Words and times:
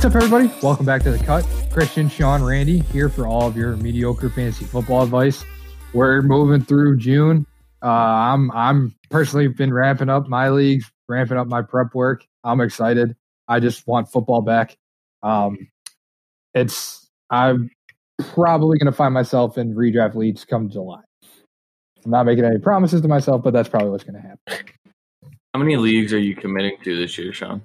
What's 0.00 0.16
up, 0.16 0.22
everybody? 0.22 0.50
Welcome 0.62 0.86
back 0.86 1.02
to 1.02 1.10
the 1.10 1.22
cut. 1.22 1.46
Christian, 1.70 2.08
Sean, 2.08 2.42
Randy 2.42 2.78
here 2.78 3.10
for 3.10 3.26
all 3.26 3.46
of 3.46 3.54
your 3.54 3.76
mediocre 3.76 4.30
fantasy 4.30 4.64
football 4.64 5.02
advice. 5.02 5.44
We're 5.92 6.22
moving 6.22 6.64
through 6.64 6.96
June. 6.96 7.46
Uh, 7.82 7.88
I'm 7.88 8.50
I'm 8.52 8.94
personally 9.10 9.48
been 9.48 9.74
ramping 9.74 10.08
up 10.08 10.26
my 10.26 10.48
leagues, 10.48 10.90
ramping 11.06 11.36
up 11.36 11.48
my 11.48 11.60
prep 11.60 11.94
work. 11.94 12.24
I'm 12.42 12.62
excited. 12.62 13.14
I 13.46 13.60
just 13.60 13.86
want 13.86 14.10
football 14.10 14.40
back. 14.40 14.74
Um, 15.22 15.68
it's 16.54 17.06
I'm 17.28 17.70
probably 18.32 18.78
going 18.78 18.90
to 18.90 18.96
find 18.96 19.12
myself 19.12 19.58
in 19.58 19.74
redraft 19.74 20.14
leagues 20.14 20.46
come 20.46 20.70
July. 20.70 21.02
I'm 22.06 22.10
not 22.10 22.24
making 22.24 22.46
any 22.46 22.58
promises 22.58 23.02
to 23.02 23.08
myself, 23.08 23.42
but 23.42 23.52
that's 23.52 23.68
probably 23.68 23.90
what's 23.90 24.04
going 24.04 24.22
to 24.22 24.26
happen. 24.26 24.72
How 25.52 25.60
many 25.60 25.76
leagues 25.76 26.14
are 26.14 26.18
you 26.18 26.34
committing 26.34 26.78
to 26.84 26.96
this 26.96 27.18
year, 27.18 27.34
Sean? 27.34 27.60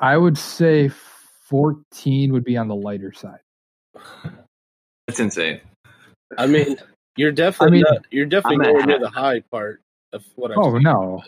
I 0.00 0.16
would 0.16 0.36
say 0.38 0.90
14 1.48 2.32
would 2.32 2.44
be 2.44 2.56
on 2.56 2.68
the 2.68 2.74
lighter 2.74 3.12
side. 3.12 3.40
That's 5.06 5.20
insane. 5.20 5.60
I 6.38 6.46
mean, 6.46 6.76
you're 7.16 7.32
definitely 7.32 7.78
mean, 7.78 7.84
not, 7.90 8.06
you're 8.10 8.26
definitely 8.26 8.66
I'm 8.66 8.72
nowhere 8.72 8.86
near 8.86 8.98
the 8.98 9.10
high 9.10 9.40
part 9.50 9.82
of 10.12 10.24
what 10.36 10.52
I'm 10.52 10.58
Oh 10.58 10.70
saying. 10.72 10.82
no, 10.82 11.22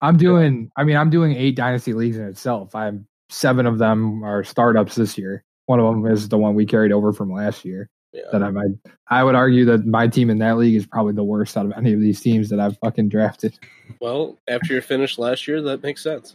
I'm 0.00 0.16
doing. 0.16 0.70
I 0.76 0.84
mean, 0.84 0.96
I'm 0.96 1.10
doing 1.10 1.36
eight 1.36 1.54
dynasty 1.54 1.92
leagues 1.92 2.16
in 2.16 2.26
itself. 2.26 2.74
I'm 2.74 3.06
seven 3.30 3.66
of 3.66 3.78
them 3.78 4.24
are 4.24 4.42
startups 4.42 4.96
this 4.96 5.16
year. 5.16 5.44
One 5.66 5.78
of 5.78 5.86
them 5.86 6.06
is 6.06 6.28
the 6.28 6.38
one 6.38 6.54
we 6.54 6.66
carried 6.66 6.92
over 6.92 7.12
from 7.12 7.32
last 7.32 7.64
year. 7.64 7.88
Yeah. 8.12 8.22
That 8.32 8.42
I 8.42 8.50
might. 8.50 8.72
I 9.08 9.24
would 9.24 9.34
argue 9.36 9.64
that 9.66 9.86
my 9.86 10.06
team 10.06 10.28
in 10.28 10.38
that 10.38 10.58
league 10.58 10.74
is 10.74 10.86
probably 10.86 11.14
the 11.14 11.24
worst 11.24 11.56
out 11.56 11.64
of 11.64 11.72
any 11.76 11.94
of 11.94 12.00
these 12.00 12.20
teams 12.20 12.50
that 12.50 12.60
I've 12.60 12.76
fucking 12.78 13.08
drafted. 13.08 13.58
Well, 14.00 14.36
after 14.48 14.72
you're 14.74 14.82
finished 14.82 15.18
last 15.18 15.48
year, 15.48 15.62
that 15.62 15.82
makes 15.82 16.02
sense. 16.02 16.34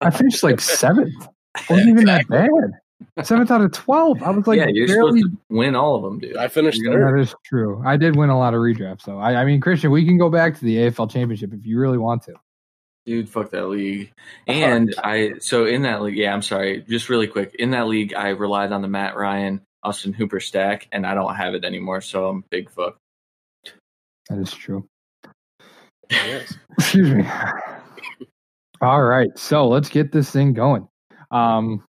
I 0.00 0.10
finished 0.10 0.42
like 0.42 0.60
seventh. 0.60 1.28
wasn't 1.68 1.88
even 1.88 2.04
that 2.06 2.28
bad. 2.28 2.48
Seventh 3.24 3.50
out 3.50 3.60
of 3.62 3.72
twelve. 3.72 4.22
I 4.22 4.30
was 4.30 4.46
like 4.46 4.58
yeah, 4.58 4.68
you're 4.68 4.86
barely. 4.86 5.20
supposed 5.20 5.36
to 5.36 5.56
win 5.56 5.74
all 5.74 5.96
of 5.96 6.02
them, 6.02 6.18
dude. 6.18 6.36
I 6.36 6.48
finished 6.48 6.78
You're 6.80 6.92
third. 6.92 7.16
That 7.16 7.20
is 7.20 7.34
true. 7.44 7.82
I 7.84 7.96
did 7.96 8.16
win 8.16 8.30
a 8.30 8.38
lot 8.38 8.54
of 8.54 8.60
redrafts, 8.60 9.02
so 9.02 9.18
I, 9.18 9.40
I 9.40 9.44
mean, 9.44 9.60
Christian, 9.60 9.90
we 9.90 10.04
can 10.04 10.18
go 10.18 10.30
back 10.30 10.58
to 10.58 10.64
the 10.64 10.76
AFL 10.76 11.10
Championship 11.10 11.52
if 11.52 11.66
you 11.66 11.78
really 11.78 11.98
want 11.98 12.22
to. 12.24 12.34
Dude, 13.06 13.28
fuck 13.28 13.50
that 13.50 13.68
league. 13.68 14.12
And 14.46 14.94
I 15.02 15.32
so 15.40 15.66
in 15.66 15.82
that 15.82 16.02
league, 16.02 16.16
yeah, 16.16 16.32
I'm 16.32 16.42
sorry, 16.42 16.84
just 16.88 17.08
really 17.08 17.26
quick. 17.26 17.54
In 17.58 17.70
that 17.70 17.88
league, 17.88 18.14
I 18.14 18.28
relied 18.28 18.72
on 18.72 18.82
the 18.82 18.88
Matt 18.88 19.16
Ryan, 19.16 19.62
Austin 19.82 20.12
Hooper 20.12 20.40
stack, 20.40 20.86
and 20.92 21.06
I 21.06 21.14
don't 21.14 21.34
have 21.34 21.54
it 21.54 21.64
anymore, 21.64 22.02
so 22.02 22.28
I'm 22.28 22.44
big 22.50 22.70
fuck. 22.70 22.96
That 24.28 24.38
is 24.38 24.52
true. 24.52 24.86
Yes. 26.10 26.54
Excuse 26.78 27.10
me. 27.10 27.24
All 28.82 29.02
right, 29.02 29.28
so 29.36 29.68
let's 29.68 29.90
get 29.90 30.10
this 30.10 30.30
thing 30.30 30.54
going. 30.54 30.88
Um, 31.30 31.84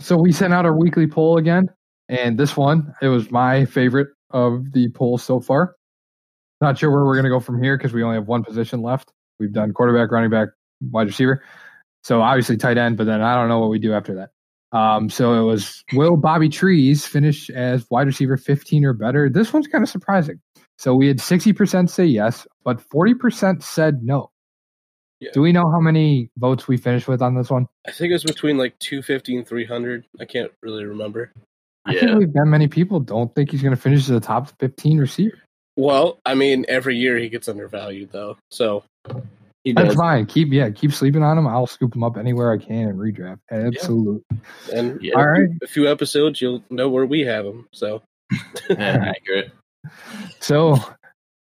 so 0.00 0.16
we 0.16 0.32
sent 0.32 0.52
out 0.52 0.66
our 0.66 0.76
weekly 0.76 1.06
poll 1.06 1.38
again, 1.38 1.68
and 2.08 2.36
this 2.36 2.56
one 2.56 2.92
it 3.00 3.06
was 3.06 3.30
my 3.30 3.64
favorite 3.64 4.08
of 4.30 4.72
the 4.72 4.88
polls 4.90 5.22
so 5.22 5.38
far. 5.38 5.76
Not 6.60 6.78
sure 6.78 6.90
where 6.90 7.04
we're 7.04 7.14
going 7.14 7.24
to 7.24 7.30
go 7.30 7.38
from 7.38 7.62
here 7.62 7.78
because 7.78 7.92
we 7.92 8.02
only 8.02 8.16
have 8.16 8.26
one 8.26 8.42
position 8.42 8.82
left. 8.82 9.12
We've 9.38 9.52
done 9.52 9.72
quarterback, 9.72 10.10
running 10.10 10.30
back, 10.30 10.48
wide 10.80 11.06
receiver, 11.06 11.44
so 12.02 12.20
obviously 12.20 12.56
tight 12.56 12.76
end. 12.76 12.96
But 12.96 13.04
then 13.04 13.22
I 13.22 13.36
don't 13.36 13.48
know 13.48 13.60
what 13.60 13.70
we 13.70 13.78
do 13.78 13.92
after 13.92 14.14
that. 14.16 14.30
Um, 14.76 15.10
so 15.10 15.34
it 15.34 15.44
was 15.44 15.84
will 15.92 16.16
Bobby 16.16 16.48
Trees 16.48 17.06
finish 17.06 17.50
as 17.50 17.86
wide 17.88 18.08
receiver 18.08 18.36
15 18.36 18.84
or 18.84 18.94
better? 18.94 19.28
This 19.28 19.52
one's 19.52 19.68
kind 19.68 19.84
of 19.84 19.88
surprising. 19.88 20.40
So 20.76 20.94
we 20.94 21.06
had 21.06 21.18
60% 21.18 21.88
say 21.88 22.06
yes, 22.06 22.48
but 22.64 22.80
40% 22.90 23.62
said 23.62 24.02
no. 24.02 24.29
Yeah. 25.20 25.30
Do 25.34 25.42
we 25.42 25.52
know 25.52 25.70
how 25.70 25.80
many 25.80 26.30
votes 26.38 26.66
we 26.66 26.76
finished 26.78 27.06
with 27.06 27.20
on 27.22 27.34
this 27.34 27.50
one? 27.50 27.68
I 27.86 27.90
think 27.92 28.10
it 28.10 28.14
was 28.14 28.24
between 28.24 28.56
like 28.56 28.78
250 28.78 29.36
and 29.36 29.46
300. 29.46 30.04
I 30.18 30.24
can't 30.24 30.50
really 30.62 30.84
remember. 30.84 31.30
I 31.84 31.92
Yeah. 31.92 32.00
can't 32.00 32.12
believe 32.12 32.32
that 32.32 32.46
many 32.46 32.68
people 32.68 33.00
don't 33.00 33.34
think 33.34 33.50
he's 33.50 33.62
going 33.62 33.74
to 33.74 33.80
finish 33.80 34.00
as 34.00 34.10
a 34.10 34.20
top 34.20 34.50
15 34.60 34.98
receiver. 34.98 35.38
Well, 35.76 36.18
I 36.26 36.34
mean, 36.34 36.64
every 36.68 36.96
year 36.96 37.16
he 37.18 37.28
gets 37.28 37.48
undervalued 37.48 38.10
though. 38.12 38.36
So 38.50 38.84
He 39.62 39.72
That's 39.74 39.88
does. 39.88 39.96
fine. 39.96 40.24
Keep 40.24 40.52
yeah, 40.54 40.70
keep 40.70 40.90
sleeping 40.92 41.22
on 41.22 41.36
him. 41.36 41.46
I'll 41.46 41.66
scoop 41.66 41.94
him 41.94 42.02
up 42.02 42.16
anywhere 42.16 42.50
I 42.52 42.56
can 42.56 42.88
and 42.88 42.98
redraft. 42.98 43.40
Absolutely. 43.50 44.22
and 44.72 45.02
Yeah. 45.02 45.14
All 45.16 45.26
right. 45.28 45.48
a 45.62 45.66
few 45.66 45.86
episodes, 45.86 46.40
you'll 46.40 46.62
know 46.70 46.88
where 46.88 47.04
we 47.04 47.20
have 47.22 47.44
him. 47.44 47.66
So 47.72 48.02
Yeah, 48.70 48.76
accurate. 49.16 49.52
So, 50.40 50.76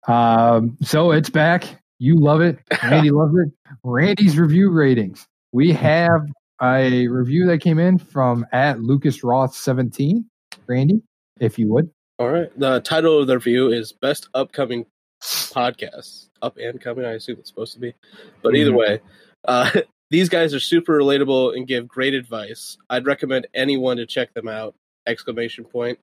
um, 0.09 0.77
so 0.83 1.13
it's 1.13 1.31
back. 1.31 1.80
You 2.03 2.19
love 2.19 2.41
it. 2.41 2.59
Randy 2.83 3.11
loves 3.13 3.35
it. 3.37 3.53
Randy's 3.85 4.39
review 4.39 4.71
ratings. 4.71 5.27
We 5.53 5.71
have 5.73 6.23
a 6.63 7.07
review 7.09 7.47
that 7.47 7.59
came 7.59 7.79
in 7.79 7.99
from 7.99 8.47
at 8.53 8.81
Lucas 8.81 9.23
Roth 9.23 9.55
17. 9.55 10.25
Randy, 10.67 11.03
if 11.41 11.59
you 11.59 11.69
would. 11.69 11.91
all 12.19 12.31
right. 12.31 12.51
The 12.59 12.81
title 12.81 13.19
of 13.21 13.27
the 13.27 13.35
review 13.37 13.71
is 13.71 13.93
Best 13.93 14.29
Upcoming 14.35 14.87
Podcasts. 15.23 16.29
Up 16.43 16.57
and 16.57 16.81
coming, 16.81 17.05
I 17.05 17.13
assume 17.13 17.37
it's 17.39 17.51
supposed 17.51 17.75
to 17.75 17.81
be. 17.81 17.95
But 18.43 18.55
either 18.57 18.71
Mhm. 18.73 18.79
way, 18.79 19.01
uh, 19.47 19.71
these 20.11 20.29
guys 20.31 20.55
are 20.55 20.61
super 20.61 20.99
relatable 20.99 21.55
and 21.57 21.67
give 21.67 21.87
great 21.87 22.15
advice. 22.15 22.79
I'd 22.89 23.05
recommend 23.07 23.47
anyone 23.53 23.99
to 23.99 24.07
check 24.07 24.33
them 24.33 24.49
out. 24.49 24.75
Exclamation 25.07 25.65
point. 25.65 25.99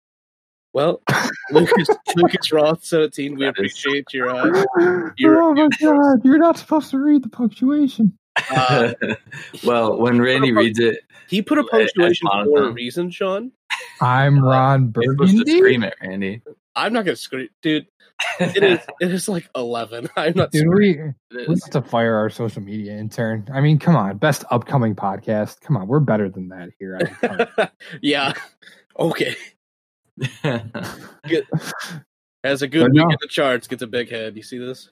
Well, 0.77 1.01
Lucas 1.51 1.87
Lucas 2.15 2.51
Roth 2.51 2.83
17, 2.85 3.33
we 3.35 3.45
That 3.45 3.49
is- 3.49 3.51
appreciate 3.57 4.05
your 4.13 4.29
uh, 4.29 4.63
You're- 5.17 5.37
oh 5.41 5.53
my 5.55 5.67
god, 5.81 6.21
you're 6.23 6.37
not 6.37 6.55
supposed 6.59 6.91
to 6.91 6.99
read 6.99 7.23
the 7.23 7.29
punctuation. 7.29 8.15
uh 8.51 8.93
well, 9.65 9.97
when 9.97 10.21
Randy 10.21 10.51
reads 10.51 10.77
it, 10.77 10.99
he 11.29 11.41
put 11.41 11.57
a 11.57 11.63
punctuation 11.63 12.27
that's 12.31 12.47
for 12.47 12.67
a 12.67 12.71
reason, 12.71 13.09
Sean. 13.09 13.51
I'm 14.01 14.37
Ron 14.39 14.93
you're 15.01 15.13
supposed 15.13 15.47
to 15.47 15.57
scream 15.57 15.81
it, 15.81 15.95
Randy. 15.99 16.43
I'm 16.75 16.93
not 16.93 17.05
gonna 17.05 17.15
scream 17.15 17.49
dude. 17.63 17.87
It 18.39 18.61
is 18.63 18.79
it 18.99 19.11
is 19.11 19.27
like 19.27 19.49
eleven. 19.55 20.07
I'm 20.15 20.33
not 20.35 20.51
Dude, 20.51 20.67
screaming. 20.67 21.15
we 21.31 21.41
It 21.41 21.49
we 21.49 21.55
have 21.55 21.71
to 21.71 21.81
fire 21.81 22.13
our 22.15 22.29
social 22.29 22.61
media 22.61 22.95
intern. 22.95 23.47
I 23.51 23.61
mean, 23.61 23.79
come 23.79 23.95
on, 23.95 24.17
best 24.17 24.43
upcoming 24.51 24.93
podcast. 24.95 25.59
Come 25.61 25.75
on, 25.75 25.87
we're 25.87 25.99
better 26.01 26.29
than 26.29 26.49
that 26.49 26.69
here. 26.77 26.99
yeah. 28.03 28.33
Okay. 28.99 29.35
Has 32.43 32.61
a 32.61 32.67
good 32.67 32.81
But 32.81 32.91
week 32.91 33.01
no. 33.01 33.09
in 33.09 33.17
the 33.19 33.27
charts, 33.27 33.67
gets 33.67 33.81
a 33.81 33.87
big 33.87 34.09
head. 34.09 34.37
You 34.37 34.43
see 34.43 34.57
this? 34.57 34.89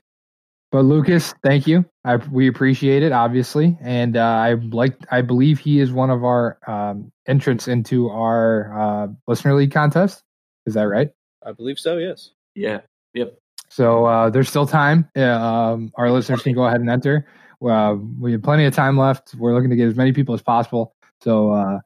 But 0.72 0.82
Lucas, 0.82 1.34
thank 1.44 1.68
you. 1.68 1.86
I 2.04 2.18
we 2.18 2.48
appreciate 2.48 3.02
it, 3.04 3.12
obviously, 3.12 3.78
and 3.82 4.18
uh, 4.18 4.22
I 4.22 4.54
like. 4.56 4.98
I 5.10 5.22
believe 5.22 5.60
he 5.60 5.80
is 5.80 5.92
one 5.92 6.10
of 6.10 6.26
our 6.26 6.58
um, 6.68 7.12
entrants 7.28 7.68
into 7.68 8.10
our 8.10 8.78
uh, 8.78 9.08
listener 9.28 9.56
league 9.56 9.72
contest. 9.72 10.22
Is 10.66 10.74
that 10.74 10.84
right? 10.84 11.12
I 11.46 11.52
believe 11.54 11.80
so, 11.80 11.98
yes. 11.98 12.32
yeah. 12.56 12.82
Yep. 13.14 13.38
So 13.70 14.06
uh, 14.06 14.30
there's 14.32 14.50
still 14.50 14.66
time. 14.68 15.08
Yeah, 15.16 15.36
um, 15.72 15.92
our 15.96 16.12
listeners 16.12 16.42
can 16.42 16.54
go 16.54 16.66
ahead 16.66 16.82
and 16.82 16.90
enter. 16.90 17.28
Uh, 17.66 17.96
we 18.20 18.34
have 18.34 18.44
plenty 18.44 18.66
of 18.66 18.74
time 18.74 18.98
left. 18.98 19.34
We're 19.36 19.54
looking 19.54 19.70
to 19.70 19.76
get 19.76 19.88
as 19.88 19.96
many 19.96 20.12
people 20.12 20.36
as 20.36 20.42
possible. 20.42 20.94
So 21.22 21.80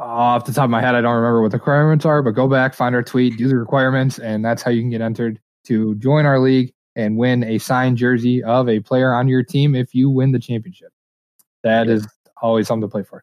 off 0.00 0.46
the 0.46 0.52
top 0.52 0.64
of 0.64 0.70
my 0.70 0.80
head, 0.80 0.94
I 0.94 1.00
don't 1.00 1.14
remember 1.14 1.42
what 1.42 1.50
the 1.50 1.58
requirements 1.58 2.04
are, 2.04 2.22
but 2.22 2.30
go 2.30 2.48
back, 2.48 2.74
find 2.74 2.94
our 2.94 3.02
tweet, 3.02 3.36
do 3.36 3.48
the 3.48 3.56
requirements, 3.56 4.18
and 4.18 4.44
that's 4.44 4.62
how 4.62 4.70
you 4.70 4.80
can 4.80 4.90
get 4.90 5.00
entered 5.00 5.38
to 5.64 5.94
join 5.96 6.24
our 6.24 6.40
league 6.40 6.72
and 6.96 7.16
win 7.16 7.44
a 7.44 7.58
signed 7.58 7.98
jersey 7.98 8.42
of 8.42 8.68
a 8.68 8.80
player 8.80 9.12
on 9.12 9.28
your 9.28 9.42
team 9.42 9.74
if 9.74 9.94
you 9.94 10.10
win 10.10 10.32
the 10.32 10.38
championship. 10.38 10.92
That 11.62 11.88
is 11.88 12.08
always 12.40 12.66
something 12.66 12.88
to 12.88 12.90
play 12.90 13.02
for. 13.02 13.22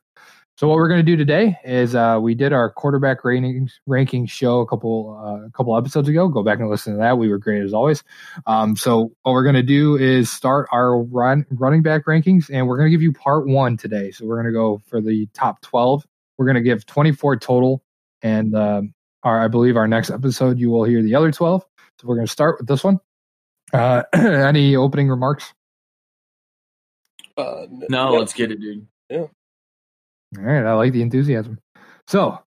So 0.55 0.67
what 0.67 0.77
we're 0.77 0.87
going 0.87 1.05
to 1.05 1.11
do 1.11 1.15
today 1.15 1.55
is 1.63 1.93
uh, 1.93 2.17
we 2.19 2.33
did 2.33 2.51
our 2.51 2.71
quarterback 2.71 3.21
rankings 3.21 3.73
ranking 3.85 4.25
show 4.25 4.59
a 4.59 4.65
couple 4.65 5.19
uh, 5.23 5.45
a 5.45 5.51
couple 5.51 5.77
episodes 5.77 6.09
ago. 6.09 6.27
Go 6.27 6.41
back 6.41 6.59
and 6.59 6.67
listen 6.67 6.93
to 6.93 6.99
that. 6.99 7.19
We 7.19 7.29
were 7.29 7.37
great 7.37 7.61
as 7.61 7.73
always. 7.73 8.03
Um, 8.47 8.75
so 8.75 9.11
what 9.21 9.33
we're 9.33 9.43
going 9.43 9.53
to 9.55 9.61
do 9.61 9.97
is 9.97 10.31
start 10.31 10.67
our 10.71 10.97
run, 10.97 11.45
running 11.51 11.83
back 11.83 12.05
rankings, 12.05 12.49
and 12.51 12.67
we're 12.67 12.77
going 12.77 12.87
to 12.87 12.91
give 12.91 13.03
you 13.03 13.13
part 13.13 13.47
one 13.47 13.77
today. 13.77 14.09
So 14.09 14.25
we're 14.25 14.41
going 14.41 14.51
to 14.51 14.57
go 14.57 14.81
for 14.87 14.99
the 14.99 15.27
top 15.33 15.61
twelve. 15.61 16.07
We're 16.37 16.45
going 16.45 16.55
to 16.55 16.61
give 16.61 16.85
twenty 16.85 17.11
four 17.11 17.35
total, 17.37 17.83
and 18.21 18.55
um, 18.55 18.93
our 19.23 19.43
I 19.43 19.47
believe 19.47 19.77
our 19.77 19.87
next 19.87 20.09
episode 20.11 20.59
you 20.59 20.69
will 20.69 20.83
hear 20.83 21.01
the 21.01 21.15
other 21.15 21.31
twelve. 21.31 21.65
So 21.99 22.07
we're 22.07 22.15
going 22.15 22.27
to 22.27 22.31
start 22.31 22.57
with 22.59 22.67
this 22.67 22.83
one. 22.83 22.99
Uh, 23.73 24.03
any 24.13 24.75
opening 24.75 25.09
remarks? 25.09 25.53
Uh, 27.35 27.65
No, 27.89 28.11
yeah. 28.13 28.19
let's 28.19 28.33
get 28.33 28.51
it, 28.51 28.59
dude. 28.61 28.87
Yeah. 29.09 29.25
All 30.37 30.43
right, 30.43 30.65
I 30.65 30.73
like 30.73 30.93
the 30.93 31.01
enthusiasm. 31.01 31.59
So 32.07 32.39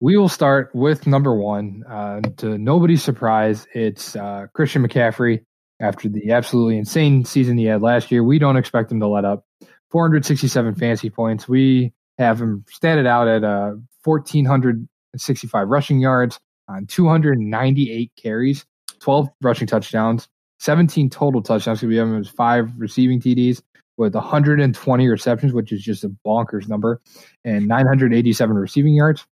we 0.00 0.16
will 0.16 0.28
start 0.28 0.70
with 0.74 1.06
number 1.06 1.34
one. 1.34 1.84
Uh, 1.88 2.20
to 2.38 2.58
nobody's 2.58 3.02
surprise, 3.02 3.66
it's 3.74 4.16
uh, 4.16 4.46
Christian 4.54 4.86
McCaffrey. 4.86 5.44
After 5.78 6.08
the 6.08 6.32
absolutely 6.32 6.78
insane 6.78 7.26
season 7.26 7.58
he 7.58 7.66
had 7.66 7.82
last 7.82 8.10
year, 8.10 8.24
we 8.24 8.38
don't 8.38 8.56
expect 8.56 8.90
him 8.90 9.00
to 9.00 9.06
let 9.08 9.26
up. 9.26 9.44
467 9.90 10.74
fantasy 10.76 11.10
points. 11.10 11.46
We 11.46 11.92
have 12.18 12.40
him 12.40 12.64
statted 12.70 13.06
out 13.06 13.28
at 13.28 13.44
uh, 13.44 13.74
1,465 14.04 15.68
rushing 15.68 16.00
yards 16.00 16.40
on 16.68 16.86
298 16.86 18.12
carries, 18.16 18.64
12 19.00 19.28
rushing 19.42 19.66
touchdowns, 19.66 20.28
17 20.60 21.10
total 21.10 21.42
touchdowns. 21.42 21.82
We 21.82 21.96
have 21.96 22.08
him 22.08 22.20
as 22.20 22.28
five 22.28 22.70
receiving 22.78 23.20
TDs. 23.20 23.62
with 23.98 24.14
120 24.14 25.08
receptions, 25.08 25.54
which 25.54 25.72
is 25.72 25.82
just 25.82 26.04
a 26.04 26.10
bonkers 26.26 26.68
number, 26.68 27.00
and 27.44 27.66
987 27.66 28.56
receiving 28.56 28.94
yards. 28.94 29.26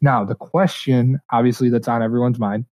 Now, 0.00 0.24
the 0.24 0.34
question, 0.34 1.20
obviously, 1.30 1.68
that's 1.68 1.88
on 1.88 2.02
everyone's 2.02 2.38
mind 2.38 2.64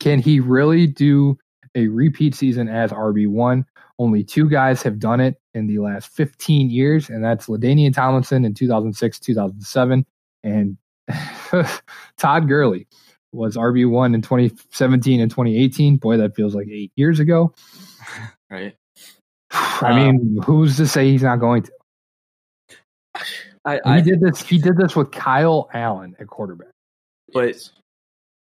can 0.00 0.18
he 0.18 0.40
really 0.40 0.86
do 0.86 1.38
a 1.74 1.88
repeat 1.88 2.34
season 2.34 2.68
as 2.68 2.90
RB1? 2.90 3.64
Only 3.98 4.24
two 4.24 4.48
guys 4.48 4.82
have 4.82 4.98
done 4.98 5.20
it 5.20 5.36
in 5.56 5.66
the 5.66 5.78
last 5.78 6.08
15 6.10 6.70
years, 6.70 7.08
and 7.08 7.24
that's 7.24 7.46
LaDainian 7.46 7.94
Tomlinson 7.94 8.44
in 8.44 8.54
2006, 8.54 9.18
2007, 9.18 10.06
and 10.44 10.76
Todd 12.18 12.46
Gurley 12.46 12.86
was 13.32 13.56
RB1 13.56 14.14
in 14.14 14.22
2017 14.22 15.20
and 15.20 15.30
2018. 15.30 15.96
Boy, 15.96 16.18
that 16.18 16.36
feels 16.36 16.54
like 16.54 16.68
eight 16.68 16.92
years 16.96 17.18
ago. 17.18 17.54
Right. 18.48 18.76
I 19.50 19.92
mean, 19.96 20.38
um, 20.38 20.44
who's 20.44 20.76
to 20.76 20.86
say 20.86 21.10
he's 21.10 21.24
not 21.24 21.40
going 21.40 21.64
to? 21.64 21.72
I, 23.64 23.96
He 23.96 24.02
did 24.02 24.20
this. 24.20 24.40
He 24.40 24.58
did 24.58 24.76
this 24.76 24.94
with 24.94 25.10
Kyle 25.10 25.68
Allen 25.74 26.14
at 26.20 26.28
quarterback. 26.28 26.68
But- 27.32 27.56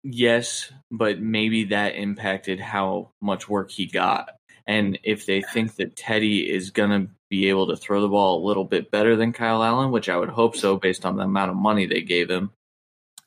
yes, 0.04 0.72
but 0.92 1.20
maybe 1.20 1.64
that 1.66 1.96
impacted 1.96 2.60
how 2.60 3.10
much 3.20 3.50
work 3.50 3.72
he 3.72 3.88
got. 3.88 4.30
And 4.68 4.98
if 5.04 5.26
they 5.26 5.42
think 5.42 5.76
that 5.76 5.96
Teddy 5.96 6.50
is 6.50 6.72
going 6.72 6.90
to 6.90 7.12
be 7.30 7.50
able 7.50 7.68
to 7.68 7.76
throw 7.76 8.02
the 8.02 8.08
ball 8.08 8.44
a 8.44 8.48
little 8.48 8.64
bit 8.66 8.90
better 8.92 9.16
than 9.16 9.34
Kyle 9.34 9.64
Allen, 9.64 9.92
which 9.92 10.10
I 10.10 10.18
would 10.18 10.30
hope 10.30 10.56
so 10.56 10.78
based 10.78 11.06
on 11.06 11.18
the 11.18 11.24
amount 11.24 11.52
of 11.52 11.58
money 11.58 11.86
they 11.86 12.02
gave 12.02 12.30
him. 12.30 12.52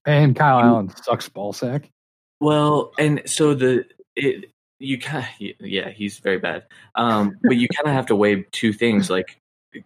And 0.05 0.35
Kyle 0.35 0.61
You- 0.61 0.67
Allen 0.67 0.93
sucks 1.03 1.29
ball 1.29 1.53
sack. 1.53 1.91
Well, 2.41 2.93
and 2.99 3.23
so 3.27 3.55
the 3.55 3.85
it 4.15 4.51
you 4.81 4.99
kind 5.01 5.27
of 5.41 5.51
yeah 5.61 5.91
he's 5.91 6.19
very 6.19 6.39
bad. 6.39 6.65
Um, 6.95 7.37
but 7.43 7.57
you 7.57 7.67
kind 7.69 7.89
of 7.89 7.95
have 7.95 8.07
to 8.07 8.17
weigh 8.17 8.43
two 8.53 8.73
things. 8.73 9.11
Like 9.11 9.39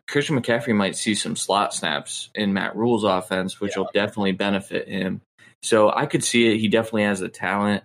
Christian 0.07 0.41
McCaffrey 0.41 0.75
might 0.75 0.97
see 0.97 1.15
some 1.15 1.35
slot 1.35 1.73
snaps 1.75 2.29
in 2.35 2.53
Matt 2.53 2.77
Rhule's 2.77 3.05
offense, 3.05 3.59
which 3.61 3.77
will 3.77 3.89
definitely 3.95 4.33
benefit 4.33 4.87
him. 4.87 5.23
So 5.63 5.91
I 5.91 6.07
could 6.07 6.23
see 6.23 6.53
it. 6.53 6.59
He 6.59 6.69
definitely 6.69 7.05
has 7.05 7.21
the 7.21 7.29
talent. 7.31 7.85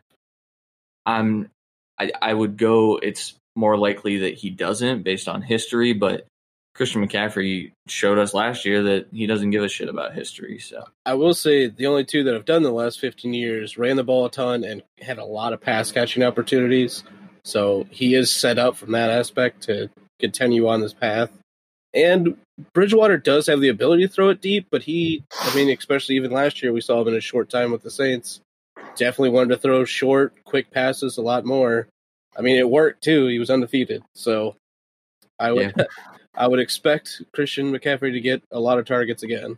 I'm 1.06 1.50
I 1.98 2.12
I 2.22 2.34
would 2.34 2.58
go. 2.58 2.98
It's 2.98 3.36
more 3.58 3.78
likely 3.78 4.20
that 4.20 4.36
he 4.36 4.50
doesn't 4.50 5.04
based 5.04 5.28
on 5.28 5.42
history, 5.42 5.92
but 5.92 6.28
Christian 6.76 7.06
McCaffrey 7.06 7.72
showed 7.88 8.20
us 8.20 8.36
last 8.36 8.64
year 8.64 8.84
that 8.84 9.08
he 9.12 9.26
doesn't 9.26 9.50
give 9.50 9.64
a 9.64 9.68
shit 9.68 9.90
about 9.90 10.14
history. 10.14 10.60
So 10.60 10.84
I 11.08 11.16
will 11.16 11.34
say 11.34 11.68
the 11.68 11.88
only 11.88 12.06
two 12.06 12.24
that 12.24 12.36
have 12.36 12.46
done 12.46 12.62
the 12.62 12.72
last 12.72 13.00
15 13.00 13.34
years 13.34 13.80
ran 13.80 13.96
the 13.96 14.04
ball 14.04 14.26
a 14.26 14.32
ton 14.32 14.64
and 14.64 14.84
had 15.00 15.18
a 15.18 15.26
lot 15.26 15.54
of 15.54 15.60
pass 15.60 15.92
catching 15.92 16.22
opportunities. 16.22 17.04
So 17.44 17.88
he 17.90 18.14
is 18.14 18.30
set 18.30 18.60
up 18.60 18.76
from 18.76 18.92
that 18.92 19.10
aspect 19.10 19.64
to 19.64 19.90
continue 20.20 20.68
on 20.68 20.82
this 20.82 20.94
path. 20.94 21.32
And 21.96 22.38
Bridgewater 22.74 23.18
does 23.18 23.48
have 23.48 23.60
the 23.60 23.70
ability 23.70 24.06
to 24.06 24.14
throw 24.14 24.30
it 24.30 24.42
deep, 24.42 24.68
but 24.70 24.84
he, 24.84 25.24
I 25.42 25.56
mean, 25.56 25.76
especially 25.76 26.16
even 26.16 26.30
last 26.30 26.62
year, 26.62 26.72
we 26.74 26.82
saw 26.82 27.02
him 27.02 27.08
in 27.08 27.16
a 27.16 27.22
short 27.22 27.50
time 27.50 27.72
with 27.72 27.82
the 27.82 27.90
Saints. 27.90 28.42
Definitely 28.96 29.30
wanted 29.30 29.56
to 29.56 29.58
throw 29.58 29.84
short, 29.84 30.44
quick 30.44 30.70
passes 30.70 31.18
a 31.18 31.24
lot 31.24 31.44
more. 31.44 31.88
I 32.38 32.42
mean, 32.42 32.58
it 32.58 32.70
worked 32.70 33.04
too. 33.04 33.28
He 33.28 33.40
was 33.40 33.50
undefeated. 33.50 34.04
So 34.14 34.56
I 35.40 35.52
would, 35.52 35.74
I 36.36 36.48
would 36.48 36.60
expect 36.60 37.22
Christian 37.34 37.72
McCaffrey 37.72 38.12
to 38.14 38.22
get 38.22 38.44
a 38.52 38.60
lot 38.60 38.80
of 38.80 38.86
targets 38.86 39.24
again. 39.24 39.58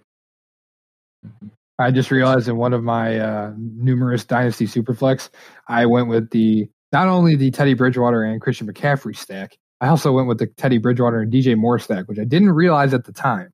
I 1.78 1.92
just 1.92 2.12
realized 2.12 2.48
in 2.48 2.58
one 2.58 2.74
of 2.74 2.84
my 2.84 3.20
uh, 3.20 3.54
numerous 3.58 4.26
dynasty 4.26 4.66
superflex, 4.68 5.30
I 5.68 5.86
went 5.86 6.08
with 6.08 6.30
the 6.30 6.70
not 6.92 7.08
only 7.08 7.36
the 7.36 7.52
Teddy 7.52 7.74
Bridgewater 7.74 8.24
and 8.24 8.42
Christian 8.42 8.68
McCaffrey 8.68 9.16
stack. 9.16 9.58
I 9.82 9.88
also 9.88 10.12
went 10.12 10.28
with 10.28 10.40
the 10.40 10.48
Teddy 10.48 10.78
Bridgewater 10.78 11.22
and 11.22 11.32
DJ 11.32 11.56
Moore 11.56 11.80
stack, 11.80 12.08
which 12.08 12.20
I 12.20 12.26
didn't 12.26 12.52
realize 12.52 12.94
at 12.94 13.06
the 13.06 13.14
time. 13.14 13.52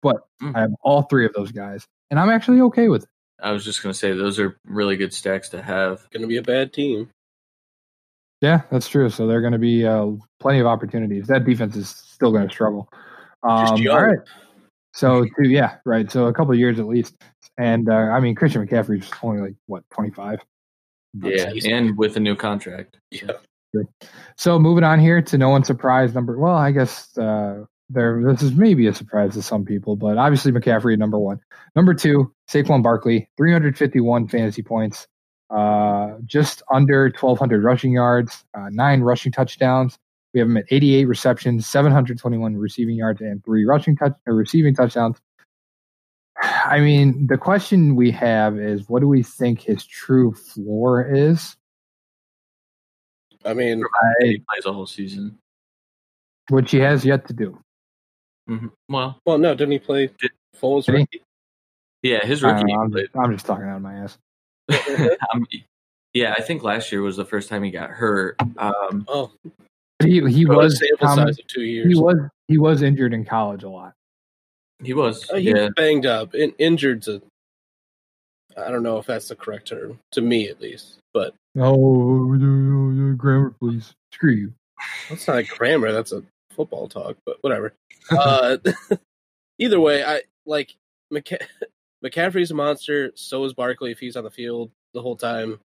But 0.00 0.22
Mm. 0.42 0.54
I 0.54 0.60
have 0.60 0.74
all 0.82 1.02
three 1.02 1.26
of 1.26 1.32
those 1.32 1.52
guys, 1.52 1.86
and 2.10 2.20
I'm 2.20 2.30
actually 2.30 2.60
okay 2.62 2.88
with 2.88 3.04
it. 3.04 3.08
I 3.40 3.52
was 3.52 3.64
just 3.64 3.82
going 3.82 3.92
to 3.92 3.98
say 3.98 4.12
those 4.12 4.38
are 4.38 4.58
really 4.64 4.96
good 4.96 5.12
stacks 5.12 5.50
to 5.50 5.62
have. 5.62 6.08
Going 6.10 6.22
to 6.22 6.28
be 6.28 6.36
a 6.36 6.42
bad 6.42 6.72
team. 6.72 7.10
Yeah, 8.46 8.62
that's 8.70 8.86
true. 8.86 9.10
So 9.10 9.26
they're 9.26 9.40
going 9.40 9.54
to 9.54 9.58
be 9.58 9.84
uh, 9.84 10.06
plenty 10.38 10.60
of 10.60 10.68
opportunities. 10.68 11.26
That 11.26 11.44
defense 11.44 11.74
is 11.74 11.88
still 11.88 12.30
going 12.30 12.46
to 12.46 12.54
struggle. 12.54 12.88
Um, 13.42 13.76
young. 13.76 13.96
all 13.96 14.06
right. 14.06 14.18
So 14.94 15.24
two, 15.24 15.48
yeah, 15.48 15.78
right. 15.84 16.08
So 16.12 16.26
a 16.26 16.32
couple 16.32 16.52
of 16.52 16.58
years 16.60 16.78
at 16.78 16.86
least, 16.86 17.16
and 17.58 17.88
uh, 17.90 17.92
I 17.92 18.20
mean 18.20 18.36
Christian 18.36 18.64
McCaffrey's 18.64 19.10
only 19.20 19.42
like 19.42 19.54
what 19.66 19.82
25. 19.90 20.38
Yeah, 21.22 21.50
and 21.64 21.98
with 21.98 22.16
a 22.16 22.20
new 22.20 22.36
contract. 22.36 22.98
Yeah. 23.10 23.32
So 24.36 24.60
moving 24.60 24.84
on 24.84 25.00
here 25.00 25.20
to 25.20 25.38
no 25.38 25.48
one's 25.48 25.66
surprise 25.66 26.14
number. 26.14 26.38
Well, 26.38 26.54
I 26.54 26.70
guess 26.70 27.18
uh, 27.18 27.64
there 27.90 28.22
this 28.24 28.42
is 28.42 28.52
maybe 28.52 28.86
a 28.86 28.94
surprise 28.94 29.34
to 29.34 29.42
some 29.42 29.64
people, 29.64 29.96
but 29.96 30.18
obviously 30.18 30.52
McCaffrey 30.52 30.96
number 30.96 31.18
one. 31.18 31.40
Number 31.74 31.94
two, 31.94 32.32
Saquon 32.48 32.82
Barkley, 32.82 33.28
351 33.36 34.28
fantasy 34.28 34.62
points, 34.62 35.08
uh, 35.50 36.16
just 36.24 36.62
under 36.72 37.04
1,200 37.04 37.62
rushing 37.62 37.92
yards, 37.92 38.44
uh, 38.54 38.68
nine 38.70 39.00
rushing 39.00 39.32
touchdowns. 39.32 39.98
We 40.34 40.40
have 40.40 40.48
him 40.48 40.56
at 40.58 40.64
88 40.70 41.04
receptions, 41.06 41.66
721 41.66 42.56
receiving 42.56 42.96
yards, 42.96 43.20
and 43.20 43.42
three 43.44 43.64
rushing 43.64 43.96
touch 43.96 44.12
uh, 44.28 44.32
receiving 44.32 44.74
touchdowns. 44.74 45.16
I 46.42 46.80
mean, 46.80 47.26
the 47.26 47.38
question 47.38 47.94
we 47.96 48.10
have 48.12 48.58
is, 48.58 48.88
what 48.88 49.00
do 49.00 49.08
we 49.08 49.22
think 49.22 49.60
his 49.62 49.84
true 49.86 50.32
floor 50.34 51.06
is? 51.10 51.56
I 53.44 53.54
mean, 53.54 53.82
He 54.20 54.42
plays 54.50 54.66
a 54.66 54.72
whole 54.72 54.86
season. 54.86 55.38
Which 56.50 56.70
he 56.72 56.78
has 56.78 57.04
yet 57.04 57.26
to 57.28 57.32
do. 57.32 57.58
hmm 58.48 58.66
Well, 58.88 59.20
well, 59.24 59.38
no, 59.38 59.54
didn't 59.54 59.72
he 59.72 59.78
play 59.78 60.08
Did- 60.18 60.30
Foles? 60.60 60.84
Did 60.86 60.94
he? 60.94 61.00
rookie? 61.02 61.22
yeah, 62.02 62.24
his 62.26 62.42
rookie. 62.42 62.64
know, 62.64 62.80
I'm, 62.80 62.92
just, 62.92 63.06
I'm 63.16 63.32
just 63.32 63.46
talking 63.46 63.66
out 63.66 63.76
of 63.76 63.82
my 63.82 63.94
ass. 63.94 64.18
Um, 65.34 65.46
yeah, 66.14 66.34
I 66.36 66.40
think 66.42 66.62
last 66.62 66.90
year 66.92 67.02
was 67.02 67.16
the 67.16 67.24
first 67.24 67.48
time 67.48 67.62
he 67.62 67.70
got 67.70 67.90
hurt. 67.90 68.36
Um, 68.58 69.04
Oh, 69.08 69.30
He 70.02 70.20
he 70.30 70.46
what 70.46 70.58
was 70.58 70.78
sample 70.78 71.08
um, 71.08 71.16
size 71.16 71.38
of 71.38 71.46
two 71.46 71.62
years. 71.62 71.92
he 71.92 72.00
was 72.00 72.16
he 72.48 72.58
was 72.58 72.82
injured 72.82 73.12
in 73.12 73.24
college 73.24 73.62
a 73.64 73.68
lot. 73.68 73.92
he 74.82 74.94
was. 74.94 75.28
Uh, 75.30 75.36
he 75.36 75.50
yeah, 75.50 75.64
was 75.66 75.70
banged 75.76 76.06
up. 76.06 76.34
In, 76.34 76.52
injured's 76.58 77.08
a. 77.08 77.20
I 78.56 78.70
don't 78.70 78.82
know 78.82 78.96
if 78.98 79.06
that's 79.06 79.28
the 79.28 79.36
correct 79.36 79.68
term 79.68 79.98
to 80.12 80.22
me, 80.22 80.48
at 80.48 80.60
least. 80.60 80.96
But 81.12 81.34
Oh, 81.58 82.34
grammar, 83.16 83.50
please. 83.60 83.92
Screw 84.12 84.32
you. 84.32 84.52
that's 85.10 85.26
not 85.28 85.38
a 85.38 85.42
grammar. 85.42 85.92
That's 85.92 86.12
a 86.12 86.22
football 86.52 86.88
talk. 86.88 87.16
But 87.26 87.36
whatever. 87.42 87.74
uh, 88.10 88.56
either 89.58 89.78
way, 89.80 90.02
I 90.04 90.22
like 90.46 90.74
McCa- 91.12 91.46
McCaffrey's 92.04 92.50
a 92.50 92.54
monster. 92.54 93.12
So 93.14 93.44
is 93.44 93.52
Barkley 93.52 93.92
if 93.92 93.98
he's 93.98 94.16
on 94.16 94.24
the 94.24 94.30
field 94.30 94.70
the 94.94 95.02
whole 95.02 95.16
time. 95.16 95.60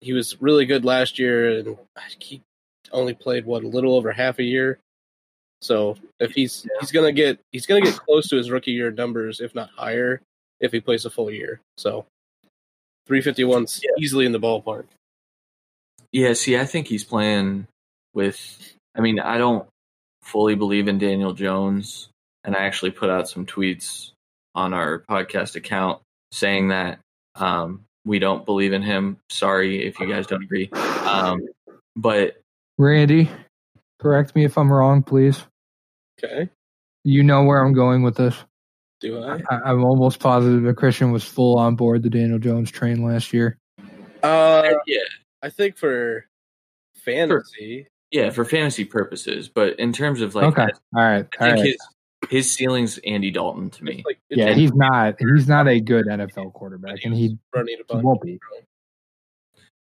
He 0.00 0.12
was 0.12 0.40
really 0.40 0.66
good 0.66 0.84
last 0.84 1.18
year, 1.18 1.58
and 1.58 1.76
he 2.20 2.42
only 2.92 3.14
played 3.14 3.44
what 3.46 3.64
a 3.64 3.68
little 3.68 3.96
over 3.96 4.12
half 4.12 4.38
a 4.38 4.44
year. 4.44 4.78
So 5.60 5.96
if 6.20 6.32
he's 6.32 6.66
he's 6.78 6.92
gonna 6.92 7.12
get 7.12 7.40
he's 7.50 7.66
gonna 7.66 7.80
get 7.80 7.96
close 7.96 8.28
to 8.28 8.36
his 8.36 8.50
rookie 8.50 8.70
year 8.72 8.92
numbers, 8.92 9.40
if 9.40 9.54
not 9.54 9.70
higher, 9.70 10.20
if 10.60 10.70
he 10.70 10.80
plays 10.80 11.04
a 11.04 11.10
full 11.10 11.30
year. 11.30 11.60
So 11.78 12.06
three 13.06 13.22
fifty 13.22 13.42
one's 13.44 13.80
easily 13.98 14.24
in 14.24 14.32
the 14.32 14.38
ballpark. 14.38 14.84
yeah. 16.12 16.32
See, 16.34 16.56
I 16.56 16.64
think 16.64 16.86
he's 16.86 17.04
playing 17.04 17.66
with. 18.14 18.76
I 18.94 19.00
mean, 19.00 19.18
I 19.18 19.38
don't 19.38 19.66
fully 20.22 20.54
believe 20.54 20.86
in 20.86 20.98
Daniel 20.98 21.32
Jones, 21.32 22.08
and 22.44 22.54
I 22.54 22.60
actually 22.60 22.92
put 22.92 23.10
out 23.10 23.28
some 23.28 23.44
tweets 23.44 24.12
on 24.54 24.74
our 24.74 25.04
podcast 25.08 25.56
account 25.56 26.00
saying 26.32 26.68
that 26.68 26.98
um, 27.36 27.84
we 28.04 28.18
don't 28.18 28.44
believe 28.44 28.72
in 28.72 28.82
him. 28.82 29.18
Sorry 29.30 29.84
if 29.86 29.98
you 30.00 30.06
guys 30.06 30.26
don't 30.26 30.42
agree, 30.42 30.68
um, 30.72 31.40
but 31.96 32.40
Randy, 32.78 33.30
correct 34.00 34.34
me 34.34 34.44
if 34.44 34.56
I'm 34.58 34.72
wrong, 34.72 35.02
please. 35.02 35.42
Okay, 36.22 36.48
You 37.04 37.22
know 37.22 37.44
where 37.44 37.64
I'm 37.64 37.72
going 37.72 38.02
with 38.02 38.16
this. 38.16 38.36
do 39.00 39.22
I? 39.22 39.40
I, 39.50 39.60
I'm 39.70 39.84
almost 39.84 40.18
positive 40.20 40.62
that 40.64 40.76
Christian 40.76 41.12
was 41.12 41.22
full 41.24 41.56
on 41.58 41.76
board 41.76 42.02
the 42.02 42.10
Daniel 42.10 42.38
Jones 42.40 42.70
train 42.70 43.04
last 43.04 43.32
year. 43.32 43.56
Uh, 44.22 44.74
yeah, 44.86 44.98
I 45.42 45.50
think 45.50 45.76
for 45.76 46.26
fantasy, 46.96 47.86
yeah, 48.10 48.30
for 48.30 48.44
fantasy 48.44 48.84
purposes. 48.84 49.48
But 49.48 49.78
in 49.78 49.92
terms 49.92 50.20
of 50.20 50.34
like, 50.34 50.46
okay, 50.46 50.66
all 50.96 51.02
right, 51.02 51.26
I 51.38 51.44
all 51.44 51.50
think 51.50 51.56
right. 51.56 51.66
his 51.66 51.76
his 52.30 52.52
ceiling's 52.52 52.98
Andy 52.98 53.30
Dalton 53.30 53.70
to 53.70 53.84
me. 53.84 53.96
it's 53.96 54.06
like 54.06 54.18
Yeah, 54.28 54.46
it's 54.46 54.58
he's 54.58 54.74
not. 54.74 55.16
He's 55.18 55.48
not 55.48 55.68
a 55.68 55.80
good 55.80 56.06
NFL 56.06 56.52
quarterback, 56.52 57.04
and 57.04 57.14
he, 57.14 57.38
he 57.54 57.76
won't 57.90 58.20
be. 58.22 58.38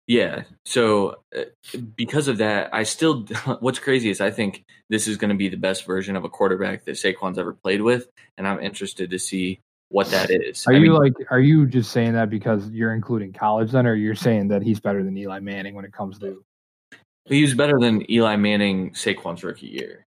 Yeah. 0.07 0.43
So 0.67 1.21
uh, 1.35 1.45
because 1.97 2.29
of 2.29 2.38
that, 2.38 2.75
I 2.75 2.83
still 2.83 3.23
what's 3.61 3.79
crazy 3.79 4.11
is 4.11 4.21
I 4.21 4.31
think 4.31 4.64
this 4.91 5.09
is 5.09 5.17
going 5.17 5.31
to 5.31 5.37
be 5.37 5.49
the 5.49 5.57
best 5.57 5.87
version 5.87 6.17
of 6.17 6.25
a 6.25 6.29
quarterback 6.29 6.85
that 6.85 6.93
Saquon's 6.93 7.38
ever 7.38 7.55
played 7.55 7.81
with, 7.81 8.09
and 8.37 8.47
I'm 8.47 8.61
interested 8.61 9.11
to 9.11 9.19
see 9.19 9.61
what 9.88 10.11
that 10.11 10.31
is. 10.31 10.67
Are 10.67 10.73
I 10.73 10.76
you 10.76 10.83
mean, 10.83 10.93
like? 10.93 11.14
Are 11.31 11.41
you 11.41 11.67
just 11.67 11.93
saying 11.93 12.14
that 12.14 12.31
because 12.31 12.69
you're 12.71 12.95
including 12.95 13.33
college 13.33 13.71
then, 13.73 13.87
or 13.87 13.95
you're 13.95 14.14
saying 14.14 14.49
that 14.49 14.62
he's 14.62 14.81
better 14.81 15.03
than 15.03 15.17
Eli 15.17 15.41
Manning 15.41 15.75
when 15.75 15.85
it 15.85 15.93
comes 15.93 16.19
to? 16.19 16.45
he 17.26 17.43
was 17.43 17.55
better 17.55 17.79
than 17.79 18.11
Eli 18.11 18.37
Manning 18.37 18.91
Saquon's 18.91 19.43
rookie 19.43 19.67
year. 19.67 20.07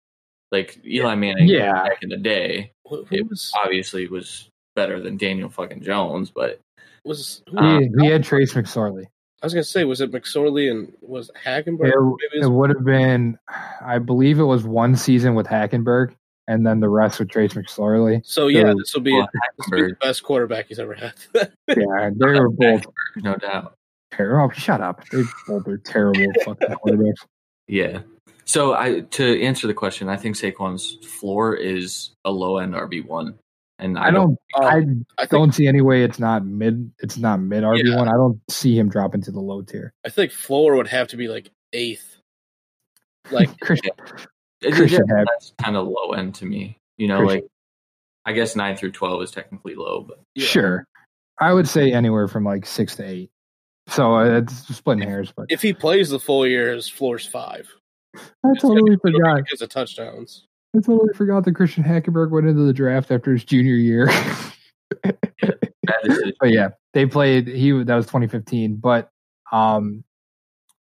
Like 0.54 0.80
Eli 0.86 1.16
Manning, 1.16 1.48
Yeah. 1.48 1.74
back 1.84 2.04
in 2.04 2.10
the 2.10 2.18
day, 2.18 2.72
Who, 2.88 3.04
who 3.06 3.16
it 3.16 3.28
was 3.28 3.52
obviously 3.62 4.08
was 4.08 4.48
better 4.76 5.02
than 5.02 5.18
Daniel 5.18 5.50
fucking 5.50 5.82
Jones, 5.82 6.30
but 6.30 6.60
was 7.04 7.42
who, 7.50 7.58
Uh, 7.58 7.80
he, 7.80 7.90
he 8.02 8.06
had 8.08 8.24
Trace 8.24 8.54
McSorley. 8.54 9.06
I 9.42 9.46
was 9.48 9.54
gonna 9.54 9.64
say 9.64 9.84
was 9.84 10.00
it 10.00 10.12
McSorley 10.12 10.70
and 10.72 10.94
was 11.02 11.30
Hackenberg? 11.44 11.90
It, 11.90 11.96
Maybe 12.32 12.46
it 12.46 12.50
would 12.52 12.70
have 12.70 12.86
been, 12.86 13.38
I 13.82 13.98
believe 13.98 14.40
it 14.40 14.44
was 14.44 14.64
one 14.64 14.96
season 14.96 15.34
with 15.36 15.48
Hackenberg, 15.48 16.14
and 16.48 16.66
then 16.66 16.80
the 16.80 16.88
rest 16.88 17.20
with 17.20 17.30
Trace 17.30 17.54
McSorley. 17.54 18.22
so 18.26 18.48
yeah, 18.48 18.74
this 18.78 18.94
will 18.94 19.02
be, 19.02 19.12
well, 19.14 19.28
this 19.58 19.68
will 19.70 19.78
be 19.78 19.88
the 19.92 19.98
best 20.00 20.24
quarterback 20.24 20.68
he's 20.68 20.80
ever 20.80 20.94
had. 20.94 21.14
Yeah, 21.68 22.12
they 22.16 22.26
were 22.40 22.50
both 22.50 22.86
no 23.18 23.36
doubt. 23.36 23.74
terrible. 24.14 24.46
Oh, 24.46 24.50
shut 24.58 24.80
up. 24.82 25.04
They 25.10 25.24
both 25.48 25.68
are 25.68 25.78
terrible 25.80 26.32
fucking 26.46 26.70
quarterbacks. 26.70 27.26
Yeah. 27.68 28.02
So 28.46 28.74
I 28.74 29.02
to 29.02 29.42
answer 29.42 29.68
the 29.68 29.74
question, 29.74 30.10
I 30.10 30.18
think 30.18 30.36
Saquon's 30.36 30.98
floor 31.06 31.56
is 31.56 32.12
a 32.26 32.32
low 32.32 32.58
end 32.58 32.74
RB 32.74 33.06
one, 33.06 33.36
and 33.80 33.98
I, 33.98 34.08
I 34.08 34.12
don't. 34.12 34.38
Um, 34.56 34.64
I 34.64 34.76
I 35.18 35.26
think 35.26 35.30
don't 35.30 35.52
see 35.54 35.68
any 35.68 35.82
way 35.82 36.04
it's 36.04 36.20
not 36.20 36.46
mid. 36.46 36.92
It's 37.00 37.18
not 37.18 37.40
mid 37.40 37.64
RB 37.64 37.96
one. 37.96 38.08
I 38.08 38.14
don't 38.14 38.40
see 38.50 38.78
him 38.78 38.90
drop 38.90 39.16
into 39.16 39.32
the 39.32 39.40
low 39.40 39.62
tier. 39.62 39.94
I 40.06 40.10
think 40.10 40.32
floor 40.32 40.76
would 40.76 40.88
have 40.88 41.08
to 41.10 41.18
be 41.18 41.28
like 41.28 41.50
eighth. 41.72 42.18
Like 43.32 43.58
Christian, 43.62 43.92
It- 44.62 44.74
Christian 44.74 45.06
yeah, 45.08 45.24
that's 45.26 45.54
kind 45.62 45.76
of 45.78 45.88
low 45.88 46.12
end 46.12 46.36
to 46.36 46.46
me. 46.46 46.78
You 46.98 47.08
know, 47.08 47.20
Christian. 47.20 47.42
like 47.42 47.50
I 48.26 48.34
guess 48.34 48.56
nine 48.56 48.76
through 48.76 48.92
twelve 48.92 49.22
is 49.24 49.32
technically 49.32 49.76
low, 49.76 50.02
but 50.02 50.20
yeah. 50.36 50.46
sure. 50.46 50.88
I 51.40 51.52
would 51.52 51.68
say 51.68 51.92
anywhere 51.92 52.28
from 52.28 52.44
like 52.44 52.66
six 52.66 52.96
to 52.98 53.08
eight. 53.08 53.30
So 53.88 54.16
uh, 54.16 54.38
it's 54.38 54.54
splitting 54.76 55.08
hairs, 55.08 55.34
but 55.36 55.48
if 55.50 55.62
he 55.62 55.74
plays 55.74 56.10
the 56.10 56.20
full 56.20 56.48
year, 56.48 56.74
his 56.74 56.88
floor's 56.88 57.26
five. 57.26 57.68
I 58.16 58.54
totally 58.60 58.82
be- 58.84 58.94
it'll 58.94 59.12
be 59.12 59.18
forgot. 59.20 59.44
because 59.44 59.62
of 59.62 59.70
touchdowns. 59.70 60.46
I 60.76 60.80
totally 60.80 61.14
forgot 61.14 61.46
that 61.46 61.54
Christian 61.56 61.84
Hackenberg 61.84 62.32
went 62.32 62.48
into 62.48 62.64
the 62.64 62.74
draft 62.74 63.12
after 63.12 63.32
his 63.32 63.44
junior 63.44 63.76
year. 63.76 64.08
that 65.04 65.18
is 66.04 66.34
but 66.40 66.52
yeah, 66.52 66.70
they 66.94 67.06
played. 67.06 67.48
He 67.48 67.72
that 67.72 67.96
was 67.96 68.06
2015. 68.06 68.76
But 68.78 69.10
um, 69.52 70.04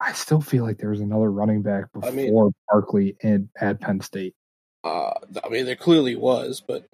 I 0.01 0.13
still 0.13 0.41
feel 0.41 0.65
like 0.65 0.79
there 0.79 0.91
was 0.91 1.01
another 1.01 1.31
running 1.31 1.63
back 1.63 1.93
before 1.93 2.09
I 2.09 2.13
mean- 2.13 2.53
Barkley 2.71 3.17
in 3.21 3.49
at 3.61 3.81
Penn 3.81 4.01
State. 4.01 4.35
Uh, 4.85 5.13
I 5.45 5.49
mean, 5.49 5.67
there 5.67 5.75
clearly 5.77 6.15
was, 6.15 6.63
but 6.67 6.87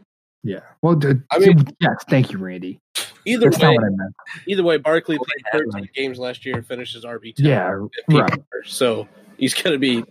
Yeah. 0.43 0.61
Well, 0.81 0.95
d- 0.95 1.21
I 1.31 1.38
mean- 1.38 1.64
yes. 1.79 2.05
Thank 2.09 2.33
you, 2.33 2.38
Randy. 2.38 2.81
either 3.26 3.50
That's 3.50 3.61
not 3.62 3.71
way, 3.71 3.76
what 3.76 3.85
I 3.85 3.88
meant. 3.91 4.14
either 4.49 4.62
way, 4.62 4.79
Barkley 4.79 5.19
played 5.19 5.64
13 5.73 5.88
games 5.95 6.19
last 6.19 6.47
year 6.47 6.57
and 6.57 6.67
finished 6.67 6.95
finishes 6.95 7.05
RB. 7.05 7.35
Yeah. 7.37 7.76
Right. 8.11 8.38
So 8.64 9.07
he's 9.43 9.55
gonna 9.55 9.79
be, 9.79 10.05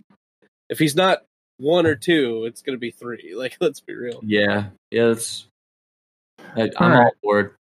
if 0.68 0.78
he's 0.78 0.94
not 0.94 1.22
one 1.56 1.86
or 1.86 1.96
two, 1.96 2.44
it's 2.44 2.62
gonna 2.62 2.78
be 2.78 2.90
three. 2.90 3.34
Like, 3.36 3.56
let's 3.60 3.80
be 3.80 3.94
real. 3.94 4.20
yeah, 4.22 4.66
yeah. 4.90 5.06
That's 5.06 5.46
I, 6.54 6.62
I'm 6.62 6.70
All 6.78 6.92
all 6.92 7.04
right. 7.04 7.12
board. 7.22 7.54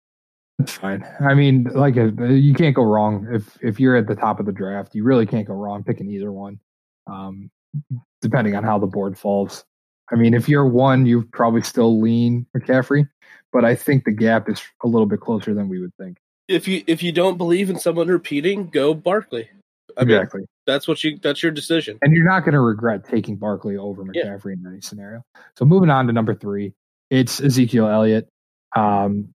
That's 0.58 0.72
fine. 0.72 1.06
I 1.20 1.34
mean, 1.34 1.64
like 1.64 1.96
uh, 1.96 2.10
you 2.24 2.54
can't 2.54 2.74
go 2.74 2.82
wrong 2.82 3.28
if 3.30 3.56
if 3.62 3.78
you're 3.78 3.96
at 3.96 4.08
the 4.08 4.16
top 4.16 4.40
of 4.40 4.46
the 4.46 4.52
draft. 4.52 4.94
You 4.94 5.04
really 5.04 5.26
can't 5.26 5.46
go 5.46 5.54
wrong 5.54 5.84
picking 5.84 6.10
either 6.10 6.32
one, 6.32 6.58
um, 7.06 7.50
depending 8.22 8.56
on 8.56 8.64
how 8.64 8.78
the 8.78 8.86
board 8.86 9.16
falls. 9.16 9.64
I 10.10 10.16
mean, 10.16 10.34
if 10.34 10.48
you're 10.48 10.66
one, 10.66 11.06
you 11.06 11.22
probably 11.32 11.62
still 11.62 12.00
lean 12.00 12.46
McCaffrey, 12.56 13.08
but 13.52 13.64
I 13.64 13.74
think 13.74 14.04
the 14.04 14.10
gap 14.10 14.48
is 14.48 14.60
a 14.82 14.88
little 14.88 15.06
bit 15.06 15.20
closer 15.20 15.52
than 15.54 15.68
we 15.68 15.78
would 15.80 15.94
think. 16.00 16.16
If 16.48 16.66
you 16.66 16.82
if 16.86 17.02
you 17.02 17.12
don't 17.12 17.36
believe 17.36 17.68
in 17.70 17.78
someone 17.78 18.08
repeating, 18.08 18.68
go 18.68 18.94
Barkley. 18.94 19.50
I 19.98 20.04
mean, 20.04 20.16
exactly. 20.16 20.42
that's 20.66 20.86
what 20.86 21.02
you 21.02 21.18
that's 21.20 21.42
your 21.42 21.52
decision. 21.52 21.98
and 22.02 22.12
you're 22.14 22.28
not 22.28 22.40
going 22.40 22.52
to 22.52 22.60
regret 22.60 23.04
taking 23.08 23.36
Barkley 23.36 23.76
over 23.76 24.04
Yeah. 24.12 24.24
McCaffrey 24.24 24.52
in 24.52 24.64
any 24.66 24.80
scenario. 24.80 25.22
So 25.56 25.64
moving 25.64 25.90
on 25.90 26.06
to 26.06 26.12
number 26.12 26.34
three, 26.34 26.72
it's 27.10 27.40
Ezekiel 27.40 27.88
Elliott, 27.88 28.28
um, 28.76 29.32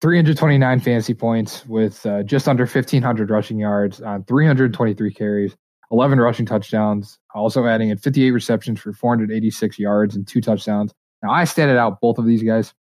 329 0.00 0.80
fantasy 0.80 1.14
points 1.14 1.66
with 1.66 2.04
uh, 2.06 2.22
just 2.22 2.48
under 2.48 2.64
1,500 2.64 3.30
rushing 3.30 3.58
yards 3.58 4.00
on 4.00 4.24
323 4.24 5.12
carries, 5.12 5.56
11 5.90 6.20
rushing 6.20 6.46
touchdowns, 6.46 7.18
also 7.34 7.66
adding 7.66 7.88
in 7.88 7.96
58 7.98 8.30
receptions 8.30 8.78
for 8.80 8.92
486 8.92 9.78
yards 9.78 10.14
and 10.14 10.26
two 10.28 10.40
touchdowns. 10.40 10.92
Now 11.22 11.32
I 11.32 11.44
statted 11.44 11.76
out 11.76 12.00
both 12.00 12.18
of 12.18 12.26
these 12.26 12.42
guys, 12.42 12.72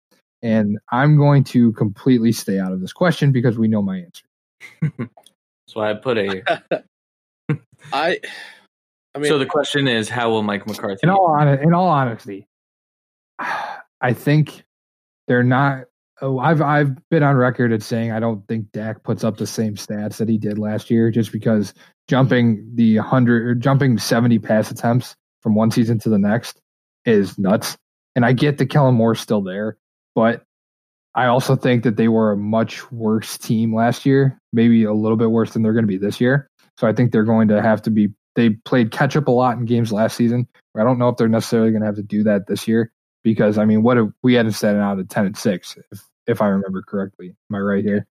and 0.43 0.77
I'm 0.91 1.17
going 1.17 1.43
to 1.45 1.71
completely 1.73 2.31
stay 2.31 2.59
out 2.59 2.71
of 2.71 2.81
this 2.81 2.93
question 2.93 3.31
because 3.31 3.57
we 3.57 3.67
know 3.67 3.81
my 3.81 3.97
answer. 3.99 4.25
That's 4.99 5.75
why 5.75 5.89
I 5.89 5.93
put 5.95 6.17
a. 6.17 6.63
I, 7.93 8.19
I 9.15 9.19
mean, 9.19 9.29
so 9.29 9.37
the 9.37 9.45
question 9.45 9.87
is, 9.87 10.09
how 10.09 10.29
will 10.29 10.43
Mike 10.43 10.67
McCarthy? 10.67 10.99
in 11.03 11.09
all 11.09 11.35
hon- 11.37 11.59
in 11.59 11.73
all 11.73 11.87
honesty, 11.87 12.47
I 13.39 14.13
think 14.13 14.63
they're 15.27 15.43
not. 15.43 15.85
Oh, 16.21 16.39
I've 16.39 16.61
I've 16.61 17.09
been 17.09 17.23
on 17.23 17.35
record 17.35 17.71
at 17.71 17.83
saying 17.83 18.11
I 18.11 18.19
don't 18.19 18.47
think 18.47 18.71
Dak 18.71 19.03
puts 19.03 19.23
up 19.23 19.37
the 19.37 19.47
same 19.47 19.75
stats 19.75 20.17
that 20.17 20.27
he 20.27 20.37
did 20.37 20.57
last 20.57 20.89
year, 20.89 21.11
just 21.11 21.31
because 21.31 21.73
jumping 22.07 22.71
the 22.73 22.97
hundred 22.97 23.45
or 23.45 23.55
jumping 23.55 23.97
seventy 23.97 24.39
pass 24.39 24.71
attempts 24.71 25.15
from 25.41 25.55
one 25.55 25.71
season 25.71 25.99
to 25.99 26.09
the 26.09 26.17
next 26.17 26.59
is 27.05 27.37
nuts. 27.37 27.77
And 28.15 28.25
I 28.25 28.33
get 28.33 28.57
that 28.57 28.71
Kellen 28.71 28.95
Moore's 28.95 29.19
still 29.19 29.41
there, 29.41 29.77
but 30.15 30.43
I 31.13 31.25
also 31.25 31.55
think 31.55 31.83
that 31.83 31.97
they 31.97 32.07
were 32.07 32.31
a 32.31 32.37
much 32.37 32.91
worse 32.91 33.37
team 33.37 33.73
last 33.73 34.05
year, 34.05 34.39
maybe 34.53 34.83
a 34.83 34.93
little 34.93 35.17
bit 35.17 35.31
worse 35.31 35.51
than 35.51 35.63
they're 35.63 35.73
going 35.73 35.83
to 35.83 35.87
be 35.87 35.97
this 35.97 36.21
year. 36.21 36.49
So 36.77 36.87
I 36.87 36.93
think 36.93 37.11
they're 37.11 37.23
going 37.23 37.47
to 37.49 37.61
have 37.61 37.81
to 37.83 37.91
be. 37.91 38.09
They 38.35 38.51
played 38.51 38.91
catch 38.91 39.15
up 39.15 39.27
a 39.27 39.31
lot 39.31 39.57
in 39.57 39.65
games 39.65 39.91
last 39.91 40.15
season. 40.15 40.47
I 40.75 40.83
don't 40.83 40.99
know 40.99 41.09
if 41.09 41.17
they're 41.17 41.27
necessarily 41.27 41.71
going 41.71 41.81
to 41.81 41.87
have 41.87 41.95
to 41.95 42.03
do 42.03 42.23
that 42.23 42.45
this 42.47 42.67
year 42.67 42.91
because 43.23 43.57
I 43.57 43.65
mean, 43.65 43.81
what 43.81 43.97
if 43.97 44.09
we 44.21 44.35
hadn't 44.35 44.51
set 44.53 44.75
it 44.75 44.79
out 44.79 44.99
at 44.99 45.09
ten 45.09 45.25
and 45.25 45.37
six, 45.37 45.75
if 45.91 46.03
if 46.27 46.41
I 46.41 46.47
remember 46.47 46.81
correctly. 46.81 47.35
Am 47.49 47.55
I 47.55 47.59
right 47.59 47.83
here? 47.83 48.05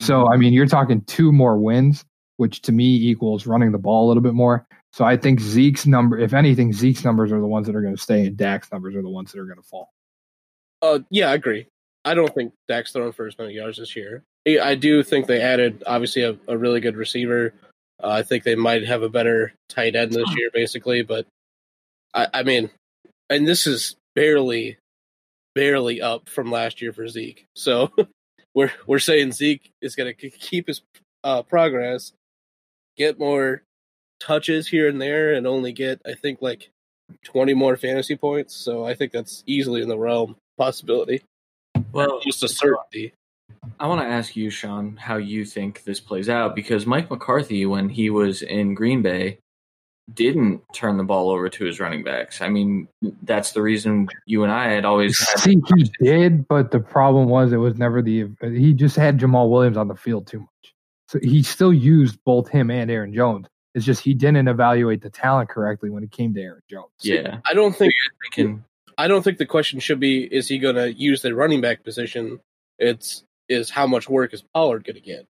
So 0.00 0.30
I 0.32 0.36
mean, 0.36 0.52
you're 0.52 0.66
talking 0.66 1.02
two 1.02 1.30
more 1.32 1.58
wins, 1.58 2.04
which 2.38 2.62
to 2.62 2.72
me 2.72 2.84
equals 2.86 3.46
running 3.46 3.72
the 3.72 3.78
ball 3.78 4.06
a 4.06 4.08
little 4.08 4.22
bit 4.22 4.34
more. 4.34 4.66
So 4.92 5.04
I 5.04 5.16
think 5.16 5.40
Zeke's 5.40 5.86
number, 5.86 6.18
if 6.18 6.32
anything, 6.32 6.72
Zeke's 6.72 7.04
numbers 7.04 7.30
are 7.32 7.40
the 7.40 7.46
ones 7.46 7.66
that 7.66 7.76
are 7.76 7.82
going 7.82 7.94
to 7.94 8.02
stay, 8.02 8.26
and 8.26 8.36
Dak's 8.36 8.72
numbers 8.72 8.96
are 8.96 9.02
the 9.02 9.10
ones 9.10 9.30
that 9.30 9.38
are 9.38 9.44
going 9.44 9.58
to 9.58 9.62
fall. 9.62 9.92
uh, 10.82 11.00
yeah, 11.10 11.30
I 11.30 11.34
agree. 11.34 11.66
I 12.04 12.14
don't 12.14 12.34
think 12.34 12.54
Dak's 12.66 12.92
thrown 12.92 13.12
for 13.12 13.26
as 13.26 13.38
many 13.38 13.52
yards 13.52 13.78
this 13.78 13.94
year. 13.94 14.24
I 14.48 14.74
do 14.74 15.02
think 15.02 15.26
they 15.26 15.42
added 15.42 15.82
obviously 15.86 16.22
a, 16.22 16.36
a 16.48 16.56
really 16.56 16.80
good 16.80 16.96
receiver. 16.96 17.52
Uh, 18.02 18.08
I 18.08 18.22
think 18.22 18.44
they 18.44 18.54
might 18.54 18.86
have 18.86 19.02
a 19.02 19.08
better 19.08 19.52
tight 19.68 19.96
end 19.96 20.12
this 20.12 20.36
year, 20.36 20.50
basically. 20.52 21.02
But 21.02 21.26
I, 22.14 22.28
I 22.34 22.42
mean, 22.42 22.70
and 23.28 23.46
this 23.46 23.66
is 23.66 23.96
barely, 24.14 24.78
barely 25.54 26.00
up 26.00 26.28
from 26.28 26.50
last 26.50 26.82
year 26.82 26.92
for 26.92 27.08
Zeke. 27.08 27.46
So 27.54 27.92
we're 28.54 28.72
we're 28.86 28.98
saying 28.98 29.32
Zeke 29.32 29.70
is 29.80 29.96
going 29.96 30.14
to 30.14 30.30
keep 30.30 30.68
his 30.68 30.82
uh, 31.24 31.42
progress, 31.42 32.12
get 32.96 33.18
more 33.18 33.62
touches 34.18 34.68
here 34.68 34.88
and 34.88 35.00
there, 35.00 35.34
and 35.34 35.46
only 35.46 35.72
get 35.72 36.00
I 36.06 36.14
think 36.14 36.40
like 36.40 36.70
twenty 37.24 37.54
more 37.54 37.76
fantasy 37.76 38.16
points. 38.16 38.54
So 38.54 38.84
I 38.84 38.94
think 38.94 39.12
that's 39.12 39.42
easily 39.46 39.82
in 39.82 39.88
the 39.88 39.98
realm 39.98 40.36
possibility, 40.58 41.22
well, 41.92 42.20
just 42.20 42.42
a 42.42 42.48
certainty. 42.48 43.12
I 43.78 43.86
want 43.86 44.00
to 44.00 44.06
ask 44.06 44.36
you, 44.36 44.50
Sean, 44.50 44.96
how 44.96 45.16
you 45.16 45.44
think 45.44 45.84
this 45.84 46.00
plays 46.00 46.28
out 46.28 46.54
because 46.54 46.86
Mike 46.86 47.10
McCarthy, 47.10 47.66
when 47.66 47.88
he 47.88 48.10
was 48.10 48.42
in 48.42 48.74
Green 48.74 49.02
Bay, 49.02 49.38
didn't 50.12 50.62
turn 50.74 50.96
the 50.96 51.04
ball 51.04 51.30
over 51.30 51.48
to 51.48 51.64
his 51.64 51.80
running 51.80 52.02
backs. 52.02 52.40
I 52.40 52.48
mean, 52.48 52.88
that's 53.22 53.52
the 53.52 53.62
reason 53.62 54.08
you 54.26 54.42
and 54.42 54.52
I 54.52 54.70
had 54.70 54.84
always 54.84 55.18
had. 55.18 55.38
See, 55.38 55.56
he 55.76 55.90
did, 56.02 56.48
but 56.48 56.70
the 56.70 56.80
problem 56.80 57.28
was 57.28 57.52
it 57.52 57.58
was 57.58 57.76
never 57.76 58.02
the. 58.02 58.26
He 58.42 58.74
just 58.74 58.96
had 58.96 59.18
Jamaal 59.18 59.50
Williams 59.50 59.76
on 59.76 59.88
the 59.88 59.94
field 59.94 60.26
too 60.26 60.40
much. 60.40 60.74
So 61.08 61.18
he 61.22 61.42
still 61.42 61.72
used 61.72 62.18
both 62.24 62.48
him 62.48 62.70
and 62.70 62.90
Aaron 62.90 63.14
Jones. 63.14 63.46
It's 63.74 63.84
just 63.84 64.02
he 64.02 64.14
didn't 64.14 64.48
evaluate 64.48 65.02
the 65.02 65.10
talent 65.10 65.48
correctly 65.48 65.90
when 65.90 66.02
it 66.02 66.10
came 66.10 66.34
to 66.34 66.40
Aaron 66.40 66.62
Jones. 66.68 66.90
Yeah, 67.02 67.38
I 67.46 67.54
don't 67.54 67.74
think 67.74 67.94
thinking 68.22 68.64
I 69.00 69.08
don't 69.08 69.22
think 69.22 69.38
the 69.38 69.46
question 69.46 69.80
should 69.80 69.98
be 69.98 70.24
is 70.24 70.46
he 70.46 70.58
going 70.58 70.76
to 70.76 70.92
use 70.92 71.22
the 71.22 71.34
running 71.34 71.60
back 71.62 71.84
position. 71.84 72.38
It's 72.78 73.24
is 73.50 73.68
how 73.70 73.86
much 73.86 74.08
work 74.08 74.32
is 74.32 74.42
Pollard 74.54 74.84
going 74.84 74.94
to 74.96 75.00
get. 75.00 75.26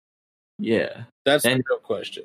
yeah. 0.59 1.03
That's 1.25 1.45
And- 1.45 1.59
the 1.59 1.63
real 1.69 1.79
question. 1.79 2.23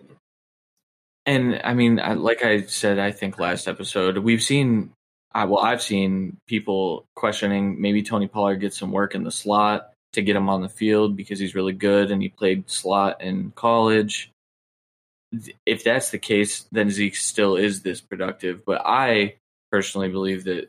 And 1.26 1.60
I 1.62 1.74
mean, 1.74 2.00
I, 2.00 2.14
like 2.14 2.42
I 2.42 2.62
said, 2.62 2.98
I 2.98 3.10
think 3.12 3.38
last 3.38 3.68
episode 3.68 4.16
we've 4.18 4.42
seen. 4.42 4.92
I, 5.32 5.44
well, 5.44 5.60
I've 5.60 5.82
seen 5.82 6.38
people 6.48 7.04
questioning 7.14 7.80
maybe 7.80 8.02
Tony 8.02 8.26
Pollard 8.26 8.56
gets 8.56 8.76
some 8.78 8.90
work 8.90 9.14
in 9.14 9.22
the 9.22 9.30
slot 9.30 9.92
to 10.14 10.22
get 10.22 10.34
him 10.34 10.48
on 10.48 10.60
the 10.62 10.68
field 10.68 11.16
because 11.16 11.38
he's 11.38 11.54
really 11.54 11.72
good 11.74 12.10
and 12.10 12.20
he 12.20 12.30
played 12.30 12.68
slot 12.68 13.20
in 13.22 13.52
college. 13.54 14.30
If 15.66 15.84
that's 15.84 16.10
the 16.10 16.18
case, 16.18 16.66
then 16.72 16.90
Zeke 16.90 17.14
still 17.14 17.54
is 17.56 17.82
this 17.82 18.00
productive. 18.00 18.64
But 18.64 18.82
I 18.84 19.36
personally 19.70 20.08
believe 20.08 20.44
that 20.44 20.68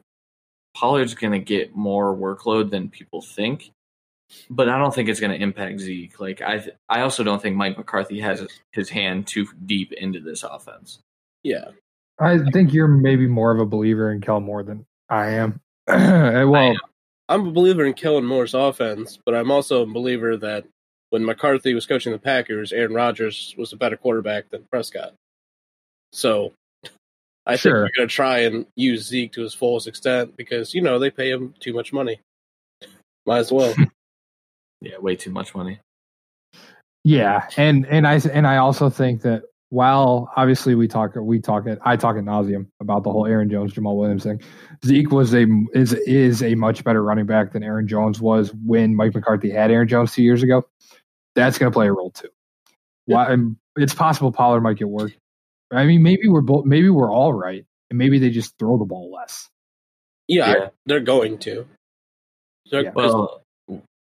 Pollard's 0.75 1.15
going 1.15 1.33
to 1.33 1.39
get 1.39 1.75
more 1.75 2.15
workload 2.15 2.69
than 2.69 2.89
people 2.89 3.21
think. 3.23 3.71
But 4.49 4.69
I 4.69 4.77
don't 4.77 4.93
think 4.93 5.09
it's 5.09 5.19
going 5.19 5.31
to 5.31 5.41
impact 5.41 5.79
Zeke. 5.79 6.19
Like 6.19 6.41
I, 6.41 6.59
th- 6.59 6.75
I 6.89 7.01
also 7.01 7.23
don't 7.23 7.41
think 7.41 7.55
Mike 7.55 7.77
McCarthy 7.77 8.19
has 8.21 8.45
his 8.71 8.89
hand 8.89 9.27
too 9.27 9.47
deep 9.65 9.91
into 9.93 10.19
this 10.19 10.43
offense. 10.43 10.99
Yeah, 11.43 11.71
I 12.19 12.37
think 12.51 12.73
you're 12.73 12.87
maybe 12.87 13.27
more 13.27 13.51
of 13.51 13.59
a 13.59 13.65
believer 13.65 14.11
in 14.11 14.21
Kellen 14.21 14.43
Moore 14.43 14.63
than 14.63 14.85
I 15.09 15.29
am. 15.31 15.59
well, 15.87 16.55
I 16.55 16.63
am. 16.65 16.77
I'm 17.29 17.47
a 17.47 17.51
believer 17.51 17.85
in 17.85 17.93
Kellen 17.93 18.25
Moore's 18.25 18.53
offense, 18.53 19.17
but 19.25 19.33
I'm 19.33 19.51
also 19.51 19.81
a 19.83 19.85
believer 19.85 20.35
that 20.37 20.65
when 21.11 21.25
McCarthy 21.25 21.73
was 21.73 21.85
coaching 21.85 22.11
the 22.11 22.19
Packers, 22.19 22.71
Aaron 22.73 22.93
Rodgers 22.93 23.55
was 23.57 23.73
a 23.73 23.77
better 23.77 23.95
quarterback 23.97 24.49
than 24.49 24.65
Prescott. 24.69 25.13
So 26.13 26.53
I 27.45 27.55
Sure. 27.55 27.71
think 27.83 27.93
they're 27.95 27.97
going 28.03 28.09
to 28.09 28.15
try 28.15 28.39
and 28.39 28.65
use 28.75 29.07
Zeke 29.07 29.31
to 29.33 29.41
his 29.41 29.53
fullest 29.53 29.87
extent 29.87 30.35
because, 30.37 30.73
you 30.73 30.81
know, 30.81 30.99
they 30.99 31.09
pay 31.09 31.31
him 31.31 31.53
too 31.59 31.73
much 31.73 31.91
money. 31.93 32.19
Might 33.25 33.39
as 33.39 33.51
well. 33.51 33.73
Yeah, 34.81 34.97
way 34.99 35.15
too 35.15 35.29
much 35.31 35.53
money. 35.55 35.79
Yeah, 37.03 37.47
and 37.57 37.85
and 37.87 38.07
I 38.07 38.15
and 38.31 38.45
I 38.45 38.57
also 38.57 38.89
think 38.89 39.21
that 39.21 39.43
while 39.69 40.31
obviously 40.35 40.75
we 40.75 40.87
talk 40.87 41.15
we 41.15 41.39
talk 41.39 41.65
it 41.65 41.79
I 41.83 41.95
talk 41.95 42.17
at 42.17 42.23
nauseum 42.23 42.67
about 42.79 43.03
the 43.03 43.11
whole 43.11 43.25
Aaron 43.25 43.49
Jones 43.49 43.73
Jamaal 43.73 43.97
Williams 43.97 44.23
thing. 44.23 44.41
Zeke 44.85 45.11
was 45.11 45.33
a 45.33 45.45
is 45.73 45.93
is 45.93 46.43
a 46.43 46.55
much 46.55 46.83
better 46.83 47.03
running 47.03 47.25
back 47.25 47.53
than 47.53 47.63
Aaron 47.63 47.87
Jones 47.87 48.19
was 48.21 48.53
when 48.65 48.95
Mike 48.95 49.15
McCarthy 49.15 49.49
had 49.49 49.71
Aaron 49.71 49.87
Jones 49.87 50.13
two 50.13 50.23
years 50.23 50.43
ago. 50.43 50.67
That's 51.35 51.57
going 51.57 51.71
to 51.71 51.75
play 51.75 51.87
a 51.87 51.93
role 51.93 52.11
too. 52.11 52.27
Why? 53.05 53.35
It's 53.77 53.93
possible 53.93 54.31
Pollard 54.31 54.61
might 54.61 54.77
get 54.77 54.89
work. 54.89 55.13
I 55.71 55.85
mean, 55.85 56.03
maybe 56.03 56.27
we're 56.27 56.41
both 56.41 56.65
maybe 56.65 56.89
we're 56.89 57.11
all 57.11 57.33
right, 57.33 57.65
and 57.89 57.97
maybe 57.97 58.19
they 58.19 58.29
just 58.29 58.59
throw 58.59 58.77
the 58.77 58.85
ball 58.85 59.11
less. 59.11 59.47
Yeah, 60.27 60.51
Yeah. 60.51 60.69
they're 60.85 60.99
going 60.99 61.39
to. 61.39 61.65
They're- 62.69 62.83
Yeah. 62.83 62.91
Well, 62.93 63.43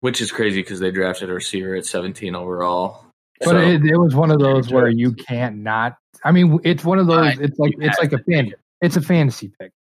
which 0.06 0.20
is 0.20 0.30
crazy 0.30 0.62
because 0.62 0.78
they 0.78 0.92
drafted 0.92 1.28
a 1.28 1.32
receiver 1.34 1.74
at 1.74 1.84
17 1.84 2.36
overall. 2.36 3.04
But 3.40 3.46
So, 3.46 3.58
it, 3.58 3.84
it 3.84 3.96
was 3.96 4.14
one 4.14 4.30
of 4.30 4.38
those 4.38 4.70
where 4.70 4.88
you 4.88 5.12
can't 5.12 5.56
not. 5.56 5.96
I 6.22 6.30
mean, 6.30 6.60
it's 6.62 6.84
one 6.84 7.00
of 7.00 7.08
those. 7.08 7.36
It's 7.40 7.58
like 7.58 7.74
it's 7.80 7.98
like 7.98 8.12
a 8.12 8.18
fan. 8.18 8.52
It's 8.80 8.94
a 8.94 9.00
fantasy 9.00 9.50
pick. 9.60 9.72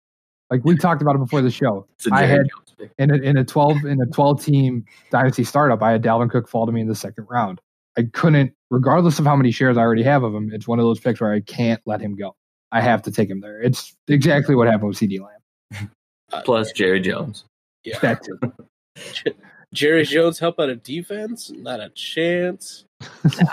Like 0.49 0.65
we 0.65 0.77
talked 0.77 1.03
about 1.03 1.13
it 1.13 1.19
before 1.19 1.43
the 1.43 1.51
show. 1.51 1.85
it's 1.93 2.07
a 2.07 2.09
I 2.11 2.25
Jerry 2.25 2.49
had 2.79 2.89
in 2.97 3.11
a, 3.11 3.17
in 3.17 3.37
a 3.37 3.45
twelve 3.45 3.85
in 3.85 4.01
a 4.01 4.07
twelve 4.07 4.43
team 4.43 4.83
dynasty 5.11 5.43
startup. 5.43 5.83
I 5.83 5.91
had 5.91 6.01
Dalvin 6.01 6.31
Cook 6.31 6.49
fall 6.49 6.65
to 6.65 6.71
me 6.71 6.81
in 6.81 6.87
the 6.87 6.95
second 6.95 7.27
round. 7.29 7.61
I 7.95 8.05
couldn't, 8.11 8.51
regardless 8.71 9.19
of 9.19 9.25
how 9.25 9.35
many 9.35 9.51
shares 9.51 9.77
I 9.77 9.81
already 9.81 10.03
have 10.03 10.23
of 10.23 10.33
him. 10.33 10.49
It's 10.51 10.67
one 10.67 10.79
of 10.79 10.85
those 10.85 10.99
picks 10.99 11.21
where 11.21 11.33
I 11.33 11.41
can't 11.41 11.83
let 11.85 12.01
him 12.01 12.15
go. 12.15 12.35
I 12.71 12.81
have 12.81 13.03
to 13.03 13.11
take 13.11 13.29
him 13.29 13.41
there. 13.41 13.61
It's 13.61 13.95
exactly 14.07 14.55
what 14.55 14.65
happened 14.65 14.87
with 14.87 14.97
CeeDee 14.97 15.19
Lamb. 15.19 15.91
uh, 16.33 16.41
plus 16.41 16.71
Jerry 16.71 16.99
Jones. 16.99 17.43
yeah. 17.83 17.99
That's 18.01 18.27
it. 19.25 19.37
Jerry 19.75 20.05
Jones 20.05 20.39
help 20.39 20.59
out 20.59 20.69
a 20.69 20.75
defense? 20.75 21.51
Not 21.53 21.79
a 21.79 21.89
chance. 21.89 22.85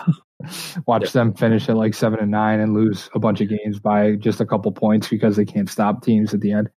Watch 0.87 1.12
them 1.12 1.35
finish 1.35 1.69
at 1.69 1.76
like 1.76 1.95
seven 1.95 2.19
and 2.21 2.31
nine 2.31 2.61
and 2.61 2.75
lose 2.75 3.11
a 3.14 3.19
bunch 3.19 3.41
of 3.41 3.49
games 3.49 3.79
by 3.79 4.17
just 4.17 4.41
a 4.41 4.47
couple 4.47 4.73
points 4.73 5.09
because 5.09 5.37
they 5.37 5.45
can't 5.45 5.69
stop 5.69 6.02
teams 6.02 6.33
at 6.33 6.41
the 6.41 6.52
end. 6.52 6.71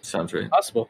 Sounds 0.00 0.32
right. 0.32 0.50
Possible. 0.50 0.88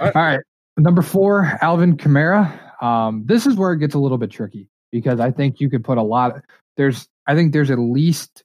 All 0.00 0.12
right. 0.14 0.40
Number 0.76 1.02
four, 1.02 1.58
Alvin 1.62 1.96
Kamara. 1.96 2.58
Um, 2.82 3.22
this 3.26 3.46
is 3.46 3.56
where 3.56 3.72
it 3.72 3.78
gets 3.78 3.94
a 3.94 3.98
little 3.98 4.18
bit 4.18 4.30
tricky 4.30 4.68
because 4.90 5.20
I 5.20 5.30
think 5.30 5.60
you 5.60 5.68
could 5.68 5.84
put 5.84 5.98
a 5.98 6.02
lot. 6.02 6.42
There's, 6.76 7.08
I 7.26 7.34
think 7.34 7.52
there's 7.52 7.70
at 7.70 7.78
least 7.78 8.44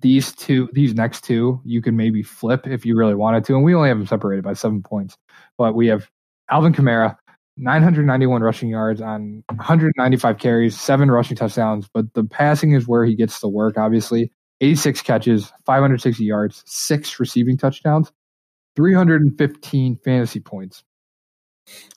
these 0.00 0.32
two, 0.32 0.68
these 0.72 0.94
next 0.94 1.24
two, 1.24 1.60
you 1.64 1.82
can 1.82 1.96
maybe 1.96 2.22
flip 2.22 2.66
if 2.66 2.86
you 2.86 2.96
really 2.96 3.14
wanted 3.14 3.44
to. 3.46 3.54
And 3.54 3.64
we 3.64 3.74
only 3.74 3.88
have 3.88 3.98
them 3.98 4.06
separated 4.06 4.44
by 4.44 4.54
seven 4.54 4.82
points. 4.82 5.16
But 5.58 5.74
we 5.74 5.86
have 5.88 6.08
Alvin 6.50 6.72
Kamara, 6.72 7.16
991 7.56 8.42
rushing 8.42 8.68
yards 8.68 9.00
on 9.00 9.44
195 9.48 10.38
carries, 10.38 10.78
seven 10.80 11.10
rushing 11.10 11.36
touchdowns. 11.36 11.88
But 11.92 12.12
the 12.14 12.24
passing 12.24 12.72
is 12.72 12.88
where 12.88 13.04
he 13.04 13.14
gets 13.14 13.40
to 13.40 13.48
work, 13.48 13.78
obviously. 13.78 14.30
86 14.60 15.02
catches, 15.02 15.52
560 15.66 16.24
yards, 16.24 16.62
six 16.66 17.18
receiving 17.20 17.56
touchdowns, 17.58 18.12
315 18.76 19.98
fantasy 20.04 20.40
points. 20.40 20.84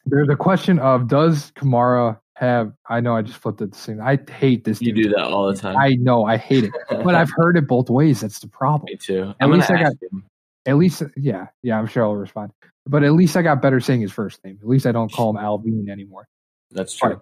There's 0.06 0.30
a 0.30 0.36
question 0.36 0.80
of 0.80 1.08
does 1.08 1.52
Kamara 1.52 2.20
have? 2.36 2.72
I 2.89 3.00
know 3.00 3.15
I 3.15 3.22
just 3.22 3.38
flipped 3.38 3.62
it 3.62 3.72
the 3.72 3.78
same. 3.78 4.02
I 4.02 4.17
hate 4.30 4.63
this. 4.63 4.82
You 4.82 4.93
do 4.93 5.10
that 5.10 5.26
all 5.26 5.48
the 5.48 5.56
time. 5.60 5.76
I 5.78 5.96
know 6.00 6.24
I 6.26 6.38
hate 6.38 6.63
it, 6.65 6.72
but 6.89 7.15
I've 7.15 7.32
heard 7.36 7.58
it 7.58 7.67
both 7.67 7.89
ways. 7.89 8.22
That's 8.22 8.39
the 8.39 8.48
problem. 8.48 8.86
Me 8.86 8.96
too. 8.98 9.30
At 9.30 9.36
I'm 9.41 9.52
least 9.52 9.70
I 9.72 9.84
got- 9.84 9.93
him. 10.12 10.24
At 10.65 10.76
least, 10.78 11.02
yeah, 11.15 11.48
yeah. 11.63 11.80
I'm 11.80 11.88
sure 11.88 12.04
I'll 12.04 12.15
respond. 12.15 12.52
But 12.88 13.04
at 13.04 13.13
least 13.13 13.36
I 13.36 13.41
got 13.41 13.62
better 13.62 13.80
saying 13.80 14.02
his 14.02 14.12
first 14.12 14.43
name. 14.43 14.58
At 14.62 14.67
least 14.67 14.86
I 14.86 14.91
don't 14.91 15.12
call 15.12 15.32
him 15.32 15.38
Alvin 15.38 15.89
anymore. 15.89 16.28
That's 16.71 16.95
true. 16.95 17.21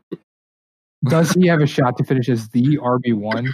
Does 1.04 1.32
he 1.32 1.48
have 1.48 1.62
a 1.62 1.68
shot 1.68 1.98
to 1.98 2.04
finish 2.04 2.30
as 2.30 2.50
the 2.50 2.78
RB 2.78 3.14
one? 3.14 3.54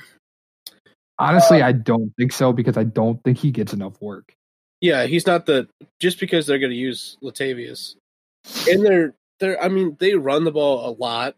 Honestly, 1.19 1.61
uh, 1.61 1.67
I 1.67 1.71
don't 1.73 2.13
think 2.17 2.31
so 2.31 2.53
because 2.53 2.77
I 2.77 2.83
don't 2.83 3.21
think 3.23 3.37
he 3.37 3.51
gets 3.51 3.73
enough 3.73 4.01
work. 4.01 4.33
Yeah, 4.79 5.05
he's 5.05 5.27
not 5.27 5.45
the 5.45 5.67
just 5.99 6.19
because 6.19 6.47
they're 6.47 6.59
going 6.59 6.71
to 6.71 6.75
use 6.75 7.17
Latavius, 7.21 7.95
and 8.67 8.83
they're 8.83 9.13
they're. 9.39 9.61
I 9.61 9.67
mean, 9.67 9.95
they 9.99 10.15
run 10.15 10.43
the 10.43 10.51
ball 10.51 10.89
a 10.89 10.91
lot, 10.91 11.35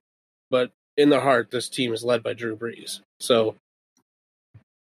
but 0.49 0.71
in 0.95 1.09
their 1.09 1.19
heart, 1.19 1.51
this 1.51 1.67
team 1.67 1.93
is 1.93 2.03
led 2.03 2.23
by 2.23 2.33
Drew 2.33 2.55
Brees. 2.55 3.01
So, 3.19 3.55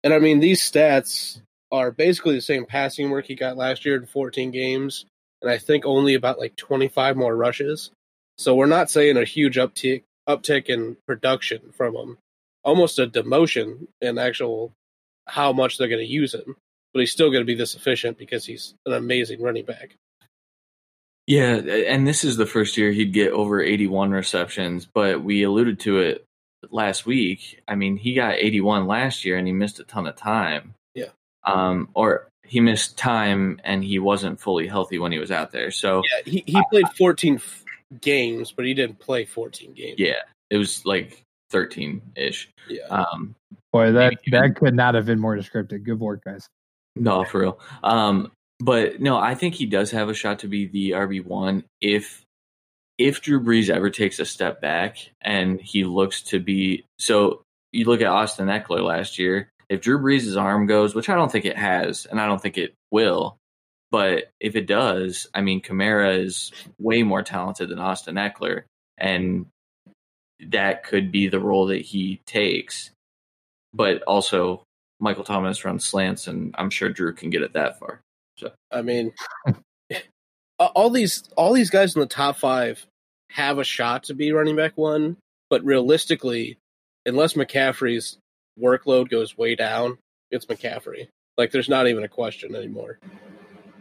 and 0.04 0.12
I 0.12 0.18
mean, 0.18 0.40
these 0.40 0.60
stats 0.60 1.40
are 1.72 1.90
basically 1.90 2.34
the 2.34 2.42
same 2.42 2.66
passing 2.66 3.10
work 3.10 3.26
he 3.26 3.34
got 3.34 3.56
last 3.56 3.86
year 3.86 3.96
in 3.96 4.04
14 4.04 4.50
games, 4.50 5.06
and 5.42 5.50
I 5.50 5.58
think 5.58 5.84
only 5.84 6.14
about 6.14 6.38
like 6.38 6.56
25 6.56 7.16
more 7.16 7.34
rushes. 7.34 7.90
So 8.38 8.54
we're 8.54 8.66
not 8.66 8.90
saying 8.90 9.16
a 9.16 9.24
huge 9.24 9.56
uptick 9.56 10.02
uptick 10.28 10.66
in 10.66 10.96
production 11.06 11.72
from 11.72 11.96
him, 11.96 12.18
almost 12.62 12.98
a 12.98 13.06
demotion 13.06 13.88
in 14.00 14.18
actual 14.18 14.72
how 15.26 15.52
much 15.52 15.78
they're 15.78 15.88
going 15.88 16.04
to 16.04 16.12
use 16.12 16.34
him 16.34 16.56
but 16.92 17.00
he's 17.00 17.12
still 17.12 17.30
going 17.30 17.42
to 17.42 17.46
be 17.46 17.54
this 17.54 17.74
efficient 17.74 18.18
because 18.18 18.44
he's 18.44 18.74
an 18.86 18.92
amazing 18.92 19.40
running 19.40 19.64
back. 19.64 19.96
Yeah, 21.26 21.56
and 21.56 22.06
this 22.06 22.24
is 22.24 22.36
the 22.36 22.46
first 22.46 22.76
year 22.76 22.90
he'd 22.90 23.12
get 23.12 23.32
over 23.32 23.62
81 23.62 24.10
receptions, 24.10 24.88
but 24.92 25.22
we 25.22 25.44
alluded 25.44 25.78
to 25.80 26.00
it 26.00 26.24
last 26.70 27.06
week. 27.06 27.62
I 27.68 27.76
mean, 27.76 27.96
he 27.96 28.14
got 28.14 28.34
81 28.34 28.86
last 28.86 29.24
year 29.24 29.36
and 29.36 29.46
he 29.46 29.52
missed 29.52 29.78
a 29.78 29.84
ton 29.84 30.06
of 30.06 30.16
time. 30.16 30.74
Yeah. 30.94 31.10
Um, 31.44 31.88
or 31.94 32.26
he 32.50 32.60
missed 32.60 32.98
time 32.98 33.60
and 33.64 33.84
he 33.84 33.98
wasn't 33.98 34.40
fully 34.40 34.66
healthy 34.66 34.98
when 34.98 35.12
he 35.12 35.18
was 35.18 35.30
out 35.30 35.52
there. 35.52 35.70
So, 35.70 36.02
Yeah, 36.26 36.32
he, 36.32 36.44
he 36.46 36.62
played 36.70 36.88
14 36.98 37.36
f- 37.36 37.64
games, 38.00 38.52
but 38.52 38.64
he 38.66 38.74
didn't 38.74 38.98
play 38.98 39.24
14 39.24 39.72
games. 39.72 39.94
yeah, 39.98 40.14
it 40.50 40.56
was 40.56 40.84
like 40.84 41.22
13 41.50 42.02
ish. 42.16 42.48
Yeah. 42.68 42.86
Um, 42.88 43.34
Boy, 43.72 43.92
that 43.92 44.10
Maybe 44.10 44.16
even- 44.26 44.40
that 44.42 44.56
could 44.56 44.74
not 44.74 44.94
have 44.96 45.06
been 45.06 45.20
more 45.20 45.36
descriptive. 45.36 45.84
Good 45.84 46.00
work, 46.00 46.24
guys. 46.24 46.46
No, 46.96 47.24
for 47.24 47.40
real. 47.40 47.60
Um, 47.84 48.32
but 48.58 49.00
no, 49.00 49.16
I 49.16 49.34
think 49.36 49.54
he 49.54 49.66
does 49.66 49.92
have 49.92 50.08
a 50.08 50.14
shot 50.14 50.40
to 50.40 50.48
be 50.48 50.66
the 50.66 50.90
RB 50.90 51.24
one 51.24 51.64
if 51.80 52.22
if 52.98 53.22
Drew 53.22 53.40
Brees 53.40 53.70
ever 53.70 53.88
takes 53.90 54.18
a 54.18 54.26
step 54.26 54.60
back 54.60 54.98
and 55.22 55.58
he 55.60 55.84
looks 55.84 56.20
to 56.24 56.40
be 56.40 56.84
so. 56.98 57.42
You 57.72 57.84
look 57.84 58.00
at 58.00 58.08
Austin 58.08 58.48
Ekeler 58.48 58.82
last 58.84 59.18
year. 59.20 59.48
If 59.70 59.80
Drew 59.80 59.98
Brees' 59.98 60.38
arm 60.38 60.66
goes, 60.66 60.94
which 60.94 61.08
I 61.08 61.14
don't 61.14 61.32
think 61.32 61.46
it 61.46 61.56
has, 61.56 62.04
and 62.04 62.20
I 62.20 62.26
don't 62.26 62.42
think 62.42 62.58
it 62.58 62.74
will, 62.90 63.38
but 63.90 64.30
if 64.40 64.56
it 64.56 64.66
does, 64.66 65.28
I 65.32 65.40
mean, 65.40 65.62
Kamara 65.62 66.18
is 66.18 66.52
way 66.78 67.02
more 67.02 67.22
talented 67.22 67.68
than 67.68 67.78
Austin 67.78 68.16
Ekeler, 68.16 68.64
and 68.98 69.46
that 70.48 70.84
could 70.84 71.10
be 71.12 71.28
the 71.28 71.40
role 71.40 71.66
that 71.66 71.82
he 71.82 72.20
takes. 72.26 72.90
But 73.72 74.02
also, 74.02 74.64
Michael 74.98 75.24
Thomas 75.24 75.64
runs 75.64 75.84
slants, 75.84 76.26
and 76.26 76.54
I'm 76.58 76.70
sure 76.70 76.88
Drew 76.88 77.14
can 77.14 77.30
get 77.30 77.42
it 77.42 77.52
that 77.54 77.78
far. 77.78 78.00
So, 78.36 78.50
I 78.72 78.82
mean, 78.82 79.12
all 80.58 80.90
these 80.90 81.24
all 81.36 81.52
these 81.52 81.70
guys 81.70 81.94
in 81.94 82.00
the 82.00 82.06
top 82.06 82.36
five 82.36 82.84
have 83.30 83.58
a 83.58 83.64
shot 83.64 84.04
to 84.04 84.14
be 84.14 84.32
running 84.32 84.56
back 84.56 84.76
one, 84.76 85.16
but 85.48 85.64
realistically, 85.64 86.58
unless 87.06 87.34
McCaffrey's 87.34 88.18
workload 88.60 89.08
goes 89.10 89.36
way 89.36 89.54
down, 89.54 89.98
it's 90.30 90.46
McCaffrey. 90.46 91.08
Like, 91.36 91.50
there's 91.52 91.68
not 91.68 91.88
even 91.88 92.04
a 92.04 92.08
question 92.08 92.54
anymore. 92.54 92.98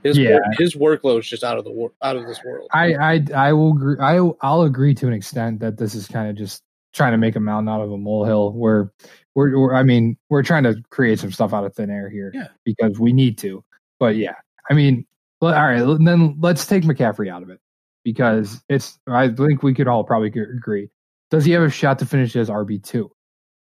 His 0.03 0.17
Yeah. 0.17 0.35
work, 0.35 0.43
his 0.57 0.75
workload's 0.75 1.27
just 1.27 1.43
out 1.43 1.57
of 1.57 1.65
the 1.65 1.71
wor- 1.71 1.91
out 2.01 2.15
of 2.15 2.25
this 2.25 2.39
world. 2.43 2.69
I 2.73 2.93
I 2.95 3.25
I 3.35 3.53
will 3.53 3.71
agree. 3.75 3.97
I 3.99 4.17
I'll 4.41 4.61
agree 4.61 4.93
to 4.95 5.07
an 5.07 5.13
extent 5.13 5.59
that 5.59 5.77
this 5.77 5.93
is 5.93 6.07
kind 6.07 6.29
of 6.29 6.35
just 6.37 6.63
trying 6.93 7.11
to 7.11 7.17
make 7.17 7.35
a 7.35 7.39
mountain 7.39 7.67
out 7.69 7.81
of 7.81 7.91
a 7.91 7.97
molehill. 7.97 8.53
Where 8.53 8.91
we're, 9.35 9.59
we're 9.59 9.73
I 9.73 9.83
mean 9.83 10.17
we're 10.29 10.43
trying 10.43 10.63
to 10.63 10.81
create 10.89 11.19
some 11.19 11.31
stuff 11.31 11.53
out 11.53 11.65
of 11.65 11.75
thin 11.75 11.89
air 11.89 12.09
here. 12.09 12.31
Yeah. 12.33 12.47
Because 12.63 12.97
we 12.99 13.11
need 13.11 13.37
to. 13.39 13.63
But 13.99 14.15
yeah, 14.15 14.35
I 14.69 14.73
mean, 14.73 15.05
well, 15.41 15.53
all 15.53 15.65
right. 15.67 15.97
Then 16.05 16.37
let's 16.39 16.65
take 16.65 16.83
McCaffrey 16.83 17.29
out 17.29 17.43
of 17.43 17.49
it 17.49 17.59
because 18.05 18.61
it's. 18.69 18.97
I 19.05 19.27
think 19.27 19.63
we 19.63 19.73
could 19.73 19.89
all 19.89 20.05
probably 20.05 20.29
agree. 20.29 20.89
Does 21.29 21.43
he 21.43 21.51
have 21.51 21.63
a 21.63 21.69
shot 21.69 21.99
to 21.99 22.05
finish 22.05 22.35
as 22.37 22.49
RB 22.49 22.81
two? 22.81 23.11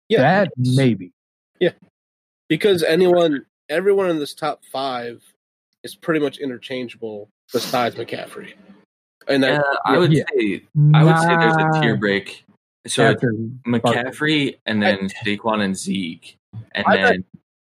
Yeah, 0.09 0.21
that 0.21 0.53
maybe. 0.57 1.11
Yeah, 1.59 1.73
because 2.49 2.83
anyone, 2.83 3.45
everyone 3.69 4.09
in 4.09 4.19
this 4.19 4.33
top 4.33 4.63
five 4.71 5.23
is 5.83 5.95
pretty 5.95 6.19
much 6.19 6.37
interchangeable 6.37 7.29
besides 7.51 7.95
McCaffrey. 7.95 8.53
And 9.27 9.43
Yeah, 9.43 9.57
that, 9.57 9.79
I 9.85 9.97
would 9.97 10.13
yeah. 10.13 10.23
say 10.33 10.63
I 10.93 11.03
would 11.03 11.17
say 11.17 11.27
there's 11.27 11.55
a 11.55 11.81
tier 11.81 11.97
break. 11.97 12.45
So 12.85 13.03
after 13.03 13.33
McCaffrey 13.65 14.57
and 14.65 14.81
then 14.81 15.09
Saquon 15.25 15.61
and 15.61 15.77
Zeke, 15.77 16.37
and 16.71 16.85
I 16.87 16.95
bet- 16.95 17.11
then 17.11 17.23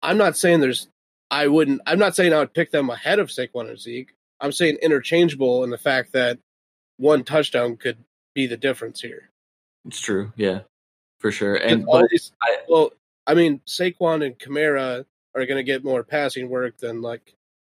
I'm 0.04 0.17
not 0.17 0.38
saying 0.38 0.60
there's 0.60 0.88
I 1.32 1.47
wouldn't. 1.47 1.82
I'm 1.86 2.00
not 2.00 2.15
saying 2.15 2.34
I 2.34 2.39
would 2.39 2.54
pick 2.54 2.71
them 2.71 2.89
ahead 2.89 3.19
of 3.19 3.30
Saquon 3.30 3.69
and 3.69 3.80
Zeke. 3.80 4.13
I'm 4.39 4.52
saying 4.52 4.78
interchangeable 4.82 5.63
in 5.63 5.71
the 5.71 5.78
fact 5.78 6.13
that 6.13 6.38
one 6.97 7.23
touchdown 7.23 7.78
could 7.78 7.97
be 8.36 8.47
the 8.47 8.58
difference 8.58 9.02
here. 9.02 9.30
It's 9.86 10.00
true. 10.00 10.32
Yeah, 10.36 10.60
for 11.19 11.32
sure. 11.32 11.56
And 11.56 11.71
And 11.82 11.86
all 11.88 12.01
but 12.01 12.10
these, 12.10 12.32
I- 12.41 12.60
well, 12.67 12.91
I 13.25 13.34
mean, 13.34 13.60
Saquon 13.67 14.25
and 14.25 14.38
Kamara 14.39 15.06
are 15.36 15.45
going 15.45 15.58
to 15.58 15.63
get 15.63 15.84
more 15.84 16.03
passing 16.03 16.49
work 16.49 16.77
than 16.77 17.01
like 17.01 17.34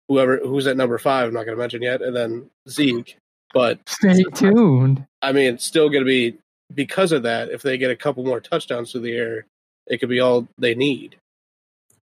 whoever 0.07 0.37
who's 0.37 0.67
at 0.67 0.77
number 0.77 0.97
five. 0.97 1.27
I'm 1.27 1.33
not 1.33 1.45
going 1.45 1.57
to 1.57 1.61
mention 1.61 1.81
yet, 1.81 2.01
and 2.01 2.15
then 2.15 2.49
Zeke. 2.69 3.17
But 3.53 3.79
Stay 3.87 4.23
tuned. 4.35 5.05
I 5.21 5.31
mean, 5.33 5.55
it's 5.55 5.65
still 5.65 5.89
going 5.89 6.03
to 6.03 6.07
be 6.07 6.37
because 6.73 7.11
of 7.11 7.23
that. 7.23 7.49
If 7.49 7.61
they 7.61 7.77
get 7.77 7.91
a 7.91 7.95
couple 7.97 8.23
more 8.23 8.39
touchdowns 8.39 8.91
through 8.91 9.01
the 9.01 9.15
air, 9.15 9.45
it 9.87 9.97
could 9.97 10.07
be 10.09 10.21
all 10.21 10.47
they 10.57 10.73
need. 10.73 11.17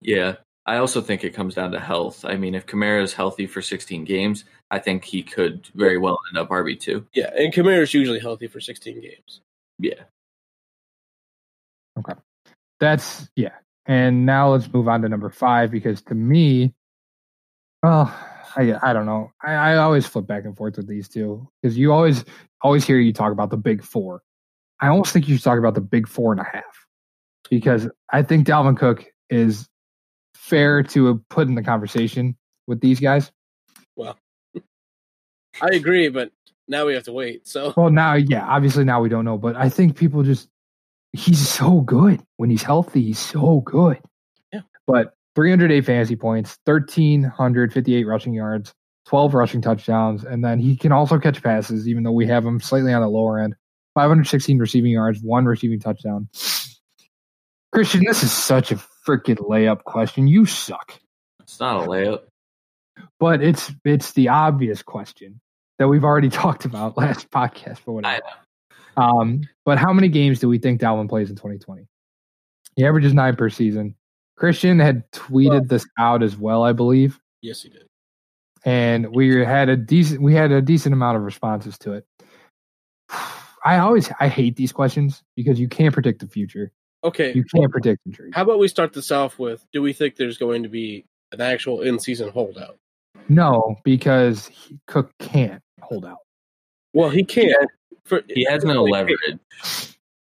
Yeah. 0.01 0.35
I 0.65 0.77
also 0.77 1.01
think 1.01 1.23
it 1.23 1.33
comes 1.33 1.55
down 1.55 1.71
to 1.71 1.79
health. 1.79 2.23
I 2.23 2.35
mean, 2.35 2.53
if 2.53 2.67
Kamara 2.67 3.01
is 3.01 3.13
healthy 3.13 3.47
for 3.47 3.59
16 3.59 4.05
games, 4.05 4.43
I 4.69 4.77
think 4.77 5.03
he 5.03 5.23
could 5.23 5.67
very 5.73 5.97
well 5.97 6.19
end 6.29 6.37
up 6.37 6.49
RB2. 6.49 7.07
Yeah, 7.13 7.31
and 7.35 7.51
Kamara's 7.51 7.91
usually 7.95 8.19
healthy 8.19 8.45
for 8.45 8.59
16 8.59 9.01
games. 9.01 9.41
Yeah. 9.79 10.03
That's 12.79 13.29
yeah. 13.35 13.55
And 13.85 14.25
now 14.25 14.51
let's 14.51 14.71
move 14.71 14.87
on 14.87 15.01
to 15.01 15.09
number 15.09 15.29
five 15.29 15.71
because 15.71 16.01
to 16.03 16.15
me, 16.15 16.73
well, 17.81 18.13
I 18.55 18.75
I 18.81 18.93
don't 18.93 19.05
know. 19.05 19.31
I, 19.43 19.53
I 19.53 19.77
always 19.77 20.05
flip 20.05 20.27
back 20.27 20.45
and 20.45 20.55
forth 20.55 20.77
with 20.77 20.87
these 20.87 21.07
two 21.07 21.47
because 21.61 21.77
you 21.77 21.91
always 21.91 22.23
always 22.61 22.85
hear 22.85 22.99
you 22.99 23.13
talk 23.13 23.31
about 23.31 23.49
the 23.49 23.57
big 23.57 23.83
four. 23.83 24.21
I 24.79 24.87
almost 24.87 25.11
think 25.11 25.27
you 25.27 25.35
should 25.35 25.43
talk 25.43 25.59
about 25.59 25.75
the 25.75 25.81
big 25.81 26.07
four 26.07 26.31
and 26.31 26.39
a 26.39 26.45
half 26.45 26.63
because 27.49 27.87
I 28.11 28.23
think 28.23 28.47
Dalvin 28.47 28.77
Cook 28.77 29.05
is 29.29 29.67
fair 30.35 30.83
to 30.83 31.23
put 31.29 31.47
in 31.47 31.55
the 31.55 31.63
conversation 31.63 32.37
with 32.67 32.79
these 32.79 32.99
guys. 32.99 33.31
Well, 33.95 34.17
I 35.61 35.69
agree, 35.71 36.09
but 36.09 36.31
now 36.67 36.85
we 36.85 36.93
have 36.93 37.03
to 37.03 37.11
wait. 37.11 37.47
So 37.47 37.73
Well, 37.75 37.89
now, 37.89 38.13
yeah, 38.13 38.45
obviously 38.45 38.85
now 38.85 39.01
we 39.01 39.09
don't 39.09 39.25
know, 39.25 39.37
but 39.37 39.55
I 39.55 39.69
think 39.69 39.97
people 39.97 40.23
just 40.23 40.47
he's 41.13 41.47
so 41.47 41.81
good 41.81 42.21
when 42.37 42.49
he's 42.49 42.63
healthy. 42.63 43.03
He's 43.03 43.19
so 43.19 43.61
good. 43.61 43.99
Yeah. 44.53 44.61
But 44.87 45.13
308 45.35 45.85
fantasy 45.85 46.15
points, 46.15 46.57
1358 46.65 48.05
rushing 48.05 48.33
yards, 48.33 48.73
12 49.07 49.33
rushing 49.33 49.61
touchdowns, 49.61 50.23
and 50.23 50.43
then 50.43 50.59
he 50.59 50.75
can 50.75 50.91
also 50.91 51.17
catch 51.17 51.41
passes, 51.41 51.87
even 51.87 52.03
though 52.03 52.11
we 52.11 52.27
have 52.27 52.45
him 52.45 52.59
slightly 52.59 52.93
on 52.93 53.01
the 53.01 53.07
lower 53.07 53.39
end. 53.39 53.55
516 53.95 54.59
receiving 54.59 54.91
yards, 54.91 55.19
one 55.21 55.45
receiving 55.45 55.79
touchdown. 55.79 56.29
Christian, 57.71 58.03
this 58.05 58.23
is 58.23 58.31
such 58.31 58.71
a 58.71 58.79
freaking 59.07 59.37
layup 59.37 59.83
question. 59.83 60.27
You 60.27 60.45
suck. 60.45 60.99
It's 61.41 61.59
not 61.59 61.83
a 61.83 61.87
layup. 61.87 62.21
But 63.19 63.41
it's 63.41 63.71
it's 63.83 64.13
the 64.13 64.29
obvious 64.29 64.81
question 64.83 65.41
that 65.77 65.87
we've 65.87 66.03
already 66.03 66.29
talked 66.29 66.65
about 66.65 66.97
last 66.97 67.29
podcast, 67.29 67.79
but 67.85 67.93
whatever. 67.93 68.21
Um, 68.99 69.41
but 69.65 69.77
how 69.77 69.93
many 69.93 70.07
games 70.09 70.39
do 70.39 70.49
we 70.49 70.57
think 70.57 70.81
Dalvin 70.81 71.07
plays 71.09 71.29
in 71.29 71.35
2020? 71.35 71.87
He 72.75 72.85
averages 72.85 73.13
nine 73.13 73.35
per 73.35 73.49
season. 73.49 73.95
Christian 74.35 74.79
had 74.79 75.09
tweeted 75.11 75.49
Well- 75.49 75.63
this 75.65 75.85
out 75.97 76.23
as 76.23 76.37
well, 76.37 76.63
I 76.63 76.73
believe, 76.73 77.19
yes, 77.41 77.61
he 77.61 77.69
did. 77.69 77.85
and 78.65 79.13
we 79.15 79.43
had 79.43 79.69
a 79.69 79.75
decent 79.77 80.21
we 80.21 80.33
had 80.33 80.51
a 80.51 80.61
decent 80.61 80.93
amount 80.93 81.17
of 81.17 81.23
responses 81.23 81.77
to 81.79 81.93
it. 81.93 82.05
I 83.65 83.79
always 83.79 84.09
I 84.19 84.27
hate 84.29 84.55
these 84.55 84.71
questions 84.71 85.21
because 85.35 85.59
you 85.59 85.67
can't 85.67 85.93
predict 85.93 86.21
the 86.21 86.27
future. 86.27 86.71
Okay, 87.03 87.33
You 87.33 87.43
can't 87.43 87.71
predict 87.71 88.01
injury. 88.05 88.31
how 88.33 88.43
about 88.43 88.59
we 88.59 88.67
start 88.67 88.93
this 88.93 89.11
off 89.11 89.39
with: 89.39 89.65
Do 89.73 89.81
we 89.81 89.93
think 89.93 90.15
there's 90.15 90.37
going 90.37 90.63
to 90.63 90.69
be 90.69 91.05
an 91.31 91.39
actual 91.41 91.81
in-season 91.81 92.29
holdout? 92.29 92.77
No, 93.29 93.75
because 93.83 94.49
Cook 94.87 95.11
can't 95.19 95.61
hold 95.81 96.05
out. 96.05 96.17
Well, 96.93 97.09
he 97.09 97.23
can't. 97.23 97.69
For, 98.09 98.21
He 98.27 98.45
has 98.49 98.63
no 98.63 98.83
leverage. 98.83 99.39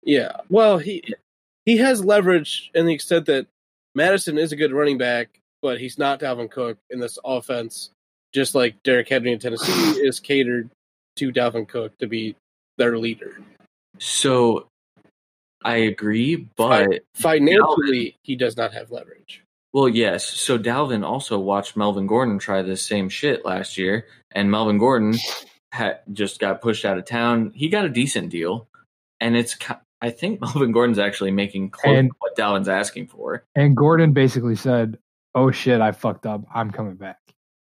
Yeah. 0.02 0.32
Well, 0.48 0.78
he 0.78 1.02
he 1.64 1.78
has 1.78 2.04
leverage 2.04 2.70
in 2.74 2.86
the 2.86 2.92
extent 2.94 3.26
that 3.26 3.46
Mattison 3.94 4.38
is 4.38 4.52
a 4.52 4.56
good 4.56 4.72
running 4.72 4.98
back, 4.98 5.40
but 5.62 5.80
he's 5.80 5.98
not 5.98 6.20
Dalvin 6.20 6.50
Cook 6.50 6.78
in 6.90 7.00
this 7.00 7.18
offense. 7.24 7.90
Just 8.34 8.54
like 8.54 8.82
Derrick 8.82 9.08
Henry 9.08 9.32
in 9.32 9.38
Tennessee 9.38 9.72
is 10.00 10.20
catered 10.20 10.70
to 11.16 11.32
Dalvin 11.32 11.66
Cook 11.66 11.96
to 11.98 12.06
be 12.06 12.36
their 12.76 12.98
leader. 12.98 13.40
So 13.98 14.66
I 15.64 15.76
agree, 15.76 16.36
but 16.56 17.00
Financially, 17.14 18.16
he 18.22 18.36
does 18.36 18.56
not 18.56 18.72
have 18.74 18.90
leverage. 18.90 19.42
well, 19.72 19.88
yes. 19.88 20.24
So 20.28 20.58
Dalvin 20.58 21.04
also 21.04 21.38
watched 21.38 21.76
Melvin 21.76 22.06
Gordon 22.06 22.38
try 22.38 22.62
this 22.62 22.82
same 22.82 23.08
shit 23.08 23.44
last 23.44 23.78
year, 23.78 24.06
and 24.32 24.50
Melvin 24.50 24.78
Gordon 24.78 25.14
had 25.76 26.00
just 26.12 26.40
got 26.40 26.60
pushed 26.60 26.84
out 26.84 26.98
of 26.98 27.04
town. 27.04 27.52
He 27.54 27.68
got 27.68 27.84
a 27.84 27.88
decent 27.88 28.30
deal, 28.30 28.66
and 29.20 29.36
it's 29.36 29.56
I 30.00 30.10
think 30.10 30.40
Melvin 30.42 30.72
Gordon's 30.72 30.98
actually 30.98 31.30
making 31.30 31.70
close 31.70 31.96
And- 31.96 32.10
to 32.10 32.16
what 32.18 32.36
Dalvin's 32.36 32.68
asking 32.68 33.08
for. 33.08 33.44
And 33.54 33.76
Gordon 33.76 34.12
basically 34.12 34.56
said, 34.56 34.98
"Oh 35.34 35.50
shit, 35.50 35.80
I 35.80 35.92
fucked 35.92 36.26
up. 36.26 36.42
I'm 36.54 36.70
coming 36.70 36.96
back." 36.96 37.18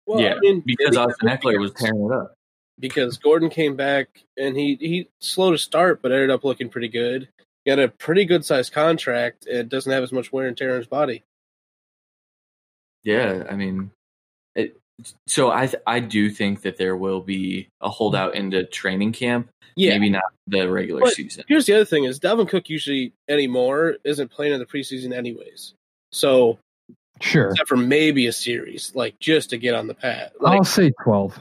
Well, 0.06 0.19
Yeah, 0.19 0.34
I 0.36 0.39
mean, 0.39 0.62
Because 0.65 0.95
Austin 0.97 1.30
because- 1.30 1.39
Ekeler 1.39 1.60
was 1.60 1.71
tearing 1.73 2.06
it 2.06 2.12
up. 2.13 2.36
because 2.80 3.17
Gordon 3.17 3.49
came 3.49 3.76
back 3.76 4.08
and 4.38 4.56
he 4.58 4.76
he 4.80 5.10
slow 5.21 5.52
to 5.52 5.58
start, 5.58 6.02
but 6.02 6.12
ended 6.12 6.30
up 6.30 6.43
looking 6.43 6.69
pretty 6.69 6.89
good. 6.89 7.30
He 7.65 7.69
had 7.69 7.80
a 7.80 7.88
pretty 7.88 8.26
good 8.26 8.43
sized 8.43 8.73
contract 8.73 9.45
and 9.47 9.69
doesn't 9.69 9.91
have 9.91 10.04
as 10.04 10.12
much 10.12 10.34
wear 10.34 10.47
and 10.47 10.58
tear 10.58 10.71
on 10.71 10.78
his 10.80 10.88
body. 10.88 11.23
Yeah, 13.04 13.43
I 13.49 13.56
mean, 13.56 13.78
it, 13.86 13.89
so 15.27 15.51
I 15.51 15.67
th- 15.67 15.84
I 15.86 15.99
do 15.99 16.29
think 16.29 16.62
that 16.62 16.77
there 16.77 16.95
will 16.95 17.21
be 17.21 17.67
a 17.82 17.89
holdout 17.89 18.34
mm-hmm. 18.34 18.45
into 18.45 18.65
training 18.65 19.13
camp. 19.13 19.49
Yeah. 19.75 19.91
Maybe 19.91 20.10
not 20.10 20.23
the 20.47 20.69
regular 20.69 21.01
But- 21.01 21.13
season. 21.13 21.45
Here's 21.47 21.65
the 21.65 21.73
other 21.73 21.86
thing: 21.86 22.03
is 22.03 22.19
Dalvin 22.19 22.47
Cook 22.47 22.69
usually 22.69 23.13
anymore 23.27 23.97
isn't 24.03 24.32
playing 24.32 24.53
in 24.53 24.60
the 24.60 24.65
preseason 24.65 25.13
anyways. 25.13 25.73
So 26.12 26.60
Sure, 27.21 27.51
except 27.51 27.69
for 27.69 27.77
maybe 27.77 28.27
a 28.27 28.34
series, 28.34 28.93
like 28.95 29.17
just 29.19 29.51
to 29.51 29.58
get 29.58 29.75
on 29.75 29.88
the 29.88 29.93
pad. 29.93 30.32
Like 30.39 30.58
I'll 30.58 30.63
say 30.63 30.91
twelve. 31.03 31.39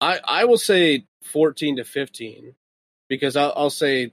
I, 0.00 0.18
I 0.24 0.44
will 0.44 0.58
say 0.58 1.04
fourteen 1.22 1.76
to 1.76 1.84
fifteen, 1.84 2.54
because 3.08 3.36
I'll, 3.36 3.52
I'll 3.54 3.70
say 3.70 4.12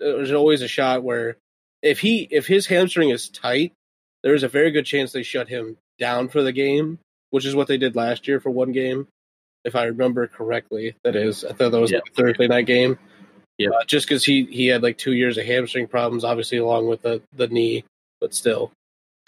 there's 0.00 0.32
always 0.32 0.62
a 0.62 0.68
shot 0.68 1.02
where 1.02 1.36
if 1.82 2.00
he 2.00 2.28
if 2.30 2.46
his 2.46 2.66
hamstring 2.66 3.10
is 3.10 3.28
tight, 3.28 3.72
there's 4.22 4.42
a 4.42 4.48
very 4.48 4.70
good 4.70 4.84
chance 4.86 5.12
they 5.12 5.22
shut 5.22 5.48
him 5.48 5.76
down 5.98 6.28
for 6.28 6.42
the 6.42 6.52
game, 6.52 6.98
which 7.30 7.44
is 7.44 7.54
what 7.54 7.68
they 7.68 7.76
did 7.78 7.96
last 7.96 8.26
year 8.28 8.40
for 8.40 8.50
one 8.50 8.72
game, 8.72 9.06
if 9.64 9.74
I 9.76 9.84
remember 9.84 10.26
correctly. 10.26 10.94
That 11.04 11.16
is, 11.16 11.44
I 11.44 11.52
thought 11.52 11.70
that 11.72 11.80
was 11.80 11.90
Yeah. 11.90 11.98
like 11.98 12.10
a 12.10 12.14
Thursday 12.14 12.46
night 12.48 12.66
game. 12.66 12.98
Yeah. 13.58 13.70
Uh, 13.70 13.84
just 13.84 14.06
because 14.06 14.24
he 14.24 14.44
he 14.44 14.66
had 14.68 14.82
like 14.82 14.98
two 14.98 15.12
years 15.14 15.36
of 15.36 15.44
hamstring 15.46 15.88
problems, 15.88 16.24
obviously 16.24 16.58
along 16.58 16.86
with 16.88 17.02
the 17.02 17.20
the 17.34 17.48
knee, 17.48 17.84
but 18.20 18.32
still, 18.34 18.70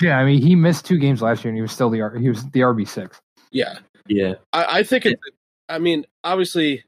Yeah, 0.01 0.19
I 0.19 0.25
mean 0.25 0.41
he 0.41 0.55
missed 0.55 0.87
two 0.87 0.99
games 0.99 1.21
last 1.21 1.43
year, 1.45 1.49
and 1.51 1.57
he 1.59 1.63
was 1.63 1.73
still 1.73 1.91
the 1.91 2.01
R- 2.01 2.17
he 2.17 2.29
was 2.29 2.45
the 2.51 2.61
RB 2.61 2.87
six. 2.87 3.19
yeah. 3.51 3.79
Yeah, 4.07 4.35
I, 4.53 4.79
I 4.79 4.83
think 4.83 5.07
it's. 5.07 5.21
I 5.69 5.79
mean, 5.79 6.05
obviously, 6.25 6.83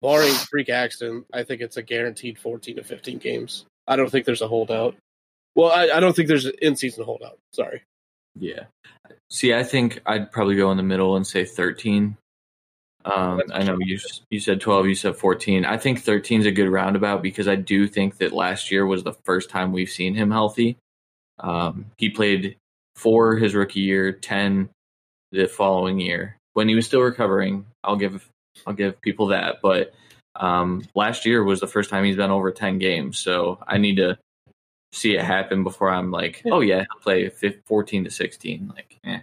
barring 0.00 0.32
freak 0.32 0.70
accident, 0.70 1.26
I 1.32 1.42
think 1.42 1.60
it's 1.60 1.76
a 1.76 1.82
guaranteed 1.82 2.38
fourteen 2.38 2.76
to 2.76 2.82
fifteen 2.84 3.18
games. 3.18 3.66
I 3.86 3.96
don't 3.96 4.08
think 4.08 4.24
there's 4.24 4.40
a 4.40 4.48
holdout. 4.48 4.94
Well, 5.56 5.70
I, 5.70 5.88
I 5.90 6.00
don't 6.00 6.16
think 6.16 6.28
there's 6.28 6.46
an 6.46 6.54
in-season 6.62 7.04
holdout. 7.04 7.38
Sorry. 7.52 7.82
Yeah. 8.38 8.64
See, 9.30 9.54
I 9.54 9.64
think 9.64 10.00
I'd 10.06 10.30
probably 10.32 10.56
go 10.56 10.70
in 10.70 10.76
the 10.76 10.82
middle 10.82 11.16
and 11.16 11.26
say 11.26 11.44
thirteen. 11.44 12.16
Um, 13.04 13.42
I 13.52 13.62
know 13.64 13.76
you 13.80 13.98
you 14.30 14.40
said 14.40 14.60
twelve, 14.60 14.86
you 14.86 14.94
said 14.94 15.16
fourteen. 15.16 15.64
I 15.64 15.76
think 15.76 16.00
13 16.02 16.40
is 16.40 16.46
a 16.46 16.52
good 16.52 16.68
roundabout 16.68 17.22
because 17.22 17.48
I 17.48 17.54
do 17.54 17.86
think 17.86 18.18
that 18.18 18.32
last 18.32 18.70
year 18.70 18.86
was 18.86 19.02
the 19.02 19.12
first 19.24 19.50
time 19.50 19.72
we've 19.72 19.90
seen 19.90 20.14
him 20.14 20.30
healthy. 20.30 20.76
Um, 21.38 21.86
he 21.96 22.10
played 22.10 22.56
four 22.96 23.36
his 23.36 23.54
rookie 23.54 23.80
year, 23.80 24.12
ten 24.12 24.70
the 25.32 25.46
following 25.46 26.00
year 26.00 26.36
when 26.54 26.68
he 26.68 26.74
was 26.74 26.86
still 26.86 27.02
recovering. 27.02 27.66
I'll 27.82 27.96
give 27.96 28.28
I'll 28.66 28.74
give 28.74 29.00
people 29.00 29.28
that, 29.28 29.56
but 29.62 29.92
um, 30.36 30.84
last 30.94 31.26
year 31.26 31.44
was 31.44 31.60
the 31.60 31.66
first 31.66 31.90
time 31.90 32.04
he's 32.04 32.16
been 32.16 32.30
over 32.30 32.50
ten 32.50 32.78
games. 32.78 33.18
So 33.18 33.58
I 33.66 33.78
need 33.78 33.96
to 33.96 34.16
see 34.94 35.14
it 35.16 35.22
happen 35.22 35.62
before 35.64 35.90
I'm 35.90 36.10
like, 36.10 36.42
Yeah. 36.44 36.52
oh 36.54 36.60
yeah, 36.60 36.78
he'll 36.90 37.00
play 37.02 37.28
fif- 37.28 37.64
fourteen 37.66 38.04
to 38.04 38.10
sixteen. 38.10 38.68
Like, 38.74 38.98
eh. 39.04 39.20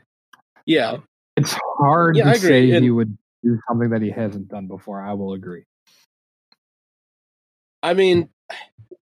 Yeah, 0.66 0.98
It's 1.38 1.58
hard 1.78 2.16
Yeah, 2.18 2.26
to 2.26 2.30
I 2.30 2.34
agree, 2.34 2.50
say 2.50 2.72
and- 2.72 2.84
he 2.84 2.92
would 2.92 3.18
do 3.44 3.60
something 3.68 3.90
that 3.90 4.02
he 4.02 4.12
hasn't 4.12 4.48
done 4.50 4.68
before. 4.68 5.02
I 5.02 5.14
will 5.14 5.34
agree. 5.34 5.64
I 7.84 7.94
mean, 7.96 8.30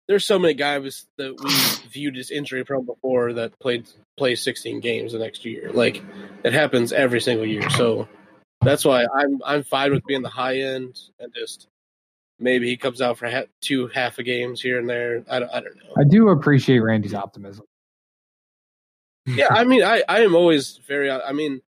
there's 0.07 0.25
so 0.27 0.39
many 0.39 0.55
guys 0.55 1.07
that 1.19 1.35
we 1.43 1.89
viewed 1.91 2.17
as 2.17 2.31
injury 2.31 2.65
prone 2.65 2.85
before 2.87 3.33
that 3.35 3.59
played 3.59 3.89
play 4.17 4.35
16 4.37 4.81
games 4.81 5.13
the 5.13 5.19
next 5.19 5.45
year. 5.45 5.71
Like 5.73 6.03
it 6.45 6.53
happens 6.53 6.93
every 6.93 7.21
single 7.21 7.47
year. 7.47 7.69
So 7.71 8.07
that's 8.61 8.85
why 8.85 9.07
I'm 9.13 9.41
I'm 9.45 9.63
fine 9.65 9.93
with 9.93 10.05
being 10.07 10.23
the 10.23 10.29
high 10.29 10.59
end 10.59 10.99
and 11.19 11.33
just 11.35 11.67
maybe 12.41 12.69
he 12.69 12.77
comes 12.77 13.01
out 13.01 13.19
for 13.19 13.31
ha- 13.31 13.45
two 13.61 13.87
half 13.89 14.19
a 14.19 14.23
games 14.23 14.61
here 14.61 14.79
and 14.79 14.89
there. 14.89 15.23
I 15.31 15.39
don't, 15.39 15.51
I 15.51 15.61
don't 15.61 15.77
know. 15.77 15.95
I 15.99 16.05
do 16.05 16.29
appreciate 16.31 16.81
Randy's 16.81 17.15
optimism. 17.15 17.65
yeah, 19.27 19.49
I 19.51 19.65
mean, 19.65 19.85
I 19.85 20.03
I 20.09 20.21
am 20.21 20.35
always 20.35 20.79
very. 20.87 21.11
I 21.11 21.33
mean, 21.33 21.61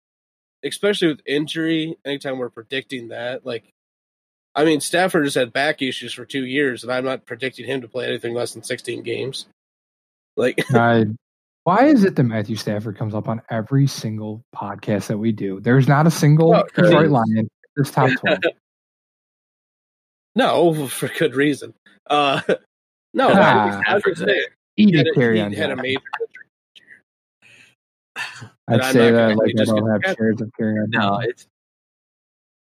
especially 0.63 1.09
with 1.09 1.21
injury, 1.25 1.97
anytime 2.03 2.39
we're 2.39 2.49
predicting 2.49 3.09
that, 3.09 3.45
like, 3.45 3.71
I 4.55 4.65
mean, 4.65 4.81
Stafford 4.81 5.23
has 5.25 5.35
had 5.35 5.53
back 5.53 5.81
issues 5.81 6.13
for 6.13 6.25
two 6.25 6.45
years, 6.45 6.83
and 6.83 6.91
I'm 6.91 7.05
not 7.05 7.25
predicting 7.25 7.65
him 7.65 7.81
to 7.81 7.87
play 7.87 8.07
anything 8.07 8.33
less 8.33 8.53
than 8.53 8.63
16 8.63 9.03
games. 9.03 9.45
Like, 10.35 10.63
I, 10.73 11.05
why 11.63 11.85
is 11.85 12.03
it 12.03 12.15
that 12.15 12.23
Matthew 12.23 12.55
Stafford 12.55 12.97
comes 12.97 13.15
up 13.15 13.27
on 13.27 13.41
every 13.49 13.87
single 13.87 14.43
podcast 14.55 15.07
that 15.07 15.17
we 15.17 15.31
do? 15.31 15.59
There's 15.59 15.87
not 15.87 16.07
a 16.07 16.11
single 16.11 16.49
Well, 16.49 16.65
Detroit 16.75 17.09
Lion 17.09 17.49
this 17.75 17.91
top 17.91 18.09
12. 18.19 18.39
No, 20.35 20.87
for 20.87 21.07
good 21.09 21.35
reason. 21.35 21.73
Uh, 22.09 22.41
no, 23.13 23.29
Ah. 23.33 23.81
I, 23.87 23.91
I 23.91 23.93
was 23.95 24.03
just 24.03 24.21
saying, 24.21 24.45
Eat 24.77 24.89
he 24.89 24.97
had, 24.97 25.07
it, 25.07 25.11
a, 25.11 25.13
carry 25.13 25.37
he 25.37 25.41
on. 25.43 25.53
had 25.53 25.71
a 25.71 25.75
John. 25.75 25.81
major 25.83 26.01
I'd 28.15 28.25
and 28.67 28.81
I'm 28.81 28.93
say 28.93 29.11
that 29.11 29.35
like 29.37 29.49
I 29.49 29.57
just 29.57 29.71
don't 29.75 29.89
have 29.89 30.01
forget- 30.01 30.17
shares 30.17 30.41
of 30.41 30.51
carry 30.57 30.79
on. 30.79 30.89
No, 30.89 31.19
it's 31.21 31.47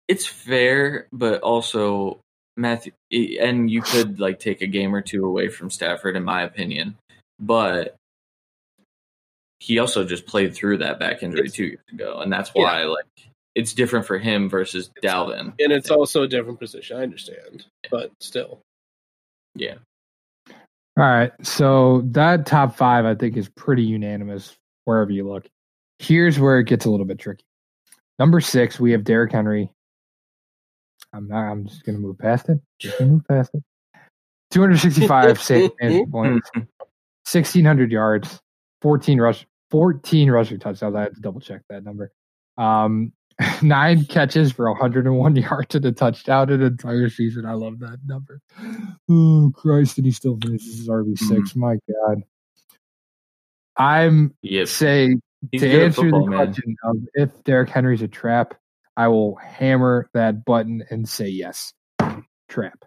it's 0.07 0.25
fair, 0.27 1.07
but 1.11 1.41
also 1.41 2.19
Matthew, 2.57 2.91
and 3.39 3.69
you 3.71 3.81
could 3.81 4.19
like 4.19 4.39
take 4.39 4.61
a 4.61 4.67
game 4.67 4.93
or 4.95 5.01
two 5.01 5.25
away 5.25 5.47
from 5.49 5.69
Stafford, 5.69 6.15
in 6.15 6.23
my 6.23 6.43
opinion. 6.43 6.95
But 7.39 7.95
he 9.59 9.79
also 9.79 10.03
just 10.03 10.25
played 10.27 10.53
through 10.53 10.77
that 10.79 10.99
back 10.99 11.23
injury 11.23 11.49
two 11.49 11.65
years 11.65 11.79
ago, 11.91 12.19
and 12.19 12.31
that's 12.31 12.49
why 12.53 12.83
like 12.83 13.05
it's 13.55 13.73
different 13.73 14.05
for 14.05 14.17
him 14.17 14.49
versus 14.49 14.91
Dalvin. 15.01 15.53
and 15.59 15.71
it's 15.71 15.89
also 15.89 16.23
a 16.23 16.27
different 16.27 16.59
position. 16.59 16.97
I 16.97 17.03
understand, 17.03 17.65
but 17.89 18.11
still, 18.19 18.61
Yeah, 19.55 19.75
All 20.97 21.05
right. 21.05 21.31
So 21.41 22.01
that 22.11 22.45
top 22.45 22.75
five, 22.75 23.05
I 23.05 23.15
think, 23.15 23.37
is 23.37 23.49
pretty 23.49 23.83
unanimous 23.83 24.55
wherever 24.83 25.11
you 25.11 25.27
look. 25.27 25.47
Here's 25.99 26.39
where 26.39 26.59
it 26.59 26.65
gets 26.67 26.85
a 26.85 26.89
little 26.89 27.05
bit 27.05 27.17
tricky. 27.17 27.45
Number 28.19 28.41
six, 28.41 28.79
we 28.79 28.91
have 28.91 29.03
Derrick 29.03 29.31
Henry. 29.31 29.69
I'm 31.13 31.27
not. 31.27 31.49
I'm 31.49 31.65
just 31.67 31.85
gonna 31.85 31.97
move 31.97 32.17
past 32.17 32.49
it. 32.49 32.59
Just 32.79 32.99
gonna 32.99 33.11
move 33.11 33.27
past 33.27 33.51
it. 33.53 33.63
265 34.51 35.41
save 35.41 35.71
fantasy 35.79 36.05
points, 36.05 36.49
1600 36.53 37.91
yards, 37.91 38.39
14 38.81 39.19
rush, 39.19 39.45
14 39.71 40.29
rushing 40.29 40.59
touchdowns. 40.59 40.95
I 40.95 41.01
had 41.01 41.15
to 41.15 41.21
double 41.21 41.41
check 41.41 41.61
that 41.69 41.83
number. 41.83 42.11
Um, 42.57 43.11
nine 43.61 44.05
catches 44.05 44.51
for 44.51 44.71
101 44.71 45.35
yards 45.35 45.75
and 45.75 45.85
a 45.85 45.91
touchdown 45.91 46.49
in 46.49 46.61
an 46.61 46.67
entire 46.67 47.09
season. 47.09 47.45
I 47.45 47.53
love 47.53 47.79
that 47.79 47.99
number. 48.05 48.41
Oh 49.09 49.51
Christ! 49.53 49.97
And 49.97 50.05
he 50.05 50.11
still 50.11 50.37
finishes 50.41 50.79
his 50.79 50.87
RB 50.87 51.17
6 51.17 51.29
mm-hmm. 51.31 51.59
My 51.59 51.77
God. 52.03 52.23
I'm 53.77 54.33
yep. 54.41 54.67
say 54.67 55.15
He's 55.51 55.61
to 55.61 55.83
answer 55.83 56.01
football, 56.03 56.25
the 56.25 56.31
man. 56.31 56.45
question 56.45 56.75
of 56.83 56.95
if 57.13 57.43
Derrick 57.43 57.69
Henry's 57.69 58.01
a 58.01 58.07
trap, 58.07 58.55
I 58.95 59.09
will 59.09 59.35
hammer 59.35 60.09
that 60.13 60.45
button 60.45 60.83
and 60.89 61.07
say 61.07 61.27
yes. 61.27 61.73
Trap. 62.47 62.85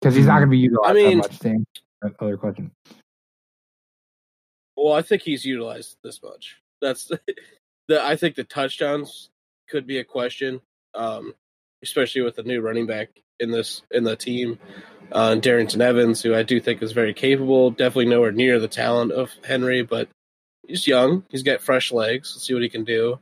Because 0.00 0.14
he's 0.14 0.26
not 0.26 0.34
mm-hmm. 0.34 0.38
going 0.38 0.48
to 0.48 0.50
be 0.50 0.58
utilized 0.58 0.90
I 0.90 0.94
mean- 0.94 1.18
that 1.18 1.30
much. 1.30 1.38
To 1.40 1.48
answer 1.48 1.64
that 2.02 2.12
other 2.20 2.36
question. 2.36 2.70
well, 4.76 4.94
I 4.94 5.02
think 5.02 5.22
he's 5.22 5.44
utilized 5.44 5.96
this 6.02 6.22
much. 6.22 6.56
That's 6.80 7.04
the. 7.88 8.02
I 8.02 8.16
think 8.16 8.36
the 8.36 8.44
touchdowns 8.44 9.30
could 9.68 9.86
be 9.86 9.98
a 9.98 10.04
question, 10.04 10.60
um, 10.94 11.34
especially 11.82 12.22
with 12.22 12.36
the 12.36 12.42
new 12.42 12.60
running 12.60 12.86
back 12.86 13.08
in 13.40 13.50
this 13.50 13.82
in 13.90 14.04
the 14.04 14.16
team, 14.16 14.58
uh, 15.12 15.36
Darrynton 15.36 15.80
Evans, 15.80 16.22
who 16.22 16.34
I 16.34 16.42
do 16.42 16.60
think 16.60 16.82
is 16.82 16.92
very 16.92 17.14
capable. 17.14 17.70
Definitely 17.70 18.06
nowhere 18.06 18.32
near 18.32 18.60
the 18.60 18.68
talent 18.68 19.12
of 19.12 19.30
Henry, 19.44 19.82
but 19.82 20.08
he's 20.66 20.86
young. 20.86 21.24
He's 21.30 21.42
got 21.42 21.62
fresh 21.62 21.90
legs. 21.90 22.32
Let's 22.34 22.46
see 22.46 22.54
what 22.54 22.62
he 22.62 22.68
can 22.68 22.84
do. 22.84 23.18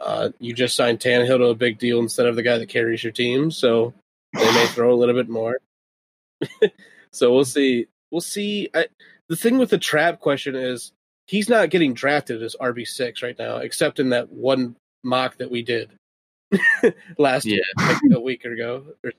Uh, 0.00 0.30
you 0.40 0.52
just 0.52 0.74
signed 0.74 1.00
Tannehill 1.00 1.38
to 1.38 1.44
a 1.46 1.54
big 1.54 1.78
deal 1.78 2.00
instead 2.00 2.26
of 2.26 2.36
the 2.36 2.42
guy 2.42 2.58
that 2.58 2.68
carries 2.68 3.04
your 3.04 3.12
team, 3.12 3.50
so 3.50 3.94
they 4.32 4.52
may 4.52 4.66
throw 4.66 4.92
a 4.92 4.96
little 4.96 5.14
bit 5.14 5.28
more. 5.28 5.58
so 7.12 7.32
we'll 7.32 7.44
see. 7.44 7.86
We'll 8.10 8.20
see. 8.20 8.68
I, 8.74 8.86
the 9.28 9.36
thing 9.36 9.58
with 9.58 9.70
the 9.70 9.78
trap 9.78 10.20
question 10.20 10.56
is 10.56 10.92
he's 11.26 11.48
not 11.48 11.70
getting 11.70 11.94
drafted 11.94 12.42
as 12.42 12.56
RB 12.60 12.86
six 12.86 13.22
right 13.22 13.38
now, 13.38 13.56
except 13.58 13.98
in 14.00 14.10
that 14.10 14.30
one 14.30 14.76
mock 15.02 15.36
that 15.38 15.50
we 15.50 15.62
did 15.62 15.90
last 17.18 17.44
Yeah. 17.46 17.58
like 17.78 17.98
a 18.12 18.20
week 18.20 18.44
ago, 18.44 18.84
or, 19.04 19.12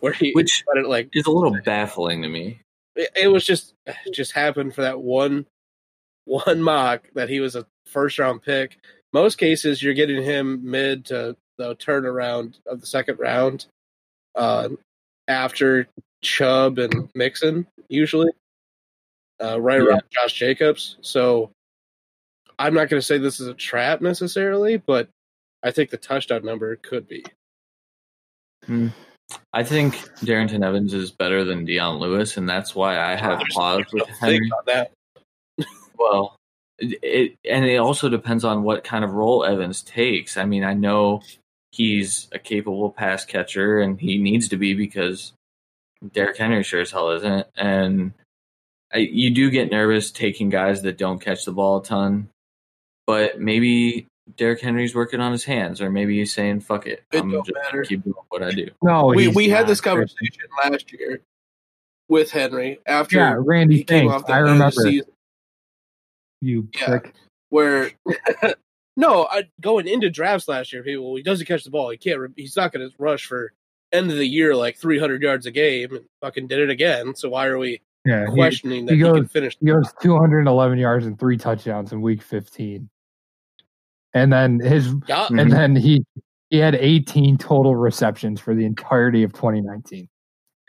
where 0.00 0.12
he 0.12 0.32
Which 0.32 0.64
it 0.74 0.86
like 0.86 1.10
is 1.12 1.26
a 1.26 1.30
little 1.30 1.56
baffling 1.64 2.22
to 2.22 2.28
me. 2.28 2.60
it, 2.96 3.10
it 3.22 3.28
was 3.28 3.44
just 3.46 3.74
just 4.12 4.32
happened 4.32 4.74
for 4.74 4.82
that 4.82 5.00
one 5.00 5.46
one 6.24 6.62
mock 6.62 7.08
that 7.14 7.28
he 7.28 7.40
was 7.40 7.54
a 7.56 7.66
first 7.86 8.18
round 8.18 8.42
pick. 8.42 8.78
Most 9.12 9.36
cases 9.38 9.82
you're 9.82 9.94
getting 9.94 10.22
him 10.22 10.60
mid 10.70 11.04
to 11.06 11.36
the 11.58 11.76
turnaround 11.76 12.58
of 12.66 12.80
the 12.80 12.86
second 12.86 13.18
round, 13.20 13.66
uh, 14.34 14.68
after 15.28 15.86
Chubb 16.22 16.78
and 16.78 17.08
Mixon 17.14 17.66
usually, 17.88 18.30
uh, 19.42 19.60
right 19.60 19.80
Yeah. 19.80 19.88
around 19.88 20.02
Josh 20.10 20.32
Jacobs. 20.34 20.96
So 21.00 21.50
I'm 22.58 22.74
not 22.74 22.88
going 22.88 23.00
to 23.00 23.06
say 23.06 23.18
this 23.18 23.40
is 23.40 23.48
a 23.48 23.54
trap 23.54 24.00
necessarily, 24.00 24.76
but 24.76 25.08
I 25.62 25.70
think 25.70 25.90
the 25.90 25.96
touchdown 25.96 26.44
number 26.44 26.76
could 26.76 27.08
be. 27.08 27.24
I 29.52 29.62
think 29.62 29.94
Darrynton 30.20 30.64
Evans 30.64 30.94
is 30.94 31.10
better 31.10 31.44
than 31.44 31.64
Dion 31.64 31.98
Lewis, 31.98 32.36
and 32.36 32.48
that's 32.48 32.74
why 32.74 32.98
I 32.98 33.14
have 33.14 33.38
There's 33.38 33.54
pause 33.54 33.84
with 33.92 34.06
think 34.06 34.20
Henry. 34.20 34.50
on 34.52 34.64
that. 34.66 34.90
Well, 35.98 36.34
it, 36.78 36.98
it 37.04 37.38
and 37.48 37.64
it 37.64 37.76
also 37.76 38.08
depends 38.08 38.44
on 38.44 38.64
what 38.64 38.82
kind 38.82 39.04
of 39.04 39.12
role 39.12 39.44
Evans 39.44 39.80
takes. 39.82 40.36
I 40.36 40.44
mean, 40.44 40.64
I 40.64 40.74
know 40.74 41.22
he's 41.72 42.26
a 42.32 42.38
capable 42.38 42.90
pass 42.90 43.24
catcher, 43.24 43.80
and 43.80 44.00
he 44.00 44.18
needs 44.18 44.48
to 44.48 44.56
be 44.56 44.74
because 44.74 45.32
Derrick 46.12 46.36
Henry 46.36 46.64
sure 46.64 46.80
as 46.80 46.90
hell 46.90 47.10
isn't. 47.12 47.46
And 47.56 48.12
I, 48.92 48.98
you 48.98 49.30
do 49.30 49.50
get 49.50 49.70
nervous 49.70 50.10
taking 50.10 50.50
guys 50.50 50.82
that 50.82 50.98
don't 50.98 51.18
catch 51.20 51.44
the 51.44 51.52
ball 51.52 51.78
a 51.78 51.84
ton, 51.84 52.28
but 53.06 53.40
maybe 53.40 54.06
Derrick 54.36 54.60
Henry's 54.60 54.94
working 54.94 55.20
on 55.20 55.32
his 55.32 55.44
hands, 55.44 55.80
or 55.80 55.90
maybe 55.90 56.18
he's 56.18 56.32
saying 56.32 56.60
"fuck 56.60 56.86
it," 56.86 57.02
It 57.12 57.18
I'm 57.20 57.30
don't 57.30 57.44
just 57.46 57.56
matter. 57.64 57.82
keep 57.82 58.04
doing 58.04 58.14
what 58.28 58.42
I 58.42 58.50
do. 58.52 58.68
No, 58.82 59.06
we 59.06 59.28
we 59.28 59.48
had 59.48 59.66
this 59.66 59.80
Chris. 59.80 59.92
conversation 59.92 60.48
last 60.64 60.92
year 60.92 61.20
with 62.08 62.30
Henry 62.30 62.78
after 62.86 63.16
Yeah, 63.16 63.36
Randy. 63.38 63.78
he 63.78 63.84
came 63.84 64.08
Thanks. 64.08 64.14
off 64.14 64.26
the 64.26 64.32
I 64.34 64.38
end 64.38 64.42
of 64.48 64.48
the 64.48 64.52
remember 64.54 64.82
season 64.82 65.10
you 66.40 66.68
Yeah. 66.74 66.86
prick. 66.86 67.14
where 67.48 67.90
no, 68.96 69.26
I, 69.30 69.48
going 69.60 69.88
into 69.88 70.10
drafts 70.10 70.46
last 70.48 70.72
year, 70.72 70.82
people 70.82 71.16
he 71.16 71.22
doesn't 71.22 71.46
catch 71.46 71.64
the 71.64 71.70
ball. 71.70 71.90
He 71.90 71.96
can't. 71.96 72.32
He's 72.36 72.56
not 72.56 72.72
going 72.72 72.88
to 72.88 72.94
rush 72.98 73.26
for 73.26 73.52
end 73.92 74.10
of 74.10 74.16
the 74.18 74.26
year 74.26 74.54
like 74.54 74.76
300 74.76 75.22
yards 75.22 75.46
a 75.46 75.50
game. 75.50 75.94
And 75.96 76.04
fucking 76.20 76.46
did 76.48 76.58
it 76.60 76.70
again. 76.70 77.14
So 77.14 77.28
why 77.30 77.46
are 77.46 77.58
we 77.58 77.80
Yeah, 78.04 78.26
he, 78.26 78.34
questioning 78.34 78.86
that 78.86 78.92
he 78.92 78.98
he, 78.98 79.02
goes- 79.02 79.16
can 79.16 79.28
finish? 79.28 79.56
he 79.60 79.66
goes 79.66 79.92
211 80.02 80.78
yards 80.78 81.06
and 81.06 81.18
three 81.18 81.36
touchdowns 81.36 81.92
in 81.92 82.02
week 82.02 82.22
15, 82.22 82.88
and 84.12 84.32
then 84.32 84.60
his 84.60 84.94
Yeah, 85.06 85.26
and 85.28 85.38
mm-hmm. 85.38 85.50
then 85.50 85.76
he 85.76 86.04
he 86.50 86.58
had 86.58 86.74
18 86.74 87.38
total 87.38 87.74
receptions 87.74 88.40
for 88.40 88.54
the 88.54 88.64
entirety 88.64 89.22
of 89.22 89.32
2019. 89.32 90.08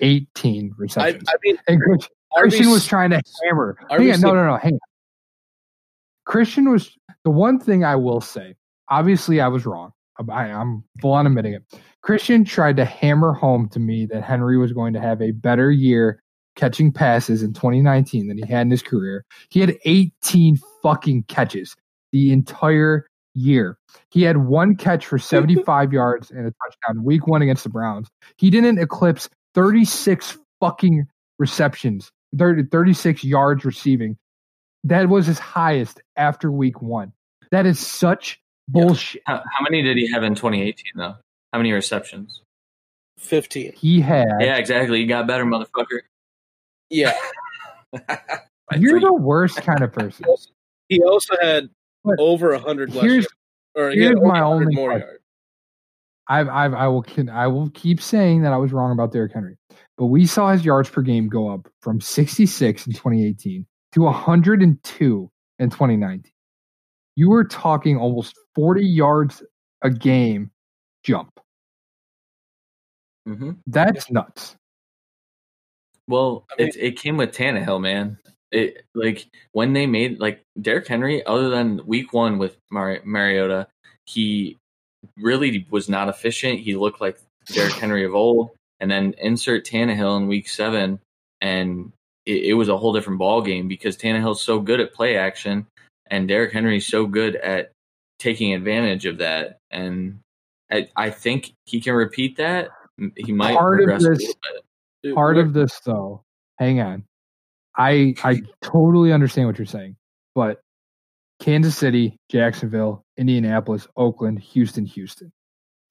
18 0.02 0.74
receptions. 0.78 1.24
I 1.28 1.34
mean, 1.44 1.58
and 1.68 1.82
Chris, 1.82 2.10
Christian 2.38 2.66
RB 2.66 2.72
was 2.72 2.86
trying 2.86 3.12
to 3.12 3.22
hammer. 3.44 3.78
Hang 3.90 4.12
on, 4.12 4.22
no, 4.22 4.34
no, 4.34 4.48
no, 4.48 4.58
hang 4.58 4.74
on. 4.74 4.80
Christian 6.26 6.70
was 6.70 6.98
the 7.24 7.30
one 7.30 7.60
thing 7.60 7.84
I 7.84 7.96
will 7.96 8.22
say. 8.22 8.56
Obviously, 8.90 9.40
I 9.40 9.48
was 9.48 9.66
wrong. 9.66 9.92
I, 10.30 10.46
I'm 10.46 10.84
full 11.02 11.14
on 11.14 11.28
admitting 11.28 11.54
it. 11.54 11.64
Christian 12.02 12.46
tried 12.46 12.78
to 12.78 12.86
hammer 12.86 13.34
home 13.34 13.68
to 13.70 13.80
me 13.80 14.06
that 14.08 14.24
Henry 14.24 14.58
was 14.58 14.72
going 14.74 14.94
to 14.94 15.02
have 15.02 15.22
a 15.22 15.32
better 15.32 15.72
year 15.72 16.22
catching 16.56 16.92
passes 16.92 17.44
in 17.44 17.54
2019 17.54 18.28
than 18.28 18.38
he 18.38 18.46
had 18.46 18.62
in 18.62 18.72
his 18.72 18.82
career. 18.82 19.26
He 19.50 19.60
had 19.60 19.78
18 19.86 20.58
fucking 20.82 21.24
catches 21.24 21.76
the 22.12 22.32
entire 22.32 23.08
year. 23.34 23.78
He 24.12 24.24
had 24.24 24.38
one 24.38 24.76
catch 24.76 25.06
for 25.06 25.20
75 25.20 25.94
yards 25.94 26.32
and 26.32 26.48
a 26.48 26.54
touchdown 26.64 27.04
week 27.04 27.28
one 27.28 27.42
against 27.42 27.64
the 27.64 27.70
Browns. 27.70 28.08
He 28.38 28.50
didn't 28.50 28.80
eclipse 28.80 29.30
36 29.54 30.38
fucking 30.60 31.06
receptions, 31.38 32.12
30, 32.38 32.64
36 32.72 33.24
yards 33.24 33.66
receiving. 33.66 34.18
That 34.84 35.10
was 35.10 35.26
his 35.26 35.40
highest 35.40 36.02
after 36.16 36.52
week 36.52 36.82
one. 36.82 37.12
That 37.52 37.66
is 37.66 37.80
such 37.80 38.40
bullshit. 38.68 39.22
How, 39.26 39.38
how 39.38 39.64
many 39.64 39.82
did 39.82 39.98
he 39.98 40.12
have 40.12 40.24
in 40.24 40.36
2018 40.36 40.84
though? 40.96 41.16
How 41.52 41.60
many 41.60 41.72
receptions? 41.72 42.42
15. 43.20 43.74
He 43.74 44.02
had. 44.02 44.28
Yeah, 44.40 44.58
exactly. 44.58 45.00
You 45.00 45.08
got 45.08 45.28
better, 45.28 45.46
motherfucker. 45.46 46.02
Yeah. 46.96 47.14
You're 48.78 49.00
the 49.00 49.14
worst 49.14 49.58
kind 49.58 49.82
of 49.82 49.92
person. 49.94 50.26
He 50.90 51.02
also 51.02 51.36
had 51.42 51.70
But 52.04 52.16
over 52.20 52.52
100 52.52 52.94
less 52.94 53.04
here's- 53.04 53.16
yards. 53.16 53.28
Or 53.78 53.92
here's 53.92 54.22
my 54.22 54.40
only 54.42 54.74
more 54.74 54.92
yards. 54.98 55.20
I've, 56.30 56.48
I've, 56.48 56.74
I 56.74 56.88
will, 56.88 57.06
I 57.30 57.48
will 57.48 57.70
keep 57.72 58.02
saying 58.02 58.42
that 58.44 58.54
I 58.54 58.58
was 58.58 58.72
wrong 58.72 58.92
about 58.94 59.12
Derrick 59.12 59.34
Henry, 59.34 59.58
but 59.98 60.06
we 60.06 60.26
saw 60.26 60.52
his 60.54 60.64
yards 60.64 60.90
per 60.90 61.02
game 61.02 61.28
go 61.28 61.50
up 61.50 61.68
from 61.82 62.00
66 62.00 62.88
in 62.88 62.94
2018 62.94 63.66
to 63.92 64.02
102 64.02 65.32
in 65.60 65.70
2019. 65.70 66.32
You 67.18 67.30
were 67.30 67.44
talking 67.44 67.98
almost 67.98 68.34
40 68.56 68.86
yards 68.86 69.44
a 69.84 69.90
game 69.90 70.52
jump. 71.04 71.38
hmm 73.28 73.52
That's 73.68 74.10
nuts. 74.10 74.56
Well, 76.08 76.46
I 76.52 76.62
mean- 76.64 76.70
it 76.70 76.76
it 76.78 77.00
came 77.00 77.18
with 77.18 77.32
Tannehill, 77.32 77.82
man. 77.82 78.18
It 78.52 78.86
like 78.94 79.26
when 79.52 79.74
they 79.74 79.86
made 79.86 80.20
like 80.20 80.42
Derrick 80.62 80.88
Henry, 80.88 81.26
other 81.26 81.50
than 81.50 81.86
Week 81.86 82.14
One 82.14 82.38
with 82.38 82.58
Mar- 82.72 83.02
Mariota, 83.04 83.68
he 84.06 84.58
really 85.18 85.66
was 85.70 85.90
not 85.90 86.08
efficient. 86.10 86.60
He 86.60 86.76
looked 86.76 87.02
like 87.02 87.20
Derrick 87.48 87.74
Henry 87.74 88.06
of 88.06 88.14
old, 88.16 88.52
and 88.80 88.90
then 88.90 89.14
insert 89.18 89.66
Tannehill 89.66 90.18
in 90.18 90.28
Week 90.28 90.48
Seven, 90.48 91.00
and 91.42 91.92
it, 92.26 92.46
it 92.46 92.54
was 92.54 92.70
a 92.70 92.78
whole 92.78 92.94
different 92.94 93.20
ball 93.20 93.42
game 93.42 93.68
because 93.68 93.98
Tannehill's 93.98 94.42
so 94.42 94.60
good 94.60 94.80
at 94.80 94.94
play 94.94 95.18
action, 95.18 95.66
and 96.08 96.28
Derrick 96.28 96.54
Henry's 96.54 96.88
so 96.88 97.06
good 97.08 97.36
at 97.36 97.72
taking 98.20 98.54
advantage 98.54 99.06
of 99.06 99.18
that, 99.18 99.58
and 99.72 100.20
I, 100.72 100.88
I 100.96 101.10
think 101.10 101.52
he 101.66 101.82
can 101.82 101.94
repeat 101.94 102.38
that. 102.38 102.70
He 103.18 103.32
might 103.34 103.56
Part 103.58 103.82
of 103.84 103.90
this- 103.90 104.04
little 104.04 104.18
bit. 104.54 104.65
Dude, 105.06 105.14
Part 105.14 105.38
of 105.38 105.54
this, 105.54 105.80
though, 105.86 106.24
hang 106.58 106.82
on. 106.82 107.04
I 107.78 108.16
I 108.24 108.42
totally 108.64 109.14
understand 109.14 109.48
what 109.48 109.60
you're 109.60 109.68
saying, 109.68 109.98
but 110.34 110.62
Kansas 111.40 111.78
City, 111.78 112.18
Jacksonville, 112.32 113.06
Indianapolis, 113.16 113.88
Oakland, 113.96 114.40
Houston, 114.40 114.86
Houston. 114.86 115.32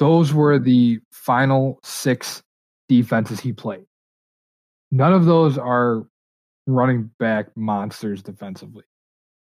Those 0.01 0.35
were 0.35 0.59
the 0.59 0.99
final 1.13 1.79
six 1.85 2.43
defenses 2.89 3.39
he 3.39 3.53
played. 3.53 3.85
None 4.91 5.13
of 5.13 5.27
those 5.27 5.59
are 5.59 6.05
running 6.67 7.11
back 7.21 7.57
monsters 7.57 8.21
defensively. 8.21 8.83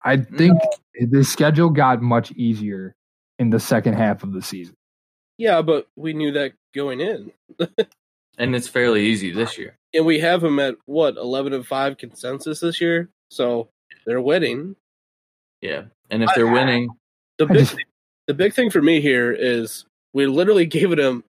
I 0.04 0.18
think 0.18 0.56
the 0.94 1.24
schedule 1.24 1.70
got 1.70 2.00
much 2.00 2.30
easier 2.32 2.94
in 3.40 3.50
the 3.50 3.58
second 3.58 3.94
half 3.94 4.22
of 4.22 4.32
the 4.32 4.42
season. 4.42 4.76
yeah, 5.38 5.62
but 5.62 5.88
we 5.96 6.12
knew 6.12 6.30
that 6.32 6.52
going 6.74 7.00
in, 7.00 7.32
and 8.38 8.54
it's 8.54 8.68
fairly 8.68 9.04
easy 9.06 9.30
this 9.30 9.56
year. 9.58 9.76
and 9.94 10.04
we 10.06 10.18
have 10.18 10.40
them 10.40 10.58
at 10.58 10.76
what 10.86 11.16
eleven 11.16 11.52
and 11.52 11.66
five 11.66 11.96
consensus 11.98 12.60
this 12.60 12.80
year. 12.80 13.08
So 13.30 13.68
they're 14.06 14.20
winning. 14.20 14.76
Yeah, 15.60 15.84
and 16.10 16.22
if 16.22 16.30
they're 16.34 16.46
winning, 16.50 16.88
The 17.38 17.46
big 17.46 17.58
just- 17.58 17.76
the 18.26 18.34
big 18.34 18.54
thing 18.54 18.70
for 18.70 18.80
me 18.82 19.00
here 19.00 19.32
is 19.32 19.84
we 20.12 20.26
literally 20.26 20.66
gave 20.78 20.92
it 20.92 20.98
him 20.98 21.24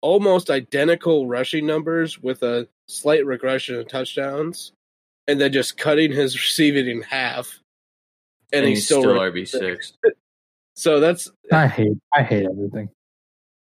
almost 0.00 0.50
identical 0.50 1.26
rushing 1.28 1.64
numbers 1.66 2.20
with 2.20 2.42
a 2.42 2.66
slight 2.88 3.24
regression 3.24 3.76
in 3.78 3.86
touchdowns, 3.86 4.72
and 5.28 5.40
then 5.40 5.52
just 5.52 5.76
cutting 5.78 6.10
his 6.12 6.34
receiving 6.48 6.88
in 6.88 7.02
half. 7.02 7.60
and, 8.52 8.60
And, 8.64 8.68
he's, 8.68 8.84
still, 8.84 9.02
still, 9.02 9.14
RB 9.18 9.46
six. 9.48 9.92
so 10.76 11.00
that's 11.00 11.30
I 11.52 11.66
hate 11.66 11.96
I 12.12 12.22
hate 12.22 12.44
everything. 12.46 12.88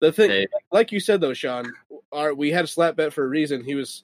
the 0.01 0.13
thing. 0.13 0.31
Hey. 0.31 0.47
Like 0.73 0.93
you 0.93 1.01
said 1.01 1.21
though, 1.21 1.35
Sean, 1.35 1.73
our, 2.17 2.35
we 2.35 2.51
had 2.51 2.65
a 2.65 2.69
slap 2.69 2.97
bet 2.97 3.13
for 3.13 3.25
a 3.25 3.29
reason. 3.29 3.63
He 3.63 3.75
was 3.77 4.03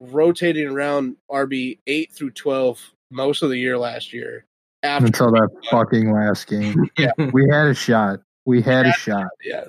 rotating 0.00 0.66
around 0.68 1.16
RB 1.30 1.78
eight 1.86 2.12
through 2.12 2.32
twelve 2.32 2.80
most 3.10 3.42
of 3.42 3.50
the 3.50 3.58
year 3.58 3.78
last 3.78 4.12
year. 4.12 4.44
After 4.82 5.06
Until 5.06 5.30
that 5.32 5.48
fucking 5.70 6.12
last 6.12 6.46
game. 6.46 6.90
Yeah. 6.98 7.12
We 7.32 7.48
had 7.50 7.68
a 7.68 7.74
shot. 7.74 8.20
We 8.44 8.60
had 8.60 8.84
a 8.86 8.92
shot. 8.92 9.28
yeah, 9.42 9.64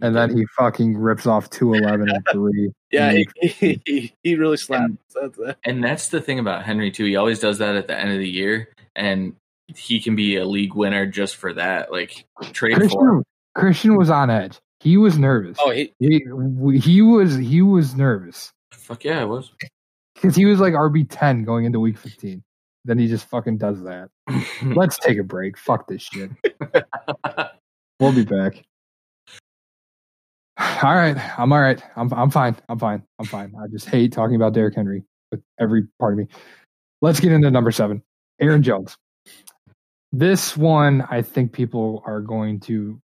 And 0.00 0.14
then 0.14 0.36
he 0.36 0.44
fucking 0.56 0.96
rips 0.96 1.26
off 1.26 1.50
211 1.50 2.08
and 2.08 2.24
3. 2.30 2.72
yeah, 2.92 3.12
Mm. 3.12 3.24
he, 3.42 3.80
he, 3.84 4.14
he 4.22 4.34
really 4.36 4.56
slapped. 4.56 4.84
And- 4.84 4.98
That's 5.36 5.58
and 5.64 5.82
that's 5.82 6.08
the 6.08 6.20
thing 6.20 6.38
about 6.38 6.62
Henry 6.64 6.92
too. 6.92 7.04
He 7.06 7.16
always 7.16 7.40
does 7.40 7.58
that 7.58 7.74
at 7.74 7.88
the 7.88 7.98
end 7.98 8.12
of 8.12 8.18
the 8.18 8.28
year, 8.28 8.68
and 8.94 9.34
he 9.74 10.00
can 10.00 10.14
be 10.14 10.36
a 10.36 10.44
league 10.44 10.74
winner 10.74 11.06
just 11.06 11.34
for 11.36 11.52
that. 11.54 11.90
Like 11.90 12.24
trade 12.52 12.76
for 12.76 12.82
him. 12.82 12.88
Christian, 12.90 13.22
Christian 13.56 13.96
was 13.96 14.10
on 14.10 14.30
edge. 14.30 14.60
He 14.82 14.96
was 14.96 15.16
nervous. 15.16 15.56
Oh, 15.60 15.70
he, 15.70 15.94
He, 16.00 16.24
he 16.80 17.02
was 17.02 17.36
he 17.36 17.62
was 17.62 17.94
nervous 17.94 18.52
Fuck 18.72 19.04
yeah, 19.04 19.20
I 19.20 19.24
was. 19.24 19.52
because 20.14 20.34
he 20.34 20.44
was 20.44 20.58
like 20.58 20.74
RB 20.74 21.06
ten 21.08 21.44
going 21.44 21.64
into 21.66 21.78
week 21.78 21.96
fifteen. 21.96 22.42
Then 22.84 22.98
he 22.98 23.06
just 23.06 23.26
fucking 23.26 23.58
does 23.58 23.80
that. 23.84 24.08
Let's 24.64 24.98
take 24.98 25.18
a 25.18 25.22
break. 25.22 25.56
Fuck 25.56 25.86
this 25.86 26.02
shit. 26.02 26.30
We'll 28.00 28.12
be 28.12 28.24
back. 28.24 28.64
All 30.82 30.94
right, 30.96 31.16
I'm 31.38 31.52
all 31.52 31.60
right. 31.60 31.80
I'm 31.96 32.12
I'm 32.12 32.30
fine. 32.30 32.56
I'm 32.68 32.78
fine. 32.78 33.04
I'm 33.20 33.26
fine. 33.26 33.52
I 33.62 33.68
just 33.68 33.88
hate 33.88 34.12
talking 34.12 34.34
about 34.34 34.52
Derrick 34.52 34.74
Henry 34.74 35.04
with 35.30 35.40
every 35.60 35.84
part 36.00 36.14
of 36.14 36.18
me. 36.18 36.26
Let's 37.00 37.20
get 37.20 37.30
into 37.32 37.50
number 37.50 37.70
seven, 37.70 38.02
Aaron 38.40 38.62
Jones. 38.62 38.96
This 40.12 40.56
one, 40.56 41.06
I 41.10 41.22
think 41.22 41.52
people 41.52 42.02
are 42.06 42.20
going 42.20 42.58
to 42.60 43.00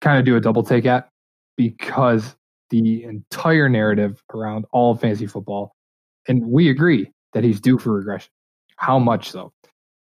kind 0.00 0.18
of 0.18 0.24
do 0.24 0.36
a 0.36 0.40
double 0.40 0.62
take 0.62 0.86
at 0.86 1.08
because 1.56 2.36
the 2.70 3.04
entire 3.04 3.68
narrative 3.68 4.22
around 4.32 4.66
all 4.72 4.92
of 4.92 5.00
fantasy 5.00 5.26
football, 5.26 5.74
and 6.26 6.46
we 6.46 6.68
agree 6.68 7.10
that 7.32 7.44
he's 7.44 7.60
due 7.60 7.78
for 7.78 7.92
regression. 7.92 8.30
How 8.76 8.98
much 8.98 9.30
so? 9.30 9.52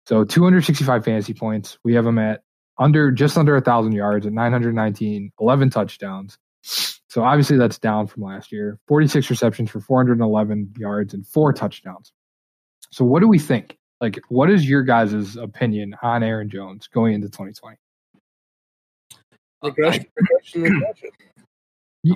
So 0.06 0.24
265 0.24 1.04
fantasy 1.04 1.34
points. 1.34 1.78
We 1.84 1.94
have 1.96 2.06
him 2.06 2.18
at 2.18 2.42
under 2.80 3.12
just 3.12 3.38
under 3.38 3.56
a 3.56 3.62
thousand 3.62 3.94
yards 3.94 4.26
at 4.26 4.34
919, 4.34 5.32
11 5.40 5.70
touchdowns. 5.70 6.38
So 6.62 7.24
obviously 7.24 7.58
that's 7.58 7.80
down 7.80 8.08
from 8.08 8.24
last 8.24 8.52
year. 8.52 8.80
46 8.88 9.30
receptions 9.30 9.70
for 9.70 9.80
411 9.80 10.74
yards 10.78 11.14
and 11.14 11.26
four 11.26 11.54
touchdowns. 11.54 12.12
So 12.92 13.04
what 13.06 13.22
do 13.22 13.28
we 13.28 13.40
think? 13.40 13.78
Like, 14.00 14.20
what 14.30 14.50
is 14.50 14.70
your 14.70 14.84
guys' 14.84 15.36
opinion 15.36 15.96
on 16.02 16.24
Aaron 16.24 16.50
Jones 16.50 16.88
going 16.88 17.16
into 17.16 17.28
2020? 17.28 17.78
Regression, 19.64 20.06
regression, 20.16 20.62
regression. 20.64 21.10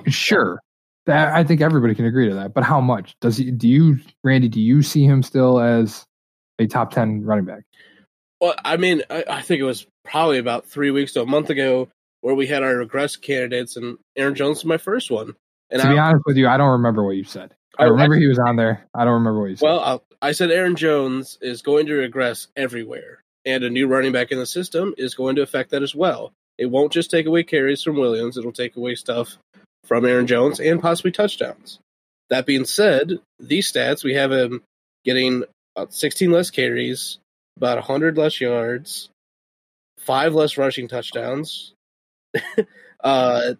Sure, 0.06 0.60
that 1.06 1.34
I 1.34 1.44
think 1.44 1.60
everybody 1.60 1.94
can 1.94 2.06
agree 2.06 2.28
to 2.28 2.34
that. 2.36 2.54
But 2.54 2.64
how 2.64 2.80
much 2.80 3.14
does 3.20 3.36
he? 3.36 3.50
Do 3.50 3.68
you, 3.68 3.98
Randy? 4.24 4.48
Do 4.48 4.60
you 4.60 4.82
see 4.82 5.04
him 5.04 5.22
still 5.22 5.60
as 5.60 6.04
a 6.58 6.66
top 6.66 6.92
10 6.92 7.24
running 7.24 7.44
back? 7.44 7.62
Well, 8.40 8.54
I 8.64 8.76
mean, 8.76 9.02
I, 9.10 9.24
I 9.28 9.42
think 9.42 9.60
it 9.60 9.64
was 9.64 9.86
probably 10.04 10.38
about 10.38 10.66
three 10.66 10.90
weeks 10.90 11.12
to 11.12 11.22
a 11.22 11.26
month 11.26 11.50
ago 11.50 11.88
where 12.22 12.34
we 12.34 12.46
had 12.46 12.62
our 12.62 12.76
regress 12.76 13.16
candidates, 13.16 13.76
and 13.76 13.98
Aaron 14.16 14.34
Jones 14.34 14.58
was 14.58 14.64
my 14.64 14.78
first 14.78 15.10
one. 15.10 15.34
And 15.70 15.80
to 15.82 15.88
be 15.88 15.98
honest 15.98 16.22
with 16.26 16.36
you, 16.36 16.48
I 16.48 16.56
don't 16.56 16.70
remember 16.72 17.04
what 17.04 17.16
you 17.16 17.24
said. 17.24 17.54
I 17.78 17.84
I- 17.84 17.88
remember 17.88 18.16
he 18.16 18.26
was 18.26 18.38
on 18.38 18.56
there. 18.56 18.86
I 18.94 19.04
don't 19.04 19.14
remember 19.14 19.40
what 19.40 19.50
you 19.50 19.56
said. 19.56 19.66
well, 19.66 19.80
I'll, 19.80 20.04
I 20.20 20.32
said 20.32 20.50
Aaron 20.50 20.76
Jones 20.76 21.38
is 21.40 21.62
going 21.62 21.86
to 21.86 21.94
regress 21.94 22.48
everywhere, 22.56 23.22
and 23.44 23.64
a 23.64 23.70
new 23.70 23.88
running 23.88 24.12
back 24.12 24.30
in 24.30 24.38
the 24.38 24.46
system 24.46 24.94
is 24.96 25.14
going 25.14 25.36
to 25.36 25.42
affect 25.42 25.70
that 25.70 25.82
as 25.82 25.94
well. 25.94 26.32
It 26.58 26.66
won't 26.66 26.92
just 26.92 27.10
take 27.10 27.26
away 27.26 27.42
carries 27.42 27.82
from 27.82 27.96
Williams; 27.96 28.36
it'll 28.36 28.52
take 28.52 28.76
away 28.76 28.94
stuff 28.94 29.36
from 29.84 30.04
Aaron 30.04 30.26
Jones 30.26 30.60
and 30.60 30.80
possibly 30.80 31.10
touchdowns. 31.10 31.78
That 32.30 32.46
being 32.46 32.64
said, 32.64 33.18
these 33.40 33.70
stats 33.70 34.04
we 34.04 34.14
have 34.14 34.32
him 34.32 34.62
getting 35.04 35.44
about 35.76 35.92
16 35.92 36.30
less 36.30 36.50
carries, 36.50 37.18
about 37.56 37.76
100 37.78 38.16
less 38.16 38.40
yards, 38.40 39.08
five 39.98 40.34
less 40.34 40.56
rushing 40.56 40.88
touchdowns. 40.88 41.72
uh, 43.04 43.54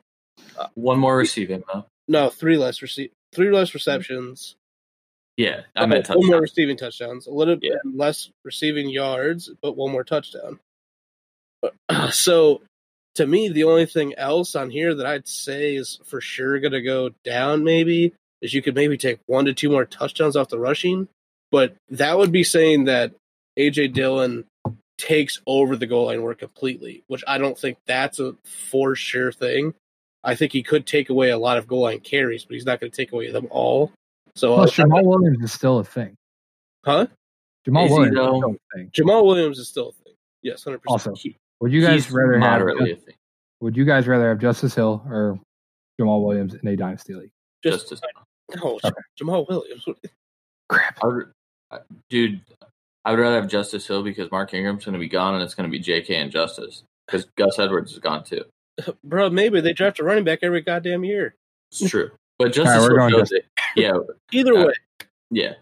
One 0.74 0.98
more 0.98 1.16
receiving 1.16 1.64
though. 1.72 1.84
no, 2.08 2.30
three 2.30 2.56
less 2.56 2.78
rece- 2.80 3.10
three 3.34 3.50
less 3.50 3.74
receptions. 3.74 4.54
Yeah, 5.36 5.62
I 5.74 5.86
meant 5.86 6.08
one 6.08 6.26
more 6.28 6.40
receiving 6.40 6.76
touchdowns, 6.76 7.26
a 7.26 7.30
little 7.32 7.56
bit 7.56 7.72
less 7.84 8.30
receiving 8.44 8.90
yards, 8.90 9.50
but 9.62 9.76
one 9.76 9.90
more 9.90 10.04
touchdown. 10.04 10.60
So, 12.10 12.60
to 13.16 13.26
me, 13.26 13.48
the 13.48 13.64
only 13.64 13.86
thing 13.86 14.14
else 14.14 14.54
on 14.54 14.70
here 14.70 14.94
that 14.94 15.06
I'd 15.06 15.28
say 15.28 15.76
is 15.76 16.00
for 16.04 16.20
sure 16.20 16.58
going 16.60 16.72
to 16.72 16.82
go 16.82 17.10
down, 17.24 17.64
maybe, 17.64 18.14
is 18.40 18.54
you 18.54 18.62
could 18.62 18.74
maybe 18.74 18.96
take 18.96 19.18
one 19.26 19.44
to 19.44 19.54
two 19.54 19.70
more 19.70 19.84
touchdowns 19.84 20.36
off 20.36 20.48
the 20.48 20.58
rushing. 20.58 21.08
But 21.50 21.76
that 21.90 22.16
would 22.16 22.32
be 22.32 22.44
saying 22.44 22.84
that 22.84 23.12
AJ 23.58 23.92
Dillon 23.92 24.44
takes 24.96 25.40
over 25.46 25.76
the 25.76 25.86
goal 25.86 26.06
line 26.06 26.22
work 26.22 26.38
completely, 26.38 27.04
which 27.08 27.22
I 27.26 27.38
don't 27.38 27.58
think 27.58 27.78
that's 27.86 28.18
a 28.20 28.34
for 28.44 28.94
sure 28.94 29.32
thing. 29.32 29.74
I 30.24 30.34
think 30.34 30.52
he 30.52 30.62
could 30.62 30.86
take 30.86 31.10
away 31.10 31.30
a 31.30 31.38
lot 31.38 31.58
of 31.58 31.66
goal 31.66 31.82
line 31.82 32.00
carries, 32.00 32.44
but 32.44 32.54
he's 32.54 32.64
not 32.64 32.80
going 32.80 32.90
to 32.90 32.96
take 32.96 33.12
away 33.12 33.30
them 33.30 33.48
all. 33.50 33.90
So, 34.34 34.54
Plus, 34.54 34.78
uh, 34.78 34.84
Jamaal 34.84 35.04
Williams 35.04 35.42
is 35.42 35.52
still 35.52 35.78
a 35.78 35.84
thing. 35.84 36.14
huh? 36.84 37.06
Jamaal 37.66 37.86
Is 37.86 37.90
Williams 37.90 38.16
is 38.16 38.18
still 38.18 38.44
a 38.50 38.76
thing. 38.76 38.90
Jamaal 38.90 39.24
Williams 39.26 39.58
is 39.58 39.68
still 39.68 39.88
a 39.88 40.04
thing. 40.04 40.14
Yes, 40.42 40.64
hundred 40.64 40.82
percent. 40.82 41.08
Also, 41.08 41.14
would 41.62 41.72
you 41.72 41.80
guys 41.80 42.04
He's 42.04 42.12
rather 42.12 42.32
have 42.34 42.40
moderately 42.40 42.92
a 42.92 42.96
thing. 42.96 43.14
Would 43.60 43.76
you 43.76 43.84
guys 43.84 44.06
rather 44.08 44.28
have 44.28 44.38
Justice 44.38 44.74
Hill 44.74 45.02
or 45.08 45.38
Jamaal 46.00 46.24
Williams 46.24 46.54
in 46.54 46.66
a 46.68 46.76
dynasty 46.76 47.14
league? 47.14 47.30
Just 47.64 47.88
Just 47.88 48.04
no, 48.56 48.78
Okay. 48.84 48.90
Jamaal 49.20 49.48
Williams. 49.48 49.84
Crap. 50.68 50.98
I 51.02 51.06
would, 51.06 51.32
I- 51.70 51.78
dude, 52.10 52.40
I 53.04 53.10
would 53.12 53.20
rather 53.20 53.36
have 53.40 53.48
Justice 53.48 53.86
Hill 53.86 54.02
because 54.02 54.30
Mark 54.30 54.52
Ingram's 54.54 54.84
going 54.84 54.92
to 54.94 54.98
be 54.98 55.08
gone 55.08 55.34
and 55.34 55.42
it's 55.42 55.54
going 55.54 55.68
to 55.68 55.70
be 55.72 55.78
J.K. 55.78 56.14
and 56.16 56.30
Justice 56.30 56.82
because 57.06 57.26
Gus 57.36 57.58
Edwards 57.58 57.92
is 57.92 57.98
gone 57.98 58.24
too. 58.24 58.44
Bro, 59.04 59.30
maybe 59.30 59.60
they 59.60 59.72
draft 59.72 59.98
a 60.00 60.04
running 60.04 60.24
back 60.24 60.40
every 60.42 60.60
goddamn 60.60 61.04
year. 61.04 61.34
It's 61.70 61.88
true, 61.88 62.10
but 62.38 62.52
Justice 62.52 62.82
we're 62.82 62.88
Hill 62.88 62.96
going 62.96 63.10
shows 63.12 63.32
it. 63.32 63.46
Yeah, 63.76 63.92
Either 64.32 64.54
Uh, 64.56 64.66
way, 64.66 64.74
yeah. 65.30 65.52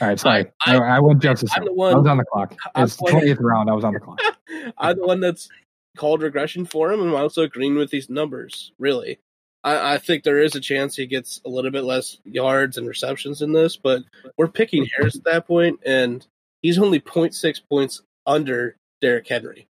All 0.00 0.08
right, 0.08 0.18
sorry. 0.20 0.46
I- 0.66 0.76
I, 0.76 0.96
I 0.96 1.00
went 1.00 1.20
just 1.22 1.42
a 1.42 1.46
I'm 1.46 1.48
second. 1.48 1.64
the 1.66 1.72
one- 1.74 1.94
I 1.94 1.98
was 1.98 2.06
on 2.06 2.16
the 2.18 2.24
clock. 2.24 2.54
I'm 2.74 2.84
It's 2.84 2.96
the 2.96 2.98
the 2.98 3.04
one- 3.04 3.12
twentieth 3.12 3.38
round. 3.40 3.70
I 3.70 3.74
was 3.74 3.84
on 3.84 3.92
the 3.94 4.00
clock. 4.00 4.20
I'm 4.78 4.96
the 4.98 5.06
one 5.06 5.20
that's 5.20 5.48
called 5.96 6.22
regression 6.22 6.64
for 6.66 6.92
him, 6.92 7.00
and 7.00 7.10
I'm 7.10 7.14
also 7.16 7.42
agreeing 7.42 7.74
with 7.76 7.90
these 7.90 8.08
numbers. 8.10 8.72
Really, 8.78 9.18
I, 9.62 9.94
I 9.94 9.98
think 9.98 10.24
there 10.24 10.38
is 10.40 10.54
a 10.54 10.60
chance 10.60 10.96
he 10.96 11.06
gets 11.06 11.40
a 11.44 11.48
little 11.48 11.70
bit 11.70 11.84
less 11.84 12.18
yards 12.24 12.78
and 12.78 12.86
receptions 12.88 13.42
in 13.42 13.52
this, 13.52 13.76
but 13.76 14.02
we're 14.36 14.48
picking 14.48 14.86
hairs 14.86 15.16
at 15.16 15.24
that 15.24 15.46
point, 15.46 15.80
and 15.84 16.26
he's 16.62 16.78
only 16.78 17.00
0.6 17.00 17.60
points 17.70 18.02
under 18.26 18.76
Derrick 19.00 19.28
Henry. 19.28 19.66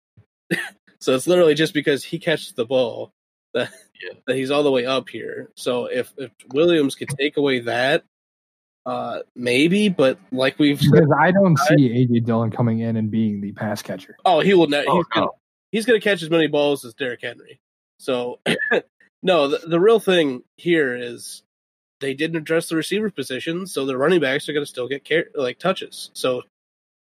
so 1.00 1.16
it's 1.16 1.28
literally 1.28 1.56
just 1.56 1.74
because 1.74 2.04
he 2.04 2.20
catches 2.20 2.54
the 2.54 2.66
ball 2.66 3.12
that 3.54 3.72
Yeah. 4.02 4.14
that 4.28 4.36
he's 4.36 4.52
all 4.52 4.64
the 4.64 4.72
way 4.72 4.86
up 4.86 5.10
here. 5.10 5.50
So 5.56 5.86
if 5.86 6.14
if 6.18 6.32
Williams 6.54 6.96
could 6.96 7.10
take 7.10 7.38
away 7.38 7.60
that. 7.62 8.04
Uh, 8.86 9.20
maybe, 9.36 9.88
but 9.90 10.18
like 10.32 10.60
we've 10.60 10.82
said, 10.82 10.92
Because 10.92 11.14
I 11.18 11.32
don't 11.32 11.58
see 11.58 11.90
AJ 11.90 12.26
Dillon 12.26 12.52
coming 12.52 12.80
in 12.80 12.98
and 12.98 13.10
being 13.10 13.40
the 13.40 13.54
pass 13.54 13.82
catcher. 13.82 14.18
oh, 14.26 14.42
he 14.42 14.54
will 14.54 14.68
never. 14.68 14.86
Oh, 14.90 14.98
he's 14.98 15.06
gonna, 15.08 15.26
no. 15.28 15.36
he's 15.72 15.86
going 15.86 16.00
to 16.00 16.04
catch 16.04 16.22
as 16.22 16.30
many 16.30 16.48
balls 16.48 16.84
as 16.84 16.94
Derrick 16.94 17.22
Henry. 17.22 17.60
So, 18.00 18.40
no, 19.24 19.48
the, 19.48 19.60
the 19.66 19.80
real 19.80 20.00
thing 20.02 20.44
here 20.58 20.96
is 20.96 21.44
they 22.02 22.14
didn't 22.14 22.36
address 22.36 22.68
the 22.68 22.76
receiver 22.76 23.10
position, 23.10 23.68
so 23.68 23.86
the 23.86 23.98
running 23.98 24.20
backs 24.20 24.50
are 24.50 24.54
going 24.54 24.66
to 24.66 24.70
still 24.70 24.90
get 24.90 25.06
care, 25.06 25.28
like 25.34 25.60
touches. 25.60 26.10
So, 26.14 26.42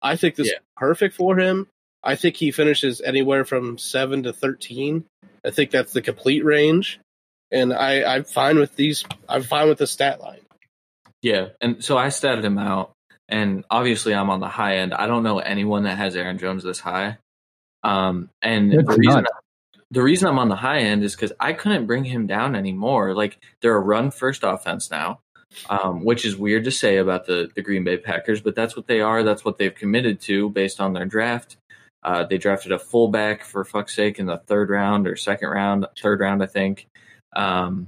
I 0.02 0.16
think 0.16 0.36
this 0.36 0.48
Yeah. 0.48 0.54
is 0.56 0.60
perfect 0.78 1.16
for 1.16 1.38
him. 1.38 1.68
I 2.04 2.16
think 2.16 2.36
he 2.38 2.50
finishes 2.52 3.02
anywhere 3.02 3.46
from 3.46 3.78
seven 3.78 4.24
to 4.24 4.34
thirteen. 4.34 5.04
I 5.46 5.52
think 5.52 5.70
that's 5.70 5.92
the 5.94 6.02
complete 6.02 6.44
range, 6.46 7.00
and 7.52 7.74
I, 7.74 8.16
I'm 8.16 8.24
fine 8.24 8.58
with 8.58 8.76
these. 8.76 9.04
I'm 9.28 9.44
fine 9.44 9.68
with 9.70 9.78
the 9.78 9.88
stat 9.88 10.20
line. 10.22 10.40
Yeah, 11.22 11.50
and 11.60 11.84
so 11.84 11.98
I 11.98 12.08
statted 12.08 12.44
him 12.44 12.58
out, 12.58 12.94
and 13.28 13.66
obviously 13.70 14.14
I'm 14.14 14.30
on 14.30 14.40
the 14.40 14.48
high 14.48 14.78
end. 14.78 14.94
I 14.94 15.08
don't 15.08 15.24
know 15.24 15.40
anyone 15.40 15.84
that 15.84 15.98
has 15.98 16.16
Aaron 16.16 16.38
Jones 16.38 16.64
this 16.64 16.80
high. 16.80 17.18
Um, 17.84 18.30
and 18.42 18.72
the 18.72 18.84
reason 18.84 19.24
nuts. 19.24 19.30
the 19.92 20.02
reason 20.02 20.28
I'm 20.28 20.40
on 20.40 20.50
the 20.50 20.56
high 20.56 20.80
end 20.80 21.04
is 21.04 21.16
because 21.16 21.34
I 21.40 21.54
couldn't 21.54 21.88
bring 21.88 22.04
him 22.04 22.28
down 22.28 22.56
anymore. 22.56 23.14
Like 23.14 23.38
they're 23.62 23.76
a 23.76 23.80
run 23.80 24.12
first 24.12 24.44
offense 24.44 24.92
now, 24.92 25.20
um, 25.70 26.04
which 26.04 26.26
is 26.26 26.36
weird 26.36 26.66
to 26.66 26.72
say 26.72 26.98
about 26.98 27.26
the 27.26 27.50
the 27.56 27.62
Green 27.62 27.84
Bay 27.84 27.98
Packers, 27.98 28.42
but 28.42 28.56
that's 28.56 28.76
what 28.76 28.88
they 28.88 29.02
are. 29.02 29.24
That's 29.24 29.46
what 29.46 29.58
they've 29.58 29.74
committed 29.74 30.20
to 30.22 30.50
based 30.50 30.82
on 30.82 30.94
their 30.94 31.06
draft. 31.06 31.58
Uh, 32.02 32.24
they 32.24 32.38
drafted 32.38 32.72
a 32.72 32.80
fullback 32.80 33.44
for 33.44 33.64
fuck's 33.66 33.94
sake 33.94 34.20
in 34.20 34.26
the 34.26 34.38
third 34.38 34.70
round 34.70 35.06
or 35.06 35.16
second 35.18 35.50
round, 35.50 35.86
third 36.02 36.22
round, 36.22 36.42
I 36.42 36.46
think. 36.46 36.88
Um, 37.36 37.88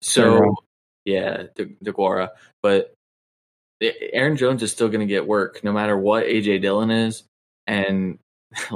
so. 0.00 0.56
Yeah, 1.04 1.44
De- 1.54 1.74
Deguara, 1.84 2.30
but 2.62 2.94
Aaron 3.80 4.36
Jones 4.36 4.62
is 4.62 4.70
still 4.70 4.88
going 4.88 5.00
to 5.00 5.12
get 5.12 5.26
work 5.26 5.64
no 5.64 5.72
matter 5.72 5.96
what 5.96 6.26
AJ 6.26 6.62
Dillon 6.62 6.90
is, 6.90 7.24
and 7.66 8.18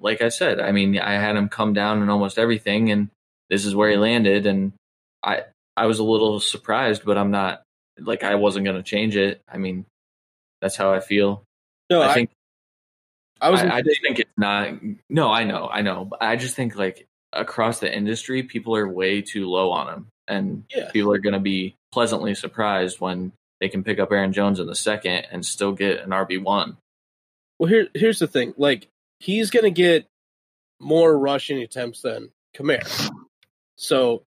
like 0.00 0.22
I 0.22 0.28
said, 0.28 0.60
I 0.60 0.72
mean, 0.72 0.98
I 0.98 1.14
had 1.14 1.36
him 1.36 1.48
come 1.48 1.72
down 1.72 2.02
in 2.02 2.08
almost 2.08 2.38
everything, 2.38 2.90
and 2.90 3.08
this 3.50 3.64
is 3.64 3.74
where 3.74 3.90
he 3.90 3.96
landed, 3.96 4.46
and 4.46 4.72
I 5.22 5.42
I 5.76 5.86
was 5.86 5.98
a 5.98 6.04
little 6.04 6.40
surprised, 6.40 7.04
but 7.04 7.18
I'm 7.18 7.30
not 7.30 7.62
like 7.98 8.22
I 8.22 8.34
wasn't 8.34 8.64
going 8.64 8.76
to 8.76 8.82
change 8.82 9.16
it. 9.16 9.40
I 9.48 9.58
mean, 9.58 9.86
that's 10.60 10.76
how 10.76 10.92
I 10.92 11.00
feel. 11.00 11.42
No, 11.90 12.02
I 12.02 12.10
I, 12.10 12.14
think 12.14 12.30
I 13.40 13.50
was. 13.50 13.60
I, 13.60 13.76
I 13.76 13.82
just 13.82 14.02
think 14.02 14.18
it's 14.18 14.30
not. 14.36 14.70
No, 15.08 15.30
I 15.30 15.44
know, 15.44 15.68
I 15.68 15.82
know. 15.82 16.04
But 16.04 16.22
I 16.22 16.36
just 16.36 16.54
think 16.54 16.76
like 16.76 17.06
across 17.32 17.80
the 17.80 17.94
industry, 17.94 18.42
people 18.42 18.76
are 18.76 18.88
way 18.88 19.22
too 19.22 19.48
low 19.48 19.70
on 19.70 19.92
him, 19.92 20.08
and 20.28 20.64
yeah. 20.74 20.90
people 20.90 21.12
are 21.12 21.18
going 21.18 21.34
to 21.34 21.40
be 21.40 21.76
pleasantly 21.92 22.34
surprised 22.34 23.00
when 23.00 23.32
they 23.60 23.68
can 23.68 23.84
pick 23.84 23.98
up 23.98 24.12
Aaron 24.12 24.32
Jones 24.32 24.60
in 24.60 24.66
the 24.66 24.74
second 24.74 25.26
and 25.30 25.44
still 25.44 25.72
get 25.72 26.00
an 26.00 26.10
RB 26.10 26.42
one. 26.42 26.76
Well, 27.58 27.68
here 27.68 27.88
here's 27.94 28.18
the 28.18 28.26
thing. 28.26 28.54
Like 28.56 28.88
he's 29.18 29.50
going 29.50 29.64
to 29.64 29.70
get 29.70 30.06
more 30.78 31.16
rushing 31.16 31.58
attempts 31.62 32.02
than 32.02 32.30
Kamara, 32.54 33.10
so 33.76 34.22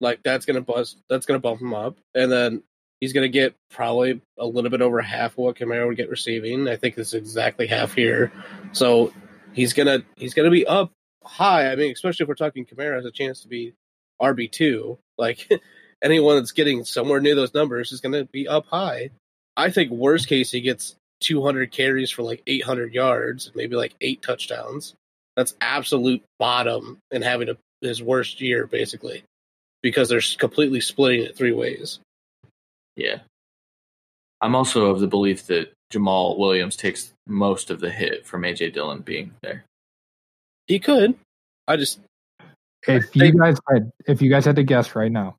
like 0.00 0.22
that's 0.22 0.46
going 0.46 0.56
to 0.56 0.62
buzz. 0.62 0.96
That's 1.08 1.26
going 1.26 1.36
to 1.38 1.42
bump 1.42 1.60
him 1.60 1.74
up, 1.74 1.98
and 2.14 2.32
then 2.32 2.62
he's 3.00 3.12
going 3.12 3.24
to 3.24 3.28
get 3.28 3.54
probably 3.70 4.22
a 4.38 4.46
little 4.46 4.70
bit 4.70 4.80
over 4.80 5.02
half 5.02 5.32
of 5.32 5.38
what 5.38 5.56
Kamara 5.56 5.86
would 5.86 5.96
get 5.96 6.08
receiving. 6.08 6.68
I 6.68 6.76
think 6.76 6.96
it's 6.96 7.12
exactly 7.12 7.66
half 7.66 7.94
here. 7.94 8.32
So 8.72 9.12
he's 9.52 9.72
gonna 9.72 10.02
he's 10.16 10.34
gonna 10.34 10.50
be 10.50 10.66
up 10.66 10.90
high. 11.22 11.70
I 11.70 11.76
mean, 11.76 11.92
especially 11.92 12.24
if 12.24 12.28
we're 12.28 12.34
talking 12.34 12.66
Kamara 12.66 12.96
has 12.96 13.04
a 13.04 13.10
chance 13.10 13.42
to 13.42 13.48
be 13.48 13.74
RB 14.20 14.50
two. 14.50 14.98
Like 15.18 15.48
anyone 16.02 16.36
that's 16.36 16.52
getting 16.52 16.84
somewhere 16.84 17.20
near 17.20 17.34
those 17.34 17.54
numbers 17.54 17.92
is 17.92 18.00
going 18.00 18.12
to 18.12 18.24
be 18.26 18.48
up 18.48 18.66
high. 18.66 19.10
I 19.56 19.70
think 19.70 19.90
worst 19.90 20.28
case 20.28 20.50
he 20.50 20.60
gets 20.60 20.96
200 21.20 21.70
carries 21.70 22.10
for 22.10 22.22
like 22.22 22.42
800 22.46 22.92
yards, 22.92 23.50
maybe 23.54 23.76
like 23.76 23.94
eight 24.00 24.22
touchdowns. 24.22 24.94
That's 25.36 25.54
absolute 25.60 26.22
bottom 26.38 26.98
and 27.10 27.24
having 27.24 27.48
a, 27.48 27.56
his 27.80 28.02
worst 28.02 28.40
year 28.40 28.66
basically 28.66 29.24
because 29.82 30.08
they're 30.08 30.22
completely 30.38 30.80
splitting 30.80 31.24
it 31.24 31.36
three 31.36 31.52
ways. 31.52 31.98
Yeah. 32.96 33.18
I'm 34.40 34.54
also 34.54 34.86
of 34.86 35.00
the 35.00 35.06
belief 35.06 35.46
that 35.46 35.72
Jamaal 35.92 36.38
Williams 36.38 36.76
takes 36.76 37.12
most 37.26 37.70
of 37.70 37.80
the 37.80 37.90
hit 37.90 38.26
from 38.26 38.42
AJ 38.42 38.74
Dillon 38.74 39.00
being 39.00 39.32
there. 39.42 39.64
He 40.66 40.78
could. 40.78 41.14
I 41.66 41.76
just 41.76 42.00
If 42.86 43.14
you 43.16 43.32
guys 43.32 43.56
had, 43.70 43.90
if 44.06 44.20
you 44.22 44.30
guys 44.30 44.44
had 44.44 44.56
to 44.56 44.62
guess 44.62 44.94
right 44.94 45.10
now, 45.12 45.36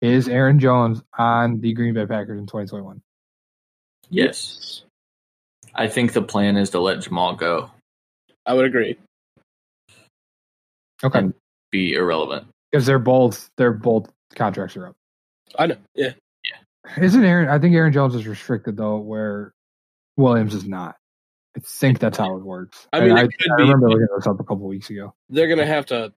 is 0.00 0.28
Aaron 0.28 0.58
Jones 0.58 1.02
on 1.18 1.60
the 1.60 1.72
Green 1.72 1.94
Bay 1.94 2.06
Packers 2.06 2.38
in 2.38 2.46
2021? 2.46 3.00
Yes. 4.08 4.82
I 5.74 5.86
think 5.88 6.12
the 6.12 6.22
plan 6.22 6.56
is 6.56 6.70
to 6.70 6.80
let 6.80 6.98
Jamaal 6.98 7.38
go 7.38 7.70
I 8.46 8.54
would 8.54 8.64
agree. 8.64 8.96
Okay, 11.04 11.18
and 11.18 11.34
be 11.70 11.92
irrelevant. 11.94 12.46
because 12.70 12.86
they're 12.86 12.98
both 12.98 13.48
they're 13.56 13.72
both 13.72 14.10
contracts 14.34 14.76
are 14.76 14.88
up. 14.88 14.96
I 15.58 15.66
know. 15.66 15.76
Yeah. 15.94 16.12
Yeah. 16.44 17.04
Isn't 17.04 17.24
Aaron? 17.24 17.48
I 17.48 17.58
think 17.58 17.74
Aaron 17.74 17.92
Jones 17.92 18.14
is 18.14 18.26
restricted 18.26 18.76
though, 18.76 18.98
where 18.98 19.52
Williams 20.16 20.54
is 20.54 20.66
not. 20.66 20.96
I 21.56 21.60
think 21.60 21.98
that's 21.98 22.18
how 22.18 22.36
it 22.36 22.42
works. 22.44 22.86
I 22.92 23.00
mean, 23.00 23.12
I, 23.12 23.22
it 23.22 23.30
could 23.38 23.52
I 23.52 23.56
be- 23.56 23.62
remember 23.62 23.88
looking 23.90 24.06
this 24.16 24.26
up 24.26 24.40
a 24.40 24.44
couple 24.44 24.66
weeks 24.68 24.90
ago. 24.90 25.14
They're 25.28 25.48
going 25.48 25.58
to 25.58 25.66
have 25.66 25.86
to 25.86 26.12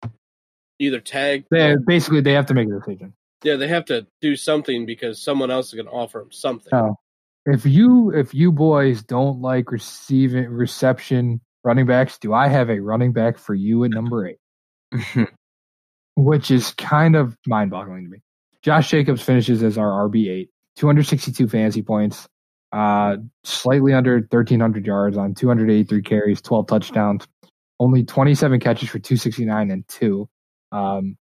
either 0.79 0.99
tag 0.99 1.45
They 1.49 1.75
basically 1.85 2.21
they 2.21 2.33
have 2.33 2.47
to 2.47 2.53
make 2.53 2.67
a 2.67 2.79
decision. 2.79 3.13
Yeah, 3.43 3.57
they 3.57 3.67
have 3.67 3.85
to 3.85 4.07
do 4.21 4.35
something 4.35 4.85
because 4.85 5.21
someone 5.21 5.51
else 5.51 5.67
is 5.67 5.73
going 5.73 5.87
to 5.87 5.91
offer 5.91 6.19
them 6.19 6.31
something. 6.31 6.73
Oh. 6.73 6.95
If 7.45 7.65
you 7.65 8.11
if 8.11 8.33
you 8.33 8.51
boys 8.51 9.03
don't 9.03 9.41
like 9.41 9.71
receiving 9.71 10.49
reception 10.49 11.41
running 11.63 11.85
backs, 11.85 12.17
do 12.17 12.33
I 12.33 12.47
have 12.47 12.69
a 12.69 12.79
running 12.79 13.11
back 13.11 13.37
for 13.37 13.53
you 13.53 13.83
at 13.83 13.91
number 13.91 14.27
eight? 14.27 14.39
Which 16.15 16.51
is 16.51 16.73
kind 16.73 17.15
of 17.15 17.37
mind 17.45 17.71
boggling 17.71 18.05
to 18.05 18.09
me. 18.09 18.19
Josh 18.61 18.89
Jacobs 18.89 19.21
finishes 19.21 19.61
as 19.61 19.77
our 19.77 20.07
RB 20.07 20.29
eight, 20.29 20.51
262 20.77 21.49
fantasy 21.49 21.81
points, 21.81 22.29
uh, 22.71 23.17
slightly 23.43 23.93
under 23.93 24.15
1,300 24.15 24.85
yards 24.85 25.17
on 25.17 25.35
283 25.35 26.01
carries, 26.01 26.41
12 26.41 26.67
touchdowns, 26.67 27.27
only 27.79 28.03
27 28.05 28.59
catches 28.61 28.89
for 28.89 28.99
269 28.99 29.69
and 29.69 29.87
two. 29.89 30.29
Um, 30.73 31.17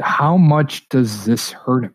how 0.00 0.36
much 0.36 0.88
does 0.88 1.24
this 1.24 1.50
hurt 1.50 1.84
him? 1.84 1.94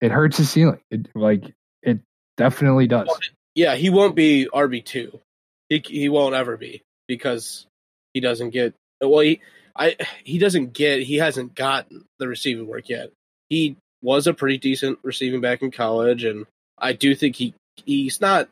It 0.00 0.10
hurts 0.10 0.38
his 0.38 0.50
ceiling. 0.50 0.80
It 0.90 1.08
like 1.14 1.54
it 1.82 2.00
definitely 2.36 2.86
does. 2.86 3.08
Yeah, 3.54 3.74
he 3.76 3.90
won't 3.90 4.14
be 4.14 4.48
RB 4.52 4.84
two. 4.84 5.20
He 5.68 5.82
he 5.84 6.08
won't 6.08 6.34
ever 6.34 6.56
be 6.56 6.82
because 7.06 7.66
he 8.14 8.20
doesn't 8.20 8.50
get 8.50 8.74
well. 9.00 9.20
He 9.20 9.40
I 9.76 9.96
he 10.24 10.38
doesn't 10.38 10.72
get 10.72 11.02
he 11.02 11.16
hasn't 11.16 11.54
gotten 11.54 12.04
the 12.18 12.28
receiving 12.28 12.66
work 12.66 12.88
yet. 12.88 13.10
He 13.48 13.76
was 14.02 14.26
a 14.26 14.34
pretty 14.34 14.58
decent 14.58 14.98
receiving 15.02 15.40
back 15.40 15.62
in 15.62 15.70
college, 15.70 16.24
and 16.24 16.46
I 16.78 16.92
do 16.92 17.14
think 17.14 17.36
he 17.36 17.54
he's 17.84 18.20
not 18.20 18.48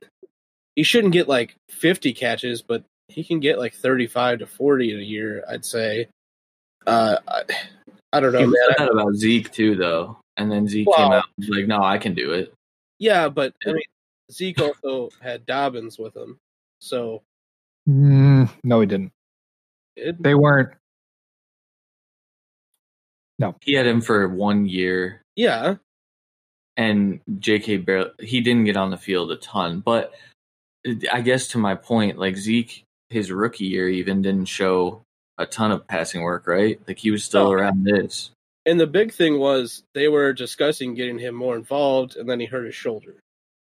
he 0.75 0.83
shouldn't 0.83 1.13
get 1.13 1.29
like 1.29 1.57
fifty 1.69 2.13
catches, 2.13 2.63
but 2.63 2.85
he 3.09 3.25
can 3.25 3.41
get 3.41 3.59
like 3.59 3.75
thirty 3.75 4.07
five 4.07 4.41
to 4.41 4.47
forty 4.47 4.93
in 4.93 5.01
a 5.01 5.05
year. 5.05 5.45
I'd 5.49 5.65
say. 5.65 6.09
Uh, 6.87 7.19
I, 7.27 7.43
I 8.13 8.21
don't 8.21 8.33
know, 8.33 8.39
He 8.41 8.45
man. 8.47 8.55
said 8.69 8.75
that 8.79 8.93
about 8.93 9.15
Zeke 9.15 9.51
too, 9.51 9.75
though, 9.77 10.19
and 10.37 10.51
then 10.51 10.69
Zeke 10.69 10.89
came 10.95 11.13
out 11.13 11.25
and 11.37 11.49
was 11.49 11.57
like, 11.57 11.67
"No, 11.67 11.83
I 11.83 11.99
can 11.99 12.15
do 12.15 12.33
it." 12.33 12.53
Yeah, 12.99 13.29
but 13.29 13.55
I 13.67 13.73
mean, 13.73 13.83
Zeke 14.31 14.61
also 14.61 15.11
had 15.21 15.45
Dobbins 15.47 15.99
with 15.99 16.17
him, 16.17 16.39
so 16.81 17.23
Mm, 17.89 18.51
no, 18.65 18.81
he 18.81 18.87
didn't. 18.87 19.13
it, 19.97 20.21
They 20.23 20.35
weren't. 20.35 20.71
No, 23.39 23.55
he 23.61 23.75
had 23.75 23.87
him 23.87 24.01
for 24.01 24.29
one 24.29 24.67
year, 24.67 25.23
yeah, 25.35 25.77
and 26.77 27.21
J.K. 27.39 27.79
barely 27.79 28.11
he 28.21 28.41
didn't 28.41 28.65
get 28.65 28.77
on 28.77 28.91
the 28.91 28.97
field 28.97 29.31
a 29.31 29.37
ton. 29.37 29.81
But 29.81 30.13
I 31.13 31.21
guess 31.21 31.49
to 31.49 31.59
my 31.59 31.75
point, 31.75 32.19
like 32.19 32.37
Zeke, 32.37 32.85
his 33.11 33.31
rookie 33.31 33.67
year 33.67 33.89
even 33.89 34.23
didn't 34.23 34.47
show 34.47 35.03
a 35.39 35.47
ton 35.47 35.71
of 35.73 35.87
passing 35.87 36.23
work, 36.23 36.47
right? 36.47 36.81
Like 36.89 36.99
he 36.99 37.11
was 37.11 37.25
still 37.25 37.43
oh, 37.49 37.51
No. 37.51 37.53
around 37.53 37.85
this. 37.85 38.31
And 38.65 38.81
the 38.81 38.87
big 38.87 39.13
thing 39.13 39.39
was 39.39 39.83
they 39.95 40.09
were 40.09 40.33
discussing 40.33 40.95
getting 40.95 41.19
him 41.19 41.35
more 41.35 41.57
involved, 41.57 42.17
and 42.17 42.29
then 42.29 42.41
he 42.41 42.47
hurt 42.47 42.65
his 42.67 42.75
shoulder. 42.75 43.15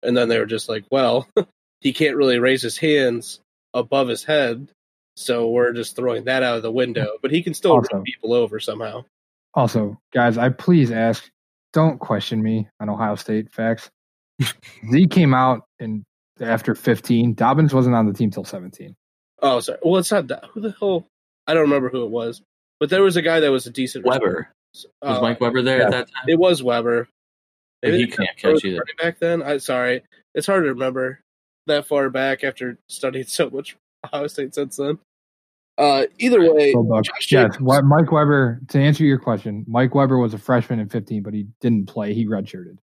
and 0.03 0.15
then 0.15 0.29
they 0.29 0.39
were 0.39 0.45
just 0.45 0.69
like, 0.69 0.85
well, 0.91 1.27
he 1.81 1.91
can't 1.93 2.15
really 2.15 2.39
raise 2.39 2.61
his 2.61 2.77
hands 2.77 3.39
above 3.73 4.07
his 4.07 4.23
head, 4.23 4.69
so 5.15 5.49
we're 5.49 5.73
just 5.73 5.95
throwing 5.95 6.23
that 6.25 6.41
out 6.43 6.57
of 6.57 6.63
the 6.63 6.71
window. 6.71 7.17
But 7.21 7.31
he 7.31 7.43
can 7.43 7.53
still 7.53 7.73
Also- 7.73 7.89
run 7.97 8.03
people 8.03 8.33
over 8.33 8.59
somehow. 8.59 9.05
Also, 9.53 9.99
guys, 10.13 10.37
I 10.37 10.49
please 10.49 10.91
ask, 10.91 11.27
don't 11.73 11.99
question 11.99 12.41
me 12.41 12.67
on 12.79 12.89
Ohio 12.89 13.15
State 13.15 13.51
facts. 13.51 13.89
Z 14.91 15.07
came 15.07 15.33
out 15.33 15.63
and 15.79 16.03
after 16.39 16.75
15. 16.75 17.33
Dobbins 17.33 17.73
wasn't 17.73 17.95
on 17.95 18.05
the 18.05 18.13
team 18.13 18.29
till 18.29 18.43
17. 18.45 18.95
Oh, 19.41 19.59
sorry. 19.59 19.79
Well, 19.83 19.97
it's 19.99 20.11
not 20.11 20.27
that. 20.27 20.45
Who 20.53 20.61
the 20.61 20.75
hell? 20.79 21.07
I 21.47 21.53
don't 21.53 21.63
remember 21.63 21.89
who 21.89 22.03
it 22.03 22.09
was, 22.11 22.41
but 22.79 22.89
there 22.89 23.01
was 23.03 23.15
a 23.15 23.21
guy 23.21 23.39
that 23.39 23.51
was 23.51 23.65
a 23.67 23.71
decent 23.71 24.05
Weber 24.05 24.49
was 24.73 24.85
Uh, 25.01 25.19
Mike 25.21 25.39
Weber 25.41 25.61
there 25.61 25.79
yeah. 25.79 25.85
at 25.85 25.91
that 25.91 26.07
time. 26.11 26.25
It 26.27 26.37
was 26.39 26.61
Weber. 26.61 27.07
But 27.81 27.93
he 27.93 28.07
can't 28.07 28.35
catch 28.37 28.61
the 28.61 28.69
either. 28.69 28.83
back 29.01 29.19
then. 29.19 29.43
I 29.43 29.57
sorry, 29.57 30.03
it's 30.33 30.47
hard 30.47 30.63
to 30.63 30.69
remember 30.69 31.21
that 31.67 31.85
far 31.85 32.09
back 32.09 32.43
after 32.43 32.77
studying 32.89 33.25
so 33.27 33.49
much 33.49 33.77
Ohio 34.05 34.27
State 34.27 34.55
since 34.55 34.77
then. 34.77 34.97
Uh, 35.77 36.05
either 36.17 36.53
way, 36.53 36.73
Go 36.73 36.83
Josh 37.03 37.31
Yes, 37.31 37.51
Jacobs- 37.53 37.83
Mike 37.85 38.11
Weber, 38.11 38.59
to 38.69 38.79
answer 38.79 39.03
your 39.05 39.19
question, 39.19 39.63
Mike 39.67 39.93
Weber 39.93 40.17
was 40.17 40.33
a 40.33 40.39
freshman 40.39 40.79
in 40.79 40.89
15, 40.89 41.21
but 41.21 41.35
he 41.35 41.45
didn't 41.61 41.85
play. 41.85 42.15
He 42.15 42.25
redshirted. 42.25 42.77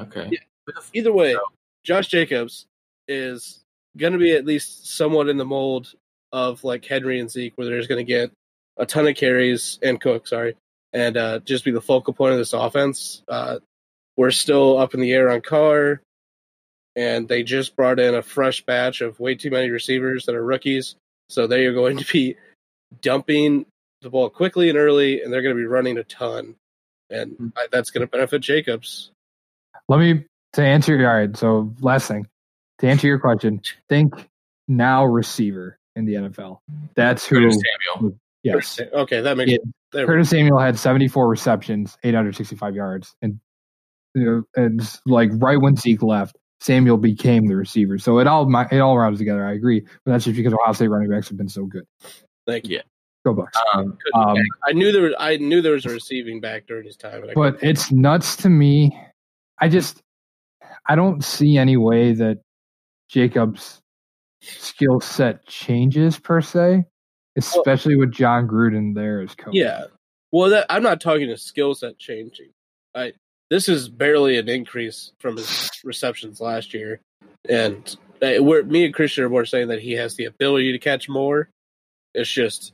Okay. 0.00 0.28
Yeah. 0.32 0.74
either 0.94 1.12
way, 1.12 1.36
Josh 1.84 2.08
Jacobs 2.08 2.66
is 3.06 3.60
going 3.96 4.14
to 4.14 4.18
be 4.18 4.32
at 4.32 4.44
least 4.44 4.96
somewhat 4.96 5.28
in 5.28 5.36
the 5.36 5.44
mold 5.44 5.92
of 6.34 6.64
like 6.64 6.84
Henry 6.84 7.20
and 7.20 7.30
Zeke, 7.30 7.52
where 7.54 7.68
they're 7.68 7.78
just 7.78 7.88
going 7.88 8.04
to 8.04 8.12
get 8.12 8.32
a 8.76 8.84
ton 8.84 9.06
of 9.06 9.14
carries 9.14 9.78
and 9.82 10.00
Cook, 10.00 10.26
sorry, 10.26 10.56
and 10.92 11.16
uh, 11.16 11.38
just 11.38 11.64
be 11.64 11.70
the 11.70 11.80
focal 11.80 12.12
point 12.12 12.32
of 12.32 12.38
this 12.38 12.52
offense. 12.52 13.22
Uh, 13.28 13.60
we're 14.16 14.32
still 14.32 14.76
up 14.76 14.94
in 14.94 15.00
the 15.00 15.12
air 15.12 15.30
on 15.30 15.42
Carr, 15.42 16.02
and 16.96 17.28
they 17.28 17.44
just 17.44 17.76
brought 17.76 18.00
in 18.00 18.16
a 18.16 18.22
fresh 18.22 18.66
batch 18.66 19.00
of 19.00 19.20
way 19.20 19.36
too 19.36 19.50
many 19.50 19.70
receivers 19.70 20.26
that 20.26 20.34
are 20.34 20.44
rookies, 20.44 20.96
so 21.28 21.46
they 21.46 21.66
are 21.66 21.72
going 21.72 21.98
to 21.98 22.12
be 22.12 22.36
dumping 23.00 23.64
the 24.02 24.10
ball 24.10 24.28
quickly 24.28 24.68
and 24.68 24.76
early, 24.76 25.22
and 25.22 25.32
they're 25.32 25.42
going 25.42 25.54
to 25.54 25.60
be 25.60 25.66
running 25.66 25.98
a 25.98 26.04
ton, 26.04 26.56
and 27.10 27.52
I, 27.56 27.68
that's 27.70 27.90
going 27.90 28.04
to 28.04 28.10
benefit 28.10 28.40
Jacobs. 28.40 29.12
Let 29.88 30.00
me, 30.00 30.24
to 30.54 30.64
answer, 30.64 30.98
all 30.98 31.16
right, 31.16 31.36
so 31.36 31.72
last 31.80 32.08
thing, 32.08 32.26
to 32.80 32.88
answer 32.88 33.06
your 33.06 33.20
question, 33.20 33.62
think 33.88 34.28
now 34.66 35.04
receiver 35.04 35.78
in 35.96 36.04
the 36.04 36.14
NFL. 36.14 36.58
That's 36.94 37.26
who, 37.26 37.36
Curtis 37.40 37.60
Samuel. 37.96 38.16
yes. 38.42 38.80
Okay, 38.92 39.20
that 39.20 39.36
makes 39.36 39.52
Yeah. 39.52 39.58
there- 39.92 40.06
Curtis 40.06 40.30
Samuel 40.30 40.58
had 40.58 40.78
74 40.78 41.28
receptions, 41.28 41.96
865 42.04 42.74
yards, 42.74 43.14
and 43.22 43.38
you 44.14 44.24
know, 44.24 44.42
and 44.56 44.80
it's 44.80 45.00
like 45.06 45.30
right 45.34 45.60
when 45.60 45.74
Zeke 45.76 46.02
left, 46.02 46.36
Samuel 46.60 46.96
became 46.98 47.46
the 47.46 47.56
receiver. 47.56 47.98
So 47.98 48.18
it 48.20 48.26
all 48.28 48.48
it 48.70 48.78
all 48.78 48.96
rounds 48.96 49.18
together. 49.18 49.44
I 49.44 49.52
agree, 49.54 49.80
but 50.04 50.12
that's 50.12 50.24
just 50.24 50.36
because 50.36 50.52
Ohio 50.54 50.72
State 50.72 50.88
running 50.88 51.10
backs 51.10 51.28
have 51.28 51.36
been 51.38 51.48
so 51.48 51.66
good. 51.66 51.84
Thank 52.46 52.68
you. 52.68 52.80
Go 53.26 53.32
Bucks. 53.34 53.58
Um, 53.74 53.96
Um, 54.14 54.36
I 54.66 54.72
knew 54.72 54.92
there 54.92 55.02
was, 55.02 55.14
I 55.18 55.38
knew 55.38 55.62
there 55.62 55.72
was 55.72 55.86
a 55.86 55.90
receiving 55.90 56.40
back 56.40 56.66
during 56.66 56.84
his 56.84 56.96
time. 56.96 57.24
and 57.24 57.32
but 57.34 57.58
it's 57.62 57.90
nuts 57.90 58.36
to 58.36 58.48
me. 58.50 58.96
I 59.58 59.68
just 59.68 60.00
I 60.86 60.94
don't 60.94 61.24
see 61.24 61.56
any 61.56 61.76
way 61.76 62.12
that 62.12 62.38
Jacobs' 63.08 63.80
skill 64.44 65.00
set 65.00 65.46
changes 65.46 66.18
per 66.18 66.40
se, 66.40 66.84
especially 67.36 67.96
with 67.96 68.12
Jon 68.12 68.46
Gruden 68.46 68.94
there 68.94 69.20
as 69.20 69.34
coach. 69.34 69.54
yeah. 69.54 69.84
Well, 70.32 70.50
that, 70.50 70.66
I'm 70.68 70.82
not 70.82 71.00
talking 71.00 71.30
a 71.30 71.36
skill 71.36 71.74
set 71.74 71.96
changing. 71.98 72.50
I 72.94 73.12
this 73.50 73.68
is 73.68 73.88
barely 73.88 74.36
an 74.38 74.48
increase 74.48 75.12
from 75.20 75.36
his 75.36 75.70
receptions 75.84 76.40
last 76.40 76.74
year, 76.74 77.00
and 77.48 77.96
uh, 78.20 78.42
we're, 78.42 78.64
me 78.64 78.84
and 78.84 78.94
Christian 78.94 79.24
are 79.24 79.28
more 79.28 79.44
saying 79.44 79.68
that 79.68 79.80
he 79.80 79.92
has 79.92 80.16
the 80.16 80.24
ability 80.24 80.72
to 80.72 80.78
catch 80.78 81.08
more. 81.08 81.50
It's 82.14 82.30
just 82.30 82.72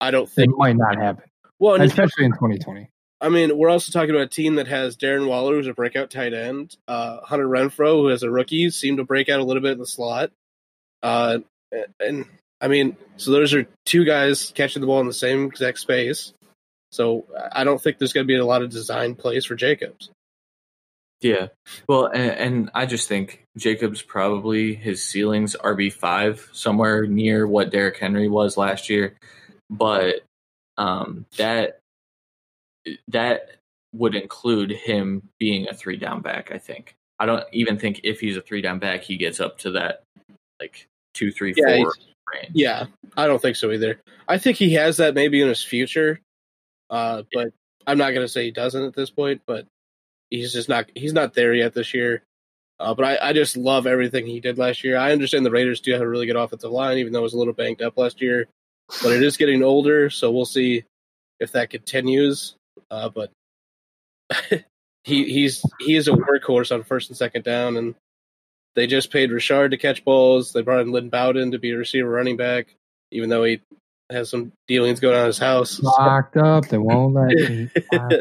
I 0.00 0.10
don't 0.10 0.28
think 0.28 0.52
it 0.52 0.56
might 0.56 0.76
not 0.76 1.00
happen, 1.00 1.24
Well, 1.58 1.80
especially 1.80 2.24
in 2.24 2.32
2020. 2.32 2.88
I 3.20 3.28
mean, 3.28 3.58
we're 3.58 3.68
also 3.68 3.92
talking 3.92 4.10
about 4.10 4.22
a 4.22 4.28
team 4.28 4.54
that 4.54 4.68
has 4.68 4.96
Darren 4.96 5.26
Waller, 5.26 5.54
who's 5.54 5.66
a 5.66 5.74
breakout 5.74 6.10
tight 6.10 6.32
end, 6.32 6.76
uh, 6.88 7.20
Hunter 7.22 7.46
Renfrow, 7.46 8.00
who 8.00 8.10
as 8.10 8.22
a 8.22 8.30
rookie 8.30 8.70
seemed 8.70 8.96
to 8.96 9.04
break 9.04 9.28
out 9.28 9.40
a 9.40 9.44
little 9.44 9.62
bit 9.62 9.72
in 9.72 9.78
the 9.78 9.86
slot. 9.86 10.30
Uh, 11.02 11.38
and 11.98 12.26
I 12.60 12.68
mean, 12.68 12.96
so 13.16 13.30
those 13.30 13.54
are 13.54 13.66
two 13.86 14.04
guys 14.04 14.52
catching 14.54 14.80
the 14.80 14.86
ball 14.86 15.00
in 15.00 15.06
the 15.06 15.12
same 15.12 15.46
exact 15.46 15.78
space. 15.78 16.32
So 16.92 17.26
I 17.52 17.64
don't 17.64 17.80
think 17.80 17.98
there's 17.98 18.12
going 18.12 18.26
to 18.26 18.32
be 18.32 18.36
a 18.36 18.44
lot 18.44 18.62
of 18.62 18.70
design 18.70 19.14
plays 19.14 19.44
for 19.44 19.54
Jacobs. 19.54 20.10
Yeah. 21.20 21.48
Well, 21.88 22.06
and, 22.06 22.30
and 22.30 22.70
I 22.74 22.86
just 22.86 23.06
think 23.08 23.44
Jacobs 23.56 24.02
probably 24.02 24.74
his 24.74 25.04
ceilings 25.04 25.54
RB 25.62 25.92
five 25.92 26.48
somewhere 26.52 27.06
near 27.06 27.46
what 27.46 27.70
Derrick 27.70 27.98
Henry 27.98 28.28
was 28.28 28.56
last 28.56 28.88
year, 28.88 29.16
but 29.68 30.22
um, 30.78 31.26
that 31.36 31.78
that 33.08 33.56
would 33.92 34.14
include 34.14 34.70
him 34.70 35.28
being 35.38 35.68
a 35.68 35.74
three 35.74 35.96
down 35.96 36.22
back. 36.22 36.50
I 36.52 36.58
think. 36.58 36.94
I 37.18 37.26
don't 37.26 37.44
even 37.52 37.78
think 37.78 38.00
if 38.02 38.20
he's 38.20 38.38
a 38.38 38.40
three 38.40 38.62
down 38.62 38.78
back, 38.78 39.02
he 39.02 39.18
gets 39.18 39.40
up 39.40 39.58
to 39.58 39.72
that 39.72 40.02
like 40.58 40.86
two, 41.20 41.30
three, 41.30 41.54
Yeah, 41.56 41.76
four 41.76 41.92
range. 42.32 42.50
Yeah, 42.52 42.86
I 43.16 43.26
don't 43.26 43.40
think 43.40 43.56
so 43.56 43.70
either. 43.70 44.00
I 44.26 44.38
think 44.38 44.56
he 44.56 44.72
has 44.74 44.96
that 44.96 45.14
maybe 45.14 45.42
in 45.42 45.48
his 45.48 45.62
future, 45.62 46.20
uh, 46.88 47.22
but 47.32 47.52
I'm 47.86 47.98
not 47.98 48.10
going 48.10 48.24
to 48.24 48.32
say 48.32 48.44
he 48.44 48.50
doesn't 48.50 48.82
at 48.82 48.94
this 48.94 49.10
point. 49.10 49.42
But 49.46 49.66
he's 50.30 50.52
just 50.52 50.68
not 50.68 50.90
he's 50.94 51.12
not 51.12 51.34
there 51.34 51.52
yet 51.52 51.74
this 51.74 51.92
year. 51.92 52.22
Uh, 52.78 52.94
but 52.94 53.04
I, 53.04 53.28
I 53.28 53.32
just 53.34 53.58
love 53.58 53.86
everything 53.86 54.26
he 54.26 54.40
did 54.40 54.56
last 54.56 54.82
year. 54.82 54.96
I 54.96 55.12
understand 55.12 55.44
the 55.44 55.50
Raiders 55.50 55.82
do 55.82 55.92
have 55.92 56.00
a 56.00 56.08
really 56.08 56.24
good 56.24 56.36
offensive 56.36 56.70
line, 56.70 56.96
even 56.96 57.12
though 57.12 57.18
it 57.18 57.24
was 57.24 57.34
a 57.34 57.38
little 57.38 57.52
banged 57.52 57.82
up 57.82 57.98
last 57.98 58.22
year. 58.22 58.46
But 59.02 59.12
it 59.12 59.22
is 59.22 59.36
getting 59.36 59.62
older, 59.62 60.08
so 60.08 60.30
we'll 60.30 60.46
see 60.46 60.84
if 61.40 61.52
that 61.52 61.68
continues. 61.68 62.54
Uh, 62.90 63.10
but 63.10 63.30
he 65.04 65.24
he's 65.30 65.62
he 65.78 65.96
is 65.96 66.08
a 66.08 66.12
workhorse 66.12 66.74
on 66.74 66.82
first 66.82 67.10
and 67.10 67.18
second 67.18 67.44
down, 67.44 67.76
and 67.76 67.94
they 68.74 68.86
just 68.86 69.10
paid 69.10 69.30
Richard 69.32 69.70
to 69.72 69.76
catch 69.76 70.04
balls. 70.04 70.52
They 70.52 70.62
brought 70.62 70.80
in 70.80 70.92
Lynn 70.92 71.08
Bowden 71.10 71.52
to 71.52 71.58
be 71.58 71.72
a 71.72 71.76
receiver 71.76 72.08
running 72.08 72.36
back, 72.36 72.74
even 73.10 73.28
though 73.28 73.44
he 73.44 73.60
has 74.10 74.28
some 74.30 74.52
dealings 74.68 75.00
going 75.00 75.14
on 75.14 75.22
in 75.22 75.26
his 75.28 75.38
house. 75.38 75.80
Locked 75.80 76.36
up, 76.36 76.66
they 76.68 76.78
won't 76.78 77.14
let 77.14 77.28
me. 77.50 77.70
Out. 77.94 78.12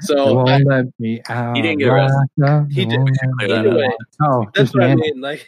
So 0.00 0.28
I, 0.28 0.32
won't 0.32 0.66
let 0.66 0.86
me 0.98 1.20
out. 1.28 1.54
He 1.54 1.60
didn't 1.62 1.80
get 1.80 1.88
arrested. 1.88 2.44
Up, 2.44 2.66
He 2.70 2.86
did- 2.86 2.98
won't 2.98 3.18
Clear 3.38 3.48
let 3.48 3.48
that 3.48 3.62
me 3.62 3.68
Either 3.68 3.70
up. 3.70 3.76
way, 3.76 3.84
out. 4.22 4.28
Oh, 4.32 4.46
that's 4.54 4.74
what 4.74 4.84
I 4.84 4.94
mean. 4.94 5.20
Like 5.20 5.46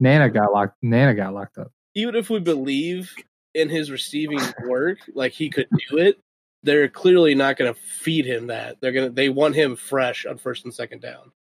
Nana 0.00 0.28
got 0.28 0.52
locked. 0.52 0.76
Nana 0.82 1.14
got 1.14 1.32
locked 1.32 1.56
up. 1.58 1.72
even 1.94 2.14
if 2.14 2.28
we 2.28 2.40
believe 2.40 3.10
in 3.54 3.68
his 3.70 3.90
receiving 3.90 4.40
work, 4.66 4.98
like 5.14 5.32
he 5.32 5.48
could 5.48 5.66
do 5.88 5.96
it, 5.98 6.18
they're 6.62 6.88
clearly 6.88 7.34
not 7.34 7.56
going 7.56 7.72
to 7.72 7.80
feed 7.80 8.26
him 8.26 8.48
that. 8.48 8.76
They're 8.82 8.92
gonna 8.92 9.10
they 9.10 9.30
want 9.30 9.54
him 9.54 9.76
fresh 9.76 10.26
on 10.26 10.36
first 10.36 10.64
and 10.66 10.74
second 10.74 11.00
down. 11.00 11.32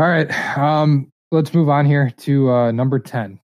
All 0.00 0.08
right, 0.08 0.56
um, 0.56 1.12
let's 1.30 1.52
move 1.52 1.68
on 1.68 1.84
here 1.84 2.10
to 2.20 2.50
uh, 2.50 2.72
number 2.72 2.98
ten. 2.98 3.38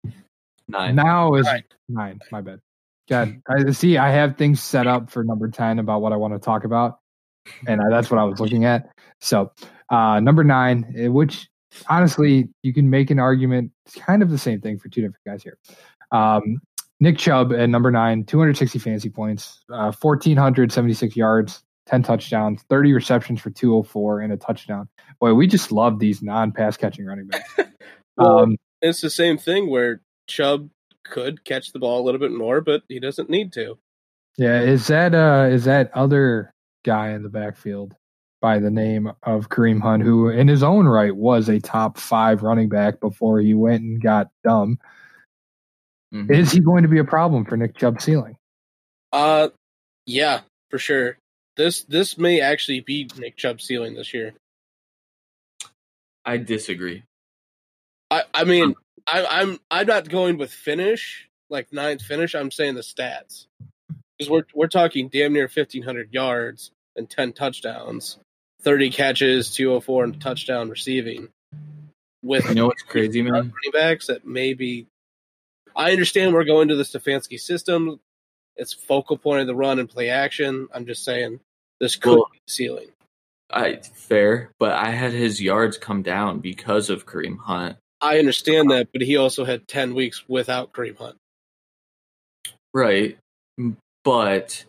Nine. 0.68 0.94
Now 0.94 1.32
is 1.32 1.46
Nine. 1.46 1.62
nine. 1.88 2.20
My 2.30 2.42
bad. 2.42 2.61
God, 3.09 3.40
I 3.48 3.70
see. 3.70 3.96
I 3.96 4.11
have 4.11 4.36
things 4.36 4.62
set 4.62 4.86
up 4.86 5.11
for 5.11 5.24
number 5.24 5.48
ten 5.48 5.78
about 5.78 6.03
what 6.03 6.12
I 6.12 6.16
want 6.16 6.34
to 6.34 6.38
talk 6.38 6.64
about, 6.64 6.98
and 7.66 7.80
I, 7.80 7.88
that's 7.88 8.11
what 8.11 8.20
I 8.20 8.24
was 8.24 8.38
looking 8.38 8.66
at. 8.66 8.90
So, 9.22 9.50
uh, 9.88 10.20
number 10.20 10.44
nine, 10.44 10.92
eh, 10.94 11.07
which 11.07 11.48
honestly 11.88 12.50
you 12.62 12.74
can 12.74 12.90
make 12.90 13.11
an 13.11 13.18
argument, 13.18 13.72
it's 13.86 13.94
kind 13.94 14.22
of 14.22 14.28
the 14.28 14.36
same 14.36 14.61
thing 14.61 14.78
for 14.78 14.90
two 14.90 15.00
different 15.00 15.24
guys 15.24 15.42
here. 15.42 15.57
Um, 16.11 16.61
Nick 17.00 17.16
Chubb 17.16 17.55
at 17.55 17.70
number 17.70 17.90
nine, 17.90 18.24
260 18.24 18.78
fantasy 18.78 19.09
points, 19.09 19.64
uh, 19.72 19.90
1,476 20.03 21.16
yards, 21.16 21.62
10 21.86 22.02
touchdowns, 22.02 22.62
30 22.68 22.92
receptions 22.92 23.40
for 23.40 23.50
204, 23.50 24.20
and 24.20 24.32
a 24.32 24.36
touchdown. 24.36 24.88
Boy, 25.20 25.34
we 25.34 25.46
just 25.46 25.72
love 25.72 25.98
these 25.98 26.22
non-pass 26.22 26.76
catching 26.76 27.04
running 27.06 27.26
backs. 27.28 27.54
Well, 28.16 28.40
Um, 28.40 28.56
It's 28.82 29.00
the 29.00 29.08
same 29.08 29.38
thing 29.38 29.70
where 29.70 30.02
Chubb 30.26 30.68
could 31.02 31.44
catch 31.44 31.72
the 31.72 31.78
ball 31.78 32.02
a 32.02 32.04
little 32.04 32.20
bit 32.20 32.30
more, 32.32 32.60
but 32.60 32.82
he 32.88 33.00
doesn't 33.00 33.30
need 33.30 33.54
to. 33.54 33.78
Yeah, 34.36 34.60
is 34.60 34.86
that 34.88 35.14
uh 35.14 35.48
is 35.50 35.64
that 35.64 35.90
other 35.94 36.52
guy 36.84 37.10
in 37.12 37.22
the 37.22 37.28
backfield 37.30 37.94
by 38.42 38.58
the 38.58 38.70
name 38.70 39.10
of 39.22 39.48
Kareem 39.48 39.80
Hunt, 39.80 40.02
who 40.02 40.28
in 40.28 40.46
his 40.46 40.62
own 40.62 40.86
right 40.86 41.14
was 41.16 41.48
a 41.48 41.58
top 41.58 41.96
five 41.96 42.42
running 42.42 42.68
back 42.68 43.00
before 43.00 43.40
he 43.40 43.54
went 43.54 43.82
and 43.82 44.02
got 44.02 44.28
dumb. 44.44 44.78
Mhm. 46.12 46.30
Is 46.30 46.52
he 46.52 46.60
going 46.60 46.82
to 46.82 46.88
be 46.88 46.98
a 46.98 47.04
problem 47.04 47.44
for 47.46 47.56
Nick 47.56 47.76
Chubb's 47.78 48.04
ceiling? 48.04 48.36
Uh 49.12 49.48
yeah, 50.04 50.40
for 50.70 50.78
sure. 50.78 51.16
This 51.57 51.82
this 51.84 52.16
may 52.16 52.40
actually 52.40 52.80
be 52.80 53.09
Nick 53.18 53.36
Chubb's 53.36 53.64
ceiling 53.64 53.94
this 53.94 54.14
year. 54.14 54.32
I 56.24 56.38
disagree. 56.38 57.03
I, 58.11 58.22
I 58.32 58.44
mean, 58.44 58.64
um, 58.64 58.74
I, 59.07 59.26
I'm 59.26 59.59
I'm 59.70 59.86
not 59.86 60.09
going 60.09 60.38
with 60.38 60.53
finish 60.53 61.28
like 61.50 61.72
ninth 61.72 62.03
finish. 62.03 62.34
I'm 62.34 62.50
saying 62.50 62.74
the 62.74 62.80
stats 62.80 63.46
because 64.18 64.30
we're 64.30 64.44
we're 64.55 64.68
talking 64.68 65.09
damn 65.09 65.32
near 65.32 65.44
1500 65.44 66.12
yards 66.12 66.70
and 66.96 67.09
10 67.09 67.32
touchdowns 67.32 68.18
30 68.62 68.90
catches, 68.90 69.53
204, 69.55 70.05
and 70.05 70.20
touchdown 70.20 70.70
receiving. 70.70 71.28
With 72.22 72.48
You 72.48 72.55
know 72.55 72.66
what's 72.68 72.82
crazy, 72.82 73.20
man? 73.22 73.32
running 73.32 73.72
backs 73.72 74.07
that 74.07 74.24
maybe 74.24 74.86
I 75.74 75.90
understand 75.90 76.32
we're 76.32 76.44
going 76.44 76.68
to 76.68 76.76
the 76.76 76.84
Stefanski 76.84 77.40
system. 77.40 77.98
It's 78.62 78.72
focal 78.72 79.18
point 79.18 79.40
of 79.40 79.48
the 79.48 79.54
run 79.54 79.78
and 79.80 79.88
play 79.90 80.08
action. 80.08 80.68
I'm 80.72 80.86
just 80.86 81.04
saying 81.04 81.40
this 81.80 81.96
could 81.96 82.14
Well- 82.14 82.30
be 82.32 82.38
the 82.46 82.52
ceiling. 82.52 82.88
I 83.50 83.76
fair, 83.76 84.52
but 84.58 84.72
I 84.72 84.90
had 84.90 85.12
his 85.12 85.42
yards 85.42 85.76
come 85.76 86.02
down 86.02 86.38
because 86.38 86.88
of 86.88 87.04
Kareem 87.04 87.38
Hunt. 87.38 87.76
I 88.00 88.18
understand 88.18 88.70
that, 88.70 88.88
but 88.92 89.02
he 89.02 89.16
also 89.16 89.44
had 89.44 89.68
10 89.68 89.94
weeks 89.94 90.26
without 90.26 90.72
Kareem 90.72 90.96
Hunt. 90.96 91.18
Right. 92.72 93.18
But 94.04 94.64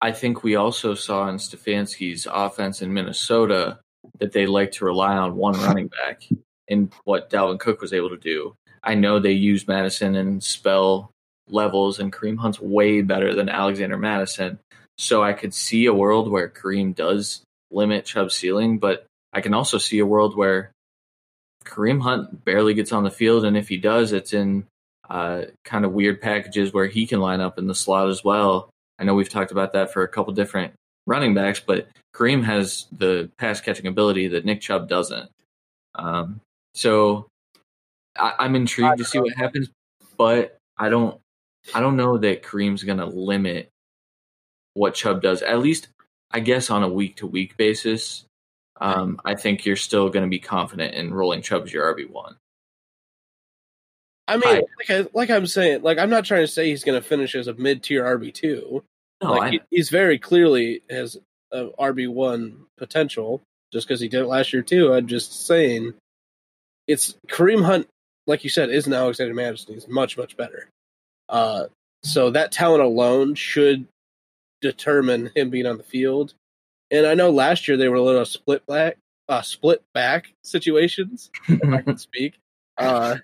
I 0.00 0.12
think 0.12 0.42
we 0.42 0.56
also 0.56 0.94
saw 0.94 1.28
in 1.28 1.36
Stefanski's 1.36 2.26
offense 2.30 2.82
in 2.82 2.92
Minnesota 2.92 3.78
that 4.18 4.32
they 4.32 4.46
like 4.46 4.72
to 4.72 4.84
rely 4.84 5.16
on 5.16 5.36
one 5.36 5.54
running 5.54 5.88
back 5.88 6.22
and 6.68 6.92
what 7.04 7.30
Dalvin 7.30 7.60
Cook 7.60 7.80
was 7.80 7.92
able 7.92 8.10
to 8.10 8.16
do. 8.16 8.56
I 8.82 8.94
know 8.94 9.18
they 9.20 9.32
use 9.32 9.68
Mattison 9.68 10.16
and 10.16 10.42
spell 10.42 11.12
levels, 11.48 11.98
and 11.98 12.12
Kareem 12.12 12.38
Hunt's 12.38 12.60
way 12.60 13.02
better 13.02 13.34
than 13.34 13.48
Alexander 13.48 13.96
Mattison. 13.96 14.58
So 14.98 15.22
I 15.22 15.32
could 15.32 15.54
see 15.54 15.86
a 15.86 15.94
world 15.94 16.30
where 16.30 16.48
Kareem 16.48 16.94
does 16.94 17.42
limit 17.70 18.06
Chubb's 18.06 18.34
ceiling, 18.34 18.78
but 18.78 19.06
I 19.32 19.40
can 19.40 19.54
also 19.54 19.78
see 19.78 19.98
a 19.98 20.06
world 20.06 20.36
where 20.36 20.70
Kareem 21.64 22.00
Hunt 22.00 22.44
barely 22.44 22.74
gets 22.74 22.92
on 22.92 23.04
the 23.04 23.10
field, 23.10 23.44
and 23.44 23.56
if 23.56 23.68
he 23.68 23.76
does, 23.76 24.12
it's 24.12 24.32
in 24.32 24.64
uh, 25.10 25.42
kind 25.64 25.84
of 25.84 25.92
weird 25.92 26.20
packages 26.20 26.72
where 26.72 26.86
he 26.86 27.06
can 27.06 27.20
line 27.20 27.40
up 27.40 27.58
in 27.58 27.66
the 27.66 27.74
slot 27.74 28.08
as 28.08 28.24
well. 28.24 28.70
I 28.98 29.04
know 29.04 29.14
we've 29.14 29.28
talked 29.28 29.52
about 29.52 29.74
that 29.74 29.92
for 29.92 30.02
a 30.02 30.08
couple 30.08 30.32
different 30.32 30.72
running 31.06 31.34
backs, 31.34 31.60
but 31.60 31.88
Kareem 32.14 32.44
has 32.44 32.86
the 32.90 33.30
pass 33.38 33.60
catching 33.60 33.86
ability 33.86 34.28
that 34.28 34.44
Nick 34.44 34.60
Chubb 34.60 34.88
doesn't. 34.88 35.30
Um, 35.94 36.40
so 36.74 37.26
I, 38.18 38.34
I'm 38.38 38.54
intrigued 38.56 38.98
to 38.98 39.04
see 39.04 39.18
what 39.18 39.34
happens, 39.34 39.68
but 40.16 40.56
I 40.78 40.88
don't. 40.88 41.20
I 41.74 41.80
don't 41.80 41.96
know 41.96 42.18
that 42.18 42.42
Kareem's 42.42 42.84
going 42.84 42.98
to 42.98 43.06
limit 43.06 43.70
what 44.74 44.94
Chubb 44.94 45.22
does. 45.22 45.42
At 45.42 45.60
least, 45.60 45.88
I 46.30 46.40
guess, 46.40 46.70
on 46.70 46.82
a 46.82 46.88
week 46.88 47.16
to 47.16 47.26
week 47.26 47.56
basis. 47.56 48.24
Um, 48.78 49.20
I 49.24 49.34
think 49.34 49.64
you're 49.64 49.76
still 49.76 50.10
going 50.10 50.24
to 50.24 50.30
be 50.30 50.38
confident 50.38 50.94
in 50.94 51.14
rolling 51.14 51.42
Chubb 51.42 51.64
as 51.64 51.72
your 51.72 51.94
RB 51.94 52.10
one. 52.10 52.36
I 54.28 54.36
mean, 54.36 54.62
like, 54.78 54.90
I, 54.90 55.06
like 55.14 55.30
I'm 55.30 55.46
saying, 55.46 55.82
like 55.82 55.98
I'm 55.98 56.10
not 56.10 56.24
trying 56.24 56.42
to 56.42 56.48
say 56.48 56.68
he's 56.68 56.84
going 56.84 57.00
to 57.00 57.06
finish 57.06 57.34
as 57.34 57.46
a 57.46 57.54
mid 57.54 57.82
tier 57.82 58.04
RB 58.04 58.34
two. 58.34 58.82
No, 59.22 59.32
like 59.32 59.54
I, 59.54 59.64
he's 59.70 59.88
very 59.88 60.18
clearly 60.18 60.82
has 60.90 61.16
a 61.52 61.68
RB 61.78 62.08
one 62.08 62.66
potential 62.76 63.40
just 63.72 63.86
because 63.86 64.00
he 64.00 64.08
did 64.08 64.22
it 64.22 64.26
last 64.26 64.52
year 64.52 64.62
too. 64.62 64.92
I'm 64.92 65.06
just 65.06 65.46
saying, 65.46 65.94
it's 66.88 67.14
Kareem 67.28 67.64
Hunt, 67.64 67.88
like 68.26 68.42
you 68.42 68.50
said, 68.50 68.70
isn't 68.70 68.92
Alexander 68.92 69.32
Mattison. 69.34 69.74
He's 69.74 69.88
much 69.88 70.18
much 70.18 70.36
better. 70.36 70.68
Uh, 71.28 71.66
so 72.02 72.30
that 72.30 72.52
talent 72.52 72.82
alone 72.82 73.34
should 73.34 73.86
determine 74.60 75.30
him 75.34 75.50
being 75.50 75.66
on 75.66 75.76
the 75.76 75.82
field. 75.82 76.34
And 76.90 77.06
I 77.06 77.14
know 77.14 77.30
last 77.30 77.66
year 77.66 77.76
they 77.76 77.88
were 77.88 77.96
a 77.96 78.02
little 78.02 78.24
split 78.24 78.64
back, 78.66 78.96
uh, 79.28 79.42
split 79.42 79.82
back 79.92 80.32
situations. 80.44 81.30
if 81.48 81.68
I 81.68 81.82
can 81.82 81.98
speak. 81.98 82.38
Uh, 82.78 83.16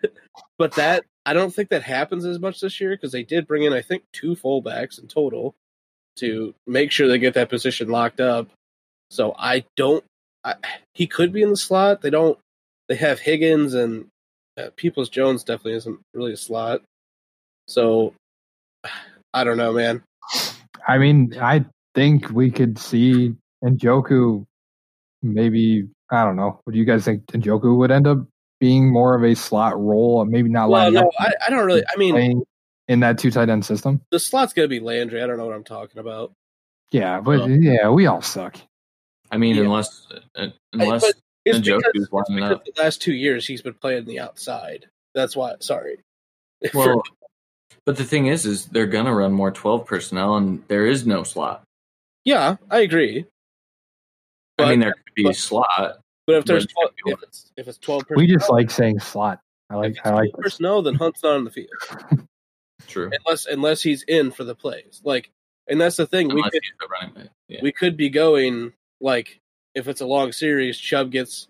but 0.59 0.73
that 0.73 1.05
I 1.25 1.33
don't 1.35 1.55
think 1.55 1.69
that 1.69 1.83
happens 1.83 2.25
as 2.25 2.39
much 2.41 2.61
this 2.61 2.81
year 2.81 2.91
because 2.91 3.13
they 3.13 3.23
did 3.23 3.47
bring 3.47 3.63
in 3.63 3.73
I 3.73 3.83
think 3.83 4.03
two 4.13 4.35
fullbacks 4.35 4.99
in 5.01 5.07
total 5.07 5.55
to 6.17 6.55
make 6.67 6.91
sure 6.91 7.09
they 7.09 7.19
get 7.19 7.35
that 7.35 7.49
position 7.49 7.89
locked 7.89 8.21
up. 8.21 8.49
So 9.11 9.35
I 9.39 9.65
don't. 9.77 10.05
I, 10.45 10.55
he 10.95 11.07
could 11.07 11.33
be 11.33 11.43
in 11.43 11.51
the 11.51 11.57
slot. 11.57 12.03
They 12.03 12.11
don't. 12.11 12.39
They 12.89 12.97
have 12.97 13.21
Higgins 13.21 13.75
and 13.75 14.07
uh, 14.59 14.71
Peoples 14.77 15.09
Jones 15.09 15.45
definitely 15.45 15.75
isn't 15.75 16.01
really 16.15 16.33
a 16.33 16.37
slot. 16.37 16.83
So 17.73 18.15
I 19.35 19.45
don't 19.45 19.57
know, 19.57 19.73
man. 19.73 20.03
I 20.87 20.99
mean, 20.99 21.35
I 21.41 21.65
think 21.95 22.31
we 22.31 22.51
could 22.51 22.79
see 22.79 23.35
Njoku 23.65 24.45
maybe 25.23 25.89
I 26.11 26.25
don't 26.25 26.37
know. 26.37 26.61
What 26.65 26.73
do 26.73 26.79
you 26.79 26.85
guys 26.85 27.05
think 27.05 27.25
Njoku 27.27 27.77
would 27.79 27.91
end 27.91 28.07
up 28.07 28.19
being 28.61 28.93
more 28.93 29.17
of 29.17 29.25
a 29.25 29.35
slot 29.35 29.81
role? 29.81 30.25
Maybe 30.25 30.49
not 30.51 30.69
Well, 30.69 30.91
no, 30.91 31.11
I, 31.19 31.33
I 31.47 31.51
don't 31.51 31.65
really. 31.65 31.83
I 31.89 31.97
mean, 31.97 32.43
in 32.89 33.01
that 33.01 33.19
two 33.19 33.31
tight 33.31 33.49
end 33.49 33.65
system. 33.65 34.03
the 34.11 34.19
slot's 34.19 34.53
gonna 34.53 34.69
be 34.69 34.81
Landry. 34.81 35.23
I 35.23 35.27
don't 35.27 35.39
know 35.39 35.47
what 35.47 35.55
I'm 35.55 35.65
talking 35.65 35.99
about. 35.99 36.33
Yeah, 36.91 37.21
but 37.21 37.41
Uh, 37.43 37.47
yeah, 37.47 37.89
we 37.89 38.07
all 38.07 38.21
suck. 38.21 38.57
I 39.31 39.39
mean, 39.39 39.57
Yeah. 39.57 39.63
unless 39.63 40.07
uh, 40.37 40.49
unless 40.75 41.01
but 41.01 41.15
it's 41.47 41.59
Njoku's 41.61 41.83
because, 41.95 42.25
it's 42.29 42.35
because 42.35 42.51
up. 42.51 42.65
the 42.65 42.83
last 42.83 43.01
two 43.01 43.15
years 43.15 43.47
he's 43.47 43.63
been 43.63 43.75
playing 43.75 44.05
the 44.05 44.21
outside. 44.21 44.87
That's 45.15 45.35
why. 45.35 45.55
Sorry. 45.61 45.99
Well, 46.75 47.03
but 47.87 47.97
the 47.97 48.05
thing 48.05 48.27
is, 48.27 48.47
is 48.47 48.67
they're 48.67 48.87
gonna 48.87 49.15
run 49.15 49.33
more 49.33 49.51
twelve 49.51 49.87
personnel, 49.87 50.37
and 50.37 50.63
there 50.69 50.87
is 50.87 51.07
no 51.07 51.23
slot. 51.23 51.63
yeah, 52.25 52.57
I 52.71 52.81
agree. 52.81 53.27
I 54.59 54.71
mean, 54.71 54.81
there 54.81 54.93
could 54.93 55.15
be 55.15 55.25
but- 55.25 55.37
slot. 55.37 55.99
But 56.25 56.37
if 56.37 56.45
there's 56.45 56.67
12, 56.69 56.91
if 57.07 57.23
it's 57.25 57.51
if 57.57 57.67
it's 57.69 57.79
twelve 57.79 58.05
We 58.15 58.29
just 58.29 58.49
like 58.49 58.71
saying 58.71 59.01
slot. 59.01 59.41
I 59.71 59.75
if 59.75 59.79
like 59.81 59.91
it's 59.91 60.01
I 60.05 60.11
like 60.11 60.31
12 60.31 60.33
this. 60.37 60.43
personnel, 60.43 60.83
then 60.83 60.95
Hunt's 60.95 61.23
not 61.25 61.33
on 61.35 61.45
the 61.45 61.51
field 61.51 61.71
True. 62.87 63.11
unless 63.27 63.47
unless 63.47 63.83
he's 63.83 64.05
in 64.05 64.31
for 64.31 64.45
the 64.45 64.55
plays. 64.55 65.01
Like, 65.05 65.31
and 65.67 65.81
that's 65.81 65.97
the 65.97 66.07
thing. 66.07 66.29
We 66.33 66.41
could 66.45 66.53
he's 66.53 66.73
the 66.81 66.87
running 66.89 67.15
back. 67.15 67.29
Yeah. 67.49 67.59
we 67.63 67.73
could 67.73 67.97
be 67.97 68.09
going 68.09 68.73
like 69.01 69.41
if 69.75 69.89
it's 69.89 70.01
a 70.01 70.07
long 70.07 70.31
series, 70.31 70.79
Chubb 70.79 71.11
gets 71.11 71.49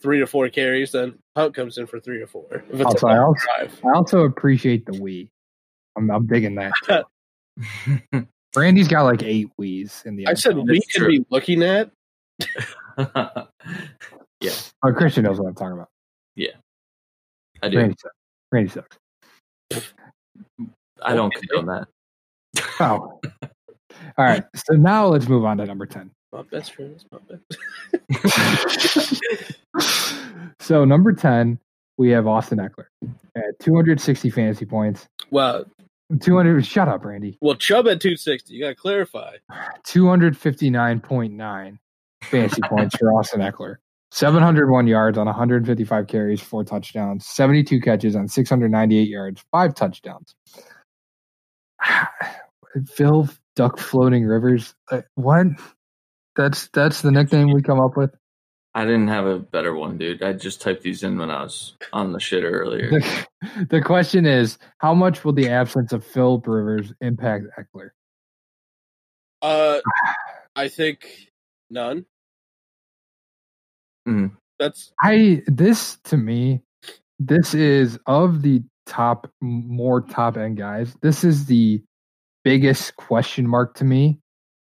three 0.00 0.20
to 0.20 0.26
four 0.28 0.48
carries, 0.50 0.92
then 0.92 1.18
Hunt 1.36 1.54
comes 1.54 1.76
in 1.78 1.86
for 1.88 1.98
three 1.98 2.20
to 2.20 2.26
four. 2.28 2.46
If 2.72 2.80
it's 2.80 2.84
Also, 2.84 3.06
a 3.08 3.10
I 3.10 3.18
also, 3.18 3.40
drive, 3.58 3.80
I 3.84 3.96
also 3.96 4.20
appreciate 4.20 4.86
the 4.86 5.00
we. 5.00 5.28
I'm, 5.96 6.10
I'm 6.10 6.26
digging 6.26 6.54
that. 6.56 7.04
Brandy's 8.52 8.88
got 8.88 9.02
like 9.02 9.22
eight 9.22 9.48
we's 9.56 10.02
in 10.04 10.16
the. 10.16 10.26
I 10.26 10.34
said 10.34 10.56
we 10.56 10.64
That's 10.66 10.86
could 10.92 10.98
true. 11.00 11.08
be 11.08 11.26
looking 11.30 11.62
at. 11.62 11.90
yeah, 14.40 14.52
Oh, 14.82 14.92
Christian 14.92 15.24
knows 15.24 15.38
what 15.38 15.48
I'm 15.48 15.54
talking 15.54 15.74
about. 15.74 15.88
Yeah, 16.36 16.50
I 17.62 17.68
do. 17.68 17.78
Randy 17.78 17.96
sucks. 17.98 18.14
Randy 18.50 18.70
sucks. 18.70 18.98
I 21.02 21.14
don't 21.14 21.32
condone 21.34 21.66
that. 21.66 21.88
Oh. 22.80 23.20
All 24.18 24.24
right. 24.24 24.44
So 24.54 24.74
now 24.74 25.06
let's 25.06 25.28
move 25.28 25.44
on 25.44 25.58
to 25.58 25.66
number 25.66 25.86
10. 25.86 26.10
My 26.32 26.42
best 26.42 26.74
friend 26.74 26.94
is 26.96 27.04
my 27.12 27.18
best. 27.28 27.44
so 30.60 30.84
number 30.84 31.12
10, 31.12 31.58
we 32.02 32.10
have 32.10 32.26
Austin 32.26 32.58
Ekeler 32.58 32.86
at 33.36 33.58
260 33.60 34.28
fantasy 34.30 34.64
points. 34.66 35.06
Well, 35.30 35.64
200 36.20 36.66
shut 36.66 36.88
up, 36.88 37.04
Randy. 37.04 37.38
well, 37.40 37.54
Chubb 37.54 37.86
at 37.86 38.00
two 38.00 38.16
sixty. 38.16 38.54
You 38.54 38.64
got 38.64 38.70
to 38.70 38.74
clarify. 38.74 39.36
259.9 39.86 41.78
fantasy 42.24 42.60
points 42.68 42.96
for 42.96 43.12
Austin 43.12 43.40
Ekeler. 43.40 43.76
701 44.10 44.88
yards 44.88 45.16
on 45.16 45.26
155 45.26 46.06
carries, 46.08 46.40
four 46.42 46.64
touchdowns, 46.64 47.24
72 47.26 47.80
catches 47.80 48.14
on 48.16 48.26
698 48.28 49.08
yards, 49.08 49.42
five 49.52 49.74
touchdowns. 49.76 50.34
Phil 52.90 53.28
Duck 53.54 53.78
Floating 53.78 54.26
Rivers. 54.26 54.74
Uh, 54.90 55.02
What? 55.14 55.46
That's 56.34 56.68
that's 56.74 57.02
the 57.02 57.10
nickname 57.12 57.52
we 57.52 57.62
come 57.62 57.78
up 57.80 57.96
with. 57.96 58.10
I 58.74 58.84
didn't 58.84 59.08
have 59.08 59.26
a 59.26 59.38
better 59.38 59.74
one, 59.74 59.98
dude. 59.98 60.22
I 60.22 60.32
just 60.32 60.62
typed 60.62 60.82
these 60.82 61.02
in 61.02 61.18
when 61.18 61.30
I 61.30 61.42
was 61.42 61.74
on 61.92 62.12
the 62.12 62.20
shit 62.20 62.42
earlier. 62.42 62.90
The, 62.90 63.66
the 63.68 63.82
question 63.82 64.24
is, 64.24 64.58
how 64.78 64.94
much 64.94 65.24
will 65.24 65.34
the 65.34 65.48
absence 65.50 65.92
of 65.92 66.04
Phil 66.04 66.38
Rivers 66.38 66.92
impact 67.00 67.46
Ekeler? 67.58 67.90
Uh, 69.42 69.80
I 70.56 70.68
think 70.68 71.06
none. 71.70 72.06
Mhm. 74.08 74.32
That's 74.58 74.92
I 75.02 75.42
this 75.46 75.98
to 76.04 76.16
me, 76.16 76.62
this 77.18 77.54
is 77.54 77.98
of 78.06 78.42
the 78.42 78.62
top 78.86 79.30
more 79.40 80.00
top 80.00 80.36
end 80.36 80.56
guys. 80.56 80.96
This 81.02 81.24
is 81.24 81.46
the 81.46 81.82
biggest 82.44 82.96
question 82.96 83.46
mark 83.46 83.74
to 83.74 83.84
me 83.84 84.18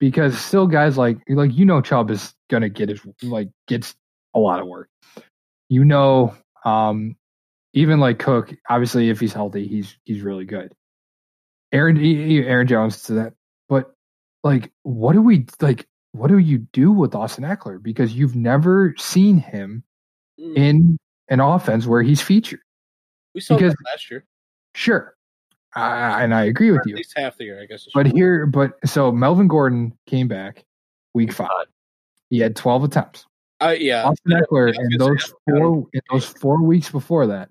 because 0.01 0.38
still 0.38 0.66
guys 0.66 0.99
like 0.99 1.18
like 1.28 1.53
you 1.55 1.64
know 1.64 1.80
Chubb 1.80 2.11
is 2.11 2.34
gonna 2.55 2.68
get 2.68 2.88
his 2.88 3.00
like 3.22 3.50
gets 3.66 3.94
a 4.34 4.38
lot 4.38 4.61
of 4.61 4.66
work. 4.68 4.88
You 5.68 5.84
know, 5.84 6.34
um, 6.64 7.16
even 7.72 7.98
like 7.98 8.20
Cook, 8.20 8.55
obviously 8.68 9.11
if 9.11 9.18
he's 9.18 9.32
healthy, 9.32 9.66
he's 9.66 9.96
he's 10.05 10.22
really 10.22 10.44
good. 10.44 10.72
Aaron 11.72 11.98
Aaron 11.98 12.66
Jones 12.68 13.02
to 13.05 13.14
that, 13.14 13.32
but 13.68 13.92
like 14.44 14.70
what 14.84 15.14
do 15.14 15.20
we 15.20 15.46
like? 15.61 15.86
What 16.12 16.28
do 16.28 16.38
you 16.38 16.59
do 16.59 16.92
with 16.92 17.16
Austin 17.16 17.42
Ekeler? 17.44 17.82
Because 17.82 18.14
you've 18.14 18.36
never 18.36 18.94
seen 18.96 19.38
him 19.38 19.82
mm, 20.40 20.57
in 20.57 20.98
an 21.28 21.40
offense 21.40 21.86
where 21.86 22.02
he's 22.02 22.20
featured. 22.22 22.61
we 23.34 23.40
saw 23.40 23.57
because- 23.57 23.72
that 23.72 23.90
last 23.92 24.11
year. 24.11 24.24
Sure, 24.76 25.14
uh, 25.76 26.18
and 26.18 26.34
I 26.34 26.44
agree 26.44 26.70
with 26.70 26.80
at 26.82 26.86
you. 26.88 26.96
least 26.96 27.14
half 27.16 27.36
the 27.36 27.44
year, 27.44 27.61
I 27.62 27.66
guess. 27.66 27.86
But 27.94 28.07
here, 28.07 28.46
but 28.46 28.72
so 28.84 29.11
Melvin 29.12 29.48
Gordon 29.48 29.96
came 30.07 30.28
back 30.28 30.64
week 31.14 31.32
five. 31.32 31.66
He 32.31 32.39
had 32.39 32.57
12 32.57 32.85
attempts. 32.85 33.27
Uh, 33.61 33.75
yeah, 33.79 34.05
Austin 34.05 34.33
Ekeler 34.33 34.66
was 34.66 34.79
in 34.79 34.99
those 34.99 35.33
four 35.49 35.87
in 35.93 36.01
those 36.11 36.27
four 36.27 36.62
weeks 36.62 36.91
before 36.91 37.29
that, 37.29 37.49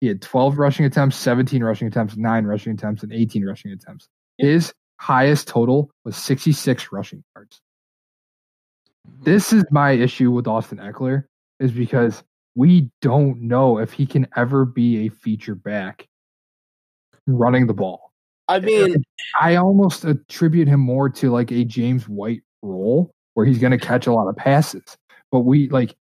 he 0.00 0.06
had 0.06 0.20
12 0.20 0.58
rushing 0.58 0.84
attempts, 0.84 1.16
17 1.16 1.62
rushing 1.64 1.88
attempts, 1.88 2.16
nine 2.16 2.44
rushing 2.44 2.72
attempts, 2.72 3.02
and 3.02 3.12
18 3.12 3.44
rushing 3.44 3.72
attempts. 3.72 4.08
His 4.38 4.72
highest 4.98 5.48
total 5.48 5.90
was 6.04 6.16
66 6.16 6.92
rushing 6.92 7.24
yards. 7.34 7.60
This 9.22 9.52
is 9.52 9.64
my 9.70 9.92
issue 9.92 10.30
with 10.30 10.46
Austin 10.46 10.78
Ekeler 10.78 11.24
is 11.60 11.72
because 11.72 12.22
we 12.54 12.90
don't 13.00 13.42
know 13.42 13.78
if 13.78 13.92
he 13.92 14.06
can 14.06 14.26
ever 14.36 14.64
be 14.64 15.06
a 15.06 15.08
feature 15.08 15.54
back 15.54 16.06
running 17.26 17.66
the 17.66 17.74
ball. 17.74 18.12
I 18.48 18.60
mean, 18.60 19.02
I 19.40 19.56
almost 19.56 20.04
attribute 20.04 20.68
him 20.68 20.80
more 20.80 21.08
to 21.08 21.30
like 21.30 21.50
a 21.50 21.64
James 21.64 22.08
White 22.08 22.42
role 22.62 23.12
where 23.36 23.44
he's 23.44 23.58
going 23.58 23.70
to 23.70 23.78
catch 23.78 24.06
a 24.06 24.12
lot 24.12 24.28
of 24.28 24.34
passes. 24.34 24.96
But 25.30 25.40
we 25.40 25.68
like 25.68 25.94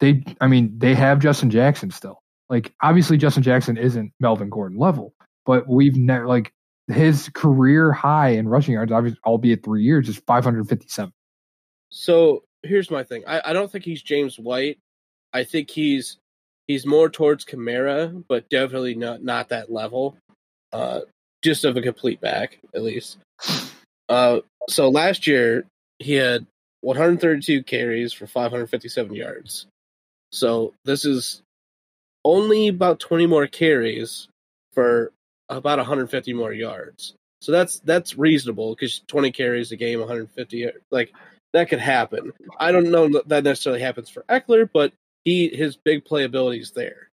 they 0.00 0.24
I 0.40 0.46
mean 0.46 0.72
they 0.78 0.94
have 0.94 1.18
Justin 1.18 1.50
Jackson 1.50 1.90
still. 1.90 2.22
Like 2.48 2.72
obviously 2.82 3.18
Justin 3.18 3.42
Jackson 3.42 3.76
isn't 3.76 4.12
Melvin 4.20 4.48
Gordon 4.48 4.78
level, 4.78 5.12
but 5.44 5.68
we've 5.68 5.96
never 5.96 6.26
like 6.26 6.54
his 6.86 7.28
career 7.34 7.92
high 7.92 8.30
in 8.30 8.48
rushing 8.48 8.72
yards, 8.72 8.90
obviously, 8.90 9.20
albeit 9.26 9.62
three 9.62 9.82
years, 9.82 10.08
is 10.08 10.16
557. 10.26 11.12
so 11.90 12.42
here's 12.62 12.90
my 12.90 13.04
thing. 13.04 13.22
I, 13.26 13.42
I 13.44 13.52
don't 13.52 13.70
think 13.70 13.84
he's 13.84 14.02
James 14.02 14.38
White. 14.38 14.78
I 15.34 15.44
think 15.44 15.68
he's 15.68 16.16
he's 16.68 16.86
more 16.86 17.10
towards 17.10 17.44
Kamara, 17.44 18.24
but 18.28 18.48
definitely 18.48 18.94
not 18.94 19.22
not 19.22 19.50
that 19.50 19.70
level. 19.70 20.16
Uh, 20.72 21.00
just 21.42 21.66
of 21.66 21.76
a 21.76 21.82
complete 21.82 22.22
back, 22.22 22.58
at 22.74 22.82
least. 22.82 23.18
Uh, 24.08 24.40
so 24.70 24.88
last 24.88 25.26
year 25.26 25.66
he 25.98 26.14
had 26.14 26.46
132 26.88 27.64
carries 27.64 28.14
for 28.14 28.26
557 28.26 29.14
yards. 29.14 29.66
So 30.32 30.72
this 30.86 31.04
is 31.04 31.42
only 32.24 32.68
about 32.68 32.98
20 32.98 33.26
more 33.26 33.46
carries 33.46 34.26
for 34.72 35.12
about 35.50 35.76
150 35.76 36.32
more 36.32 36.54
yards. 36.54 37.14
So 37.42 37.52
that's 37.52 37.80
that's 37.80 38.16
reasonable 38.16 38.74
because 38.74 39.02
20 39.06 39.32
carries 39.32 39.70
a 39.70 39.76
game, 39.76 40.00
150 40.00 40.70
like 40.90 41.12
that 41.52 41.68
could 41.68 41.78
happen. 41.78 42.32
I 42.58 42.72
don't 42.72 42.90
know 42.90 43.06
that 43.10 43.28
that 43.28 43.44
necessarily 43.44 43.82
happens 43.82 44.08
for 44.08 44.22
Ekeler, 44.30 44.66
but 44.72 44.94
he 45.26 45.48
his 45.48 45.76
big 45.76 46.06
playability 46.06 46.62
is 46.62 46.70
there. 46.70 47.10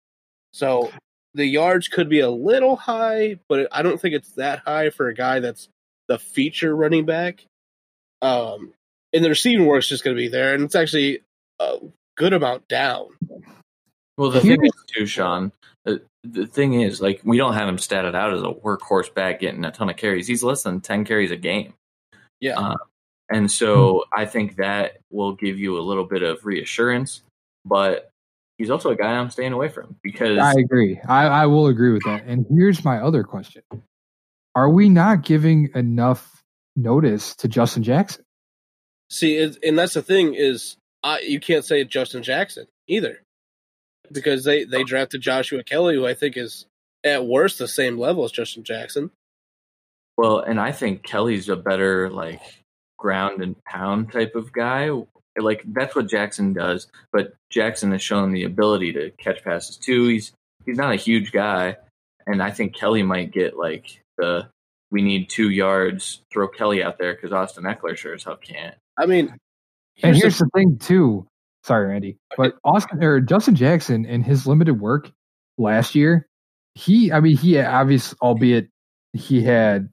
So 0.52 0.92
the 1.36 1.46
yards 1.46 1.88
could 1.88 2.10
be 2.10 2.22
a 2.22 2.30
little 2.30 2.76
high, 2.76 3.38
but 3.48 3.68
I 3.72 3.84
don't 3.84 4.02
think 4.02 4.16
it's 4.16 4.32
that 4.32 4.64
high 4.66 4.90
for 4.90 5.10
a 5.10 5.14
guy 5.14 5.40
that's 5.40 5.70
the 6.08 6.18
feature 6.18 6.76
running 6.76 7.06
back. 7.06 7.46
Um, 8.24 8.74
and 9.14 9.24
the 9.24 9.30
receiving 9.30 9.66
work's 9.66 9.88
just 9.88 10.04
going 10.04 10.16
to 10.16 10.22
be 10.22 10.28
there, 10.28 10.54
and 10.54 10.64
it's 10.64 10.76
actually 10.76 11.22
a 11.60 11.78
good 12.18 12.34
amount 12.34 12.68
down. 12.68 13.08
Well, 14.18 14.32
the 14.32 14.42
thing 14.42 14.64
is 14.64 14.72
too, 14.88 15.06
Sean. 15.06 15.52
The, 15.86 16.02
the 16.24 16.46
thing 16.46 16.82
is, 16.82 17.02
like, 17.02 17.22
we 17.24 17.38
don't 17.38 17.54
have 17.54 17.70
him 17.70 17.78
statted 17.78 18.16
out 18.16 18.34
as 18.34 18.42
a 18.42 18.48
workhorse 18.48 19.14
back 19.14 19.40
getting 19.40 19.64
a 19.64 19.72
ton 19.72 19.90
of 19.90 19.96
carries. 19.96 20.28
He's 20.28 20.44
less 20.44 20.64
than 20.64 20.82
ten 20.82 21.06
carries 21.06 21.32
a 21.32 21.38
game, 21.38 21.74
Yeah, 22.42 22.60
Uh, 22.60 22.76
and 23.30 23.50
so 23.50 24.04
I 24.14 24.26
think 24.26 24.58
that 24.58 24.98
will 25.12 25.34
give 25.34 25.58
you 25.58 25.80
a 25.80 25.82
little 25.82 26.06
bit 26.06 26.24
of 26.24 26.46
reassurance. 26.46 27.22
But 27.66 28.10
he's 28.58 28.70
also 28.70 28.90
a 28.90 28.96
guy 28.96 29.12
I'm 29.12 29.30
staying 29.30 29.54
away 29.54 29.70
from 29.70 29.96
because 30.02 30.40
I 30.40 30.54
agree. 30.54 31.00
I, 31.08 31.26
I 31.28 31.46
will 31.46 31.68
agree 31.68 31.92
with 31.92 32.04
that. 32.06 32.24
And 32.26 32.46
here's 32.50 32.84
my 32.84 33.00
other 33.00 33.24
question. 33.24 33.62
Are 34.56 34.70
we 34.70 34.90
not 34.90 35.24
giving 35.24 35.70
enough 35.76 36.42
notice 36.76 37.36
to 37.38 37.48
Justin 37.48 37.84
Jackson? 37.84 38.24
See, 39.10 39.42
and 39.64 39.78
that's 39.78 39.96
the 39.96 40.02
thing 40.02 40.36
is, 40.36 40.78
I, 41.04 41.20
you 41.20 41.40
can't 41.40 41.66
say 41.66 41.84
Justin 41.84 42.22
Jackson 42.22 42.68
either, 42.88 43.22
because 44.12 44.44
they 44.44 44.66
they 44.66 44.84
drafted 44.84 45.22
Joshua 45.22 45.64
Kelly, 45.64 45.96
who 45.96 46.06
I 46.06 46.14
think 46.14 46.38
is 46.38 46.66
at 47.04 47.26
worst 47.26 47.58
the 47.58 47.68
same 47.68 47.98
level 47.98 48.24
as 48.24 48.32
Justin 48.32 48.64
Jackson. 48.64 49.12
Well, 50.18 50.40
and 50.40 50.60
I 50.60 50.72
think 50.72 51.04
Kelly's 51.04 51.50
a 51.50 51.56
better 51.56 52.10
like 52.10 52.42
ground 52.98 53.42
and 53.42 53.56
pound 53.64 54.12
type 54.12 54.36
of 54.36 54.52
guy. 54.52 54.90
Like 55.38 55.64
that's 55.66 55.96
what 55.96 56.10
Jackson 56.10 56.54
does, 56.54 56.88
but 57.14 57.34
Jackson 57.50 57.92
has 57.94 58.02
shown 58.02 58.32
the 58.32 58.44
ability 58.44 58.94
to 58.94 59.12
catch 59.12 59.44
passes 59.44 59.78
too. 59.78 60.08
He's 60.08 60.34
he's 60.66 60.78
not 60.78 60.94
a 60.94 60.98
huge 60.98 61.32
guy, 61.32 61.78
and 62.28 62.44
I 62.44 62.52
think 62.52 62.76
Kelly 62.76 63.04
might 63.04 63.32
get 63.32 63.58
like 63.58 64.02
the 64.18 64.50
we 64.92 65.02
need 65.02 65.30
two 65.30 65.50
yards. 65.50 66.22
Throw 66.32 66.48
Kelly 66.48 66.84
out 66.84 66.98
there 66.98 67.14
because 67.14 67.32
Austin 67.32 67.64
Ekeler 67.64 67.96
sure 67.96 68.14
as 68.14 68.26
hell 68.26 68.36
can't. 68.36 68.76
I 69.00 69.06
mean, 69.06 69.28
And 69.30 69.40
here's 70.16 70.22
here's 70.22 70.38
the- 70.40 70.46
the 70.46 70.52
thing 70.56 70.78
too. 70.78 71.26
Sorry, 71.64 71.88
Randy, 71.88 72.18
but 72.38 72.56
Austin 72.64 73.04
or 73.04 73.20
Justin 73.20 73.56
Jackson 73.56 74.06
in 74.06 74.24
his 74.24 74.48
limited 74.48 74.80
work 74.80 75.12
last 75.58 75.94
year, 75.96 76.28
he 76.76 77.12
I 77.12 77.20
mean 77.20 77.36
he 77.38 77.60
obvious 77.60 78.14
albeit 78.22 78.70
he 79.14 79.42
had 79.42 79.90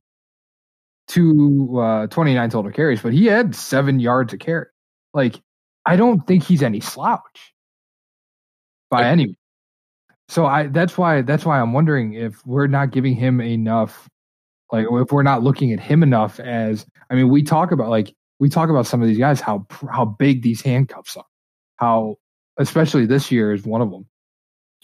two 1.08 1.78
uh 1.80 2.06
29 2.08 2.50
total 2.50 2.70
carries, 2.72 3.02
but 3.02 3.12
he 3.12 3.26
had 3.26 3.54
seven 3.54 4.00
yards 4.00 4.32
a 4.32 4.38
carry. 4.38 4.66
Like 5.14 5.40
I 5.84 5.96
don't 5.96 6.26
think 6.26 6.42
he's 6.44 6.62
any 6.62 6.80
slouch 6.80 7.52
by 8.90 9.02
Agreed. 9.02 9.10
any. 9.26 9.38
So 10.28 10.46
I 10.46 10.66
that's 10.68 10.96
why 10.98 11.22
that's 11.22 11.44
why 11.44 11.60
I'm 11.60 11.72
wondering 11.72 12.14
if 12.14 12.44
we're 12.46 12.66
not 12.66 12.90
giving 12.90 13.14
him 13.14 13.40
enough 13.40 14.08
like 14.72 14.86
if 14.90 15.12
we're 15.12 15.22
not 15.22 15.42
looking 15.42 15.72
at 15.72 15.80
him 15.80 16.02
enough 16.02 16.40
as 16.40 16.86
I 17.10 17.14
mean 17.14 17.28
we 17.28 17.42
talk 17.42 17.70
about 17.72 17.88
like 17.88 18.12
we 18.38 18.48
talk 18.48 18.68
about 18.68 18.86
some 18.86 19.02
of 19.02 19.08
these 19.08 19.18
guys 19.18 19.40
how 19.40 19.66
how 19.90 20.04
big 20.04 20.42
these 20.42 20.60
handcuffs 20.60 21.16
are 21.16 21.24
how 21.76 22.16
especially 22.58 23.06
this 23.06 23.30
year 23.30 23.52
is 23.52 23.64
one 23.64 23.80
of 23.80 23.90
them. 23.90 24.06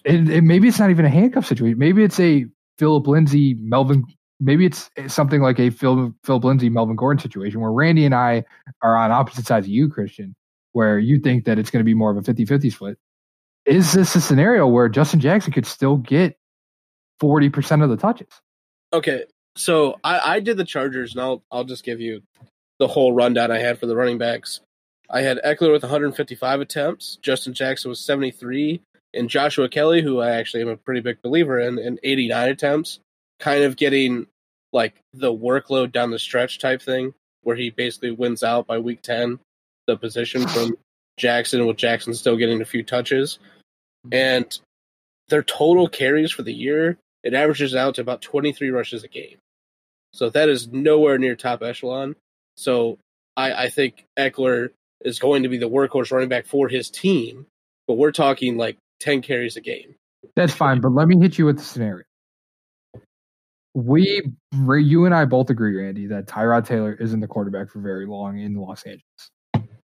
And, 0.04 0.28
and 0.28 0.46
maybe 0.46 0.68
it's 0.68 0.78
not 0.78 0.90
even 0.90 1.04
a 1.04 1.10
handcuff 1.10 1.46
situation. 1.46 1.78
Maybe 1.78 2.02
it's 2.02 2.18
a 2.20 2.46
Philip 2.78 3.06
Lindsay 3.06 3.54
Melvin 3.54 4.04
maybe 4.40 4.66
it's 4.66 4.90
something 5.06 5.40
like 5.40 5.60
a 5.60 5.70
Phil 5.70 6.12
Philip 6.24 6.44
Lindsay 6.44 6.68
Melvin 6.68 6.96
Gordon 6.96 7.20
situation 7.20 7.60
where 7.60 7.70
Randy 7.70 8.04
and 8.04 8.14
I 8.14 8.44
are 8.82 8.96
on 8.96 9.12
opposite 9.12 9.46
sides 9.46 9.66
of 9.66 9.72
you 9.72 9.88
Christian 9.88 10.34
where 10.72 10.98
you 10.98 11.20
think 11.20 11.44
that 11.44 11.58
it's 11.58 11.70
going 11.70 11.80
to 11.80 11.84
be 11.84 11.94
more 11.94 12.10
of 12.10 12.16
a 12.16 12.22
50-50 12.22 12.72
split. 12.72 12.98
Is 13.66 13.92
this 13.92 14.14
a 14.16 14.20
scenario 14.20 14.66
where 14.66 14.88
Justin 14.88 15.20
Jackson 15.20 15.52
could 15.52 15.66
still 15.66 15.98
get 15.98 16.36
40% 17.20 17.84
of 17.84 17.90
the 17.90 17.96
touches? 17.96 18.28
Okay, 18.92 19.24
so 19.54 20.00
I, 20.02 20.36
I 20.36 20.40
did 20.40 20.56
the 20.56 20.64
Chargers, 20.64 21.12
and 21.12 21.22
I'll 21.22 21.44
I'll 21.52 21.64
just 21.64 21.84
give 21.84 22.00
you 22.00 22.22
the 22.82 22.88
whole 22.88 23.12
rundown 23.12 23.52
I 23.52 23.60
had 23.60 23.78
for 23.78 23.86
the 23.86 23.94
running 23.94 24.18
backs. 24.18 24.58
I 25.08 25.20
had 25.20 25.38
Ekeler 25.44 25.70
with 25.70 25.84
155 25.84 26.60
attempts, 26.60 27.16
Justin 27.22 27.54
Jackson 27.54 27.90
was 27.90 28.00
73, 28.00 28.82
and 29.14 29.30
Joshua 29.30 29.68
Kelly, 29.68 30.02
who 30.02 30.20
I 30.20 30.32
actually 30.32 30.62
am 30.62 30.68
a 30.68 30.76
pretty 30.76 31.00
big 31.00 31.22
believer 31.22 31.60
in, 31.60 31.78
in 31.78 32.00
89 32.02 32.48
attempts, 32.48 32.98
kind 33.38 33.62
of 33.62 33.76
getting 33.76 34.26
like 34.72 34.94
the 35.14 35.32
workload 35.32 35.92
down 35.92 36.10
the 36.10 36.18
stretch 36.18 36.58
type 36.58 36.82
thing, 36.82 37.14
where 37.44 37.54
he 37.54 37.70
basically 37.70 38.10
wins 38.10 38.42
out 38.42 38.66
by 38.66 38.78
week 38.78 39.00
10 39.02 39.38
the 39.86 39.96
position 39.96 40.44
from 40.48 40.76
Jackson, 41.16 41.64
with 41.64 41.76
Jackson 41.76 42.14
still 42.14 42.36
getting 42.36 42.60
a 42.62 42.64
few 42.64 42.82
touches, 42.82 43.38
mm-hmm. 44.04 44.14
and 44.14 44.58
their 45.28 45.44
total 45.44 45.88
carries 45.88 46.32
for 46.32 46.42
the 46.42 46.52
year 46.52 46.98
it 47.22 47.32
averages 47.32 47.76
out 47.76 47.94
to 47.94 48.00
about 48.00 48.22
23 48.22 48.70
rushes 48.70 49.04
a 49.04 49.08
game. 49.08 49.36
So 50.12 50.30
that 50.30 50.48
is 50.48 50.66
nowhere 50.66 51.16
near 51.16 51.36
top 51.36 51.62
echelon. 51.62 52.16
So 52.62 52.98
I, 53.36 53.64
I 53.64 53.68
think 53.70 54.04
Ekeler 54.16 54.70
is 55.04 55.18
going 55.18 55.42
to 55.42 55.48
be 55.48 55.58
the 55.58 55.68
workhorse 55.68 56.12
running 56.12 56.28
back 56.28 56.46
for 56.46 56.68
his 56.68 56.90
team, 56.90 57.46
but 57.88 57.94
we're 57.94 58.12
talking 58.12 58.56
like 58.56 58.76
10 59.00 59.20
carries 59.22 59.56
a 59.56 59.60
game. 59.60 59.96
That's 60.36 60.54
fine, 60.54 60.80
but 60.80 60.92
let 60.92 61.08
me 61.08 61.18
hit 61.20 61.38
you 61.38 61.46
with 61.46 61.58
the 61.58 61.64
scenario. 61.64 62.04
We, 63.74 64.22
you 64.52 65.06
and 65.06 65.14
I 65.14 65.24
both 65.24 65.50
agree, 65.50 65.76
Randy, 65.76 66.06
that 66.08 66.26
Tyrod 66.26 66.66
Taylor 66.66 66.92
isn't 66.92 67.20
the 67.20 67.26
quarterback 67.26 67.70
for 67.70 67.80
very 67.80 68.06
long 68.06 68.38
in 68.38 68.54
Los 68.54 68.84
Angeles. 68.84 69.02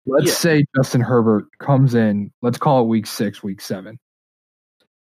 Let's 0.07 0.27
Yeah. 0.27 0.33
say 0.35 0.65
Justin 0.77 1.01
Herbert 1.01 1.47
comes 1.59 1.95
in, 1.95 2.31
let's 2.43 2.59
call 2.59 2.83
it 2.83 2.87
week 2.87 3.07
six, 3.07 3.43
week 3.43 3.61
seven. 3.61 3.99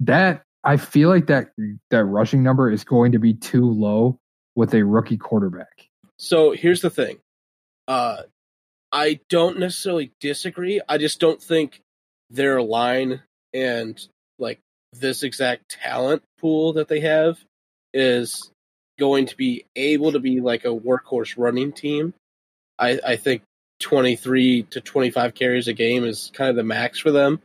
That 0.01 0.43
I 0.65 0.79
feel 0.79 1.09
like 1.11 1.27
that 1.27 1.51
that 1.91 2.05
rushing 2.05 2.43
number 2.43 2.71
is 2.71 2.85
going 2.85 3.13
to 3.13 3.19
be 3.19 3.35
too 3.35 3.71
low 3.71 4.19
with 4.55 4.75
a 4.75 4.83
rookie 4.83 5.17
quarterback. 5.17 5.89
So 6.19 6.53
here's 6.53 6.81
the 6.81 6.91
thing. 6.91 7.19
Uh, 7.89 8.23
I 8.93 9.21
don't 9.29 9.59
necessarily 9.59 10.13
disagree. 10.21 10.81
I 10.89 10.99
just 10.99 11.21
don't 11.21 11.43
think 11.43 11.81
their 12.31 12.63
line 12.63 13.23
and 13.53 14.01
like 14.39 14.59
this 14.93 15.23
exact 15.23 15.69
talent 15.69 16.23
pool 16.39 16.75
that 16.75 16.89
they 16.89 17.01
have 17.01 17.39
is 17.93 18.51
going 18.99 19.27
to 19.27 19.37
be 19.37 19.65
able 19.75 20.13
to 20.13 20.19
be 20.19 20.41
like 20.41 20.65
a 20.65 20.69
workhorse 20.69 21.35
running 21.37 21.73
team. 21.73 22.15
I, 22.79 22.99
I 23.05 23.17
think 23.17 23.43
23 23.81 24.65
to 24.65 24.81
25 24.81 25.35
carries 25.35 25.69
a 25.69 25.73
game 25.73 26.05
is 26.05 26.31
kind 26.35 26.51
of 26.51 26.57
the 26.57 26.63
max 26.63 26.99
for 26.99 27.11
them. 27.11 27.41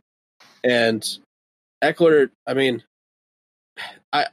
And 0.64 1.06
Ekeler, 1.82 2.30
I 2.46 2.54
mean, 2.54 2.82
I 4.12 4.26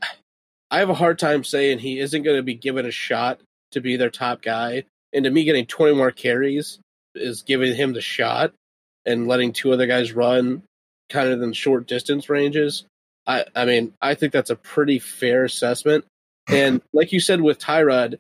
I 0.72 0.80
have 0.80 0.90
a 0.90 0.96
hard 0.96 1.18
time 1.18 1.44
saying 1.44 1.80
he 1.80 2.00
isn't 2.00 2.24
going 2.24 2.38
to 2.38 2.44
be 2.44 2.54
given 2.54 2.86
a 2.86 2.92
shot 2.92 3.40
to 3.72 3.82
be 3.82 3.98
their 3.98 4.12
top 4.12 4.42
guy. 4.42 4.84
And 5.14 5.26
to 5.26 5.32
me, 5.32 5.44
getting 5.44 5.66
20 5.66 5.96
more 5.96 6.12
carries 6.12 6.80
is 7.16 7.42
giving 7.44 7.76
him 7.76 7.94
the 7.94 8.02
shot. 8.02 8.54
and 9.06 9.28
letting 9.28 9.52
two 9.54 9.72
other 9.74 9.88
guys 9.88 10.14
run 10.14 10.62
kind 11.10 11.30
of 11.30 11.42
in 11.42 11.54
short 11.54 11.88
distance 11.88 12.30
ranges. 12.30 12.86
I, 13.28 13.46
I 13.56 13.66
mean, 13.66 13.94
I 14.02 14.14
think 14.16 14.34
that's 14.34 14.50
a 14.50 14.56
pretty 14.56 15.00
fair 15.00 15.46
assessment. 15.46 16.06
And 16.48 16.82
like 16.94 17.12
you 17.12 17.20
said 17.20 17.42
with 17.42 17.60
Tyrod, 17.60 18.20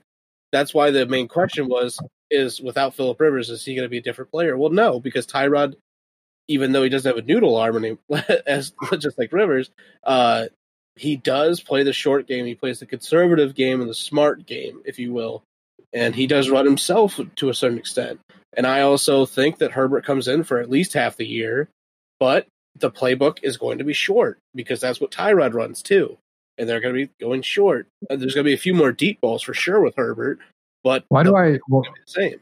that's 0.51 0.73
why 0.73 0.91
the 0.91 1.05
main 1.05 1.27
question 1.27 1.67
was 1.67 1.99
is 2.31 2.61
without 2.61 2.95
Philip 2.95 3.19
Rivers, 3.19 3.49
is 3.49 3.65
he 3.65 3.75
going 3.75 3.85
to 3.85 3.89
be 3.89 3.97
a 3.97 4.01
different 4.01 4.31
player? 4.31 4.57
Well, 4.57 4.71
no, 4.71 4.99
because 4.99 5.27
Tyrod, 5.27 5.75
even 6.47 6.71
though 6.71 6.83
he 6.83 6.89
doesn't 6.89 7.09
have 7.09 7.23
a 7.23 7.27
noodle 7.27 7.55
arm 7.55 7.77
anymore, 7.77 7.99
as 8.47 8.73
just 8.97 9.17
like 9.17 9.33
Rivers, 9.33 9.69
uh, 10.03 10.45
he 10.95 11.15
does 11.15 11.61
play 11.61 11.83
the 11.83 11.93
short 11.93 12.27
game. 12.27 12.45
He 12.45 12.55
plays 12.55 12.79
the 12.79 12.85
conservative 12.85 13.55
game 13.55 13.81
and 13.81 13.89
the 13.89 13.95
smart 13.95 14.45
game, 14.45 14.81
if 14.85 14.99
you 14.99 15.13
will, 15.13 15.43
and 15.93 16.15
he 16.15 16.27
does 16.27 16.49
run 16.49 16.65
himself 16.65 17.19
to 17.35 17.49
a 17.49 17.53
certain 17.53 17.77
extent. 17.77 18.19
And 18.55 18.65
I 18.65 18.81
also 18.81 19.25
think 19.25 19.59
that 19.59 19.71
Herbert 19.71 20.05
comes 20.05 20.27
in 20.27 20.43
for 20.43 20.59
at 20.59 20.69
least 20.69 20.93
half 20.93 21.17
the 21.17 21.25
year, 21.25 21.69
but 22.19 22.47
the 22.75 22.91
playbook 22.91 23.39
is 23.43 23.57
going 23.57 23.77
to 23.77 23.83
be 23.83 23.93
short 23.93 24.39
because 24.55 24.79
that's 24.79 25.01
what 25.01 25.11
Tyrod 25.11 25.53
runs 25.53 25.81
too. 25.81 26.17
And 26.57 26.67
they're 26.67 26.79
going 26.81 26.95
to 26.95 27.05
be 27.07 27.11
going 27.19 27.41
short. 27.41 27.87
And 28.09 28.21
there's 28.21 28.33
going 28.33 28.43
to 28.43 28.49
be 28.49 28.53
a 28.53 28.57
few 28.57 28.73
more 28.73 28.91
deep 28.91 29.21
balls 29.21 29.41
for 29.43 29.53
sure 29.53 29.79
with 29.79 29.95
Herbert, 29.95 30.39
but 30.83 31.05
Why 31.09 31.23
do 31.23 31.35
I 31.35 31.59
well, 31.67 31.83
the 31.83 31.91
same? 32.05 32.39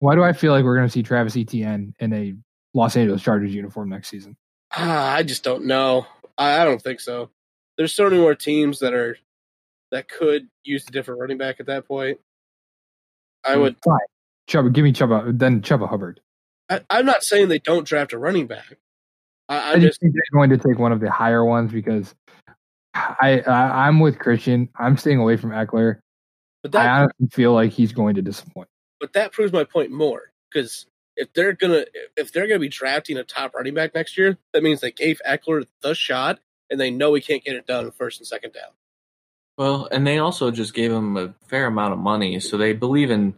why 0.00 0.14
do 0.14 0.22
I 0.22 0.32
feel 0.32 0.52
like 0.52 0.64
we're 0.64 0.76
going 0.76 0.86
to 0.86 0.92
see 0.92 1.02
Travis 1.02 1.36
Etienne 1.36 1.94
in 1.98 2.12
a 2.12 2.34
Los 2.74 2.96
Angeles 2.96 3.22
Chargers 3.22 3.54
uniform 3.54 3.88
next 3.88 4.08
season? 4.08 4.36
Ah, 4.72 5.14
I 5.14 5.22
just 5.22 5.42
don't 5.42 5.66
know. 5.66 6.06
I, 6.36 6.60
I 6.62 6.64
don't 6.64 6.80
think 6.80 7.00
so. 7.00 7.30
There's 7.76 7.94
so 7.94 8.04
many 8.04 8.18
more 8.18 8.34
teams 8.34 8.78
that 8.80 8.94
are 8.94 9.18
that 9.90 10.08
could 10.08 10.48
use 10.64 10.86
a 10.86 10.90
different 10.90 11.20
running 11.20 11.38
back 11.38 11.60
at 11.60 11.66
that 11.66 11.88
point. 11.88 12.20
I 13.44 13.54
mm, 13.54 13.62
would. 13.62 13.76
Fine. 13.84 13.98
Chuba, 14.48 14.72
give 14.72 14.84
me 14.84 14.92
Chuba, 14.92 15.38
then 15.38 15.60
Chuba 15.60 15.88
Hubbard. 15.88 16.20
I, 16.70 16.80
I'm 16.90 17.06
not 17.06 17.22
saying 17.22 17.48
they 17.48 17.58
don't 17.58 17.86
draft 17.86 18.12
a 18.12 18.18
running 18.18 18.46
back. 18.46 18.76
I, 19.48 19.58
I 19.58 19.72
I'm 19.72 19.80
just 19.80 20.00
think 20.00 20.14
they're 20.14 20.22
going 20.32 20.50
to 20.50 20.58
take 20.58 20.78
one 20.78 20.92
of 20.92 21.00
the 21.00 21.10
higher 21.10 21.44
ones 21.44 21.72
because 21.72 22.14
I, 22.94 23.40
I 23.46 23.86
I'm 23.86 24.00
with 24.00 24.18
Christian. 24.18 24.68
I'm 24.78 24.96
staying 24.96 25.18
away 25.18 25.36
from 25.36 25.50
Ekeler. 25.50 26.00
but 26.62 26.74
I 26.74 26.82
that 26.84 26.90
honestly 26.90 27.28
feel 27.32 27.52
like 27.52 27.72
he's 27.72 27.92
going 27.92 28.14
to 28.16 28.22
disappoint. 28.22 28.68
but 29.00 29.12
that 29.14 29.32
proves 29.32 29.52
my 29.52 29.64
point 29.64 29.90
more 29.90 30.32
because 30.50 30.86
if 31.16 31.32
they're 31.32 31.52
gonna 31.52 31.84
if 32.16 32.32
they're 32.32 32.46
gonna 32.46 32.60
be 32.60 32.68
drafting 32.68 33.18
a 33.18 33.24
top 33.24 33.54
running 33.54 33.74
back 33.74 33.94
next 33.94 34.16
year, 34.16 34.38
that 34.52 34.62
means 34.62 34.80
they 34.80 34.92
gave 34.92 35.20
Ekeler 35.28 35.66
the 35.82 35.94
shot 35.94 36.38
and 36.70 36.78
they 36.78 36.90
know 36.90 37.14
he 37.14 37.20
can't 37.20 37.44
get 37.44 37.56
it 37.56 37.66
done 37.66 37.90
first 37.90 38.20
and 38.20 38.26
second 38.26 38.52
down. 38.52 38.70
Well, 39.58 39.88
and 39.90 40.06
they 40.06 40.18
also 40.18 40.50
just 40.52 40.72
gave 40.72 40.90
him 40.92 41.16
a 41.16 41.34
fair 41.48 41.66
amount 41.66 41.92
of 41.92 41.98
money, 41.98 42.38
so 42.40 42.56
they 42.56 42.72
believe 42.72 43.10
in 43.10 43.34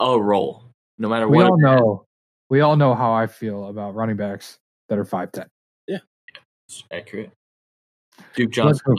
a 0.00 0.20
role, 0.20 0.64
no 0.98 1.08
matter 1.08 1.28
We 1.28 1.36
what. 1.36 1.46
all 1.46 1.54
it 1.54 1.58
is. 1.58 1.62
know. 1.80 2.04
We 2.50 2.60
all 2.60 2.76
know 2.76 2.94
how 2.94 3.12
I 3.12 3.28
feel 3.28 3.66
about 3.68 3.94
running 3.94 4.16
backs 4.16 4.58
that 4.88 4.98
are 4.98 5.04
five 5.04 5.30
ten. 5.32 5.46
It's 5.86 6.84
accurate. 6.92 7.30
Duke 8.34 8.50
Johnson. 8.50 8.94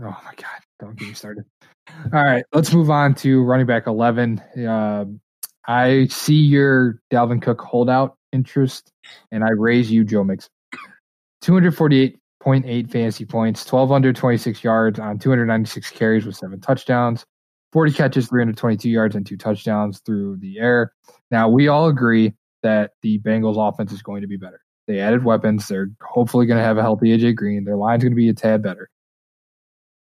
Oh 0.00 0.04
my 0.04 0.32
god! 0.36 0.60
Don't 0.78 0.96
get 0.96 1.08
me 1.08 1.14
started. 1.14 1.44
All 1.88 2.22
right, 2.22 2.44
let's 2.52 2.72
move 2.72 2.88
on 2.90 3.14
to 3.16 3.42
running 3.42 3.66
back 3.66 3.86
eleven. 3.88 4.38
Uh, 4.56 5.06
I 5.66 6.06
see 6.06 6.34
your 6.34 7.00
Dalvin 7.12 7.42
Cook 7.42 7.60
holdout 7.62 8.14
interest, 8.32 8.92
and 9.32 9.42
I 9.42 9.48
raise 9.50 9.90
you 9.90 10.04
Joe 10.04 10.22
Mixon. 10.22 10.50
Two 11.40 11.56
hundred 12.44 12.62
forty-eight 12.62 12.64
point 12.64 12.66
eight 12.66 12.90
fantasy 12.90 13.24
points, 13.24 13.64
twelve 13.64 13.92
under 13.92 14.12
twenty-six 14.12 14.62
yards 14.62 14.98
on 14.98 15.18
two 15.18 15.30
hundred 15.30 15.46
ninety-six 15.46 15.90
carries 15.90 16.26
with 16.26 16.36
seven 16.36 16.60
touchdowns, 16.60 17.24
forty 17.72 17.92
catches, 17.92 18.28
three 18.28 18.40
hundred 18.40 18.56
twenty-two 18.56 18.90
yards, 18.90 19.16
and 19.16 19.26
two 19.26 19.36
touchdowns 19.36 20.00
through 20.00 20.36
the 20.38 20.58
air. 20.58 20.92
Now 21.30 21.48
we 21.48 21.68
all 21.68 21.88
agree 21.88 22.34
that 22.62 22.92
the 23.02 23.18
Bengals 23.20 23.56
offense 23.56 23.92
is 23.92 24.02
going 24.02 24.22
to 24.22 24.28
be 24.28 24.36
better. 24.36 24.60
They 24.86 25.00
added 25.00 25.24
weapons. 25.24 25.68
They're 25.68 25.90
hopefully 26.02 26.46
going 26.46 26.58
to 26.58 26.64
have 26.64 26.78
a 26.78 26.82
healthy 26.82 27.16
AJ 27.16 27.36
Green. 27.36 27.64
Their 27.64 27.76
line's 27.76 28.02
going 28.02 28.12
to 28.12 28.16
be 28.16 28.28
a 28.30 28.34
tad 28.34 28.62
better. 28.62 28.88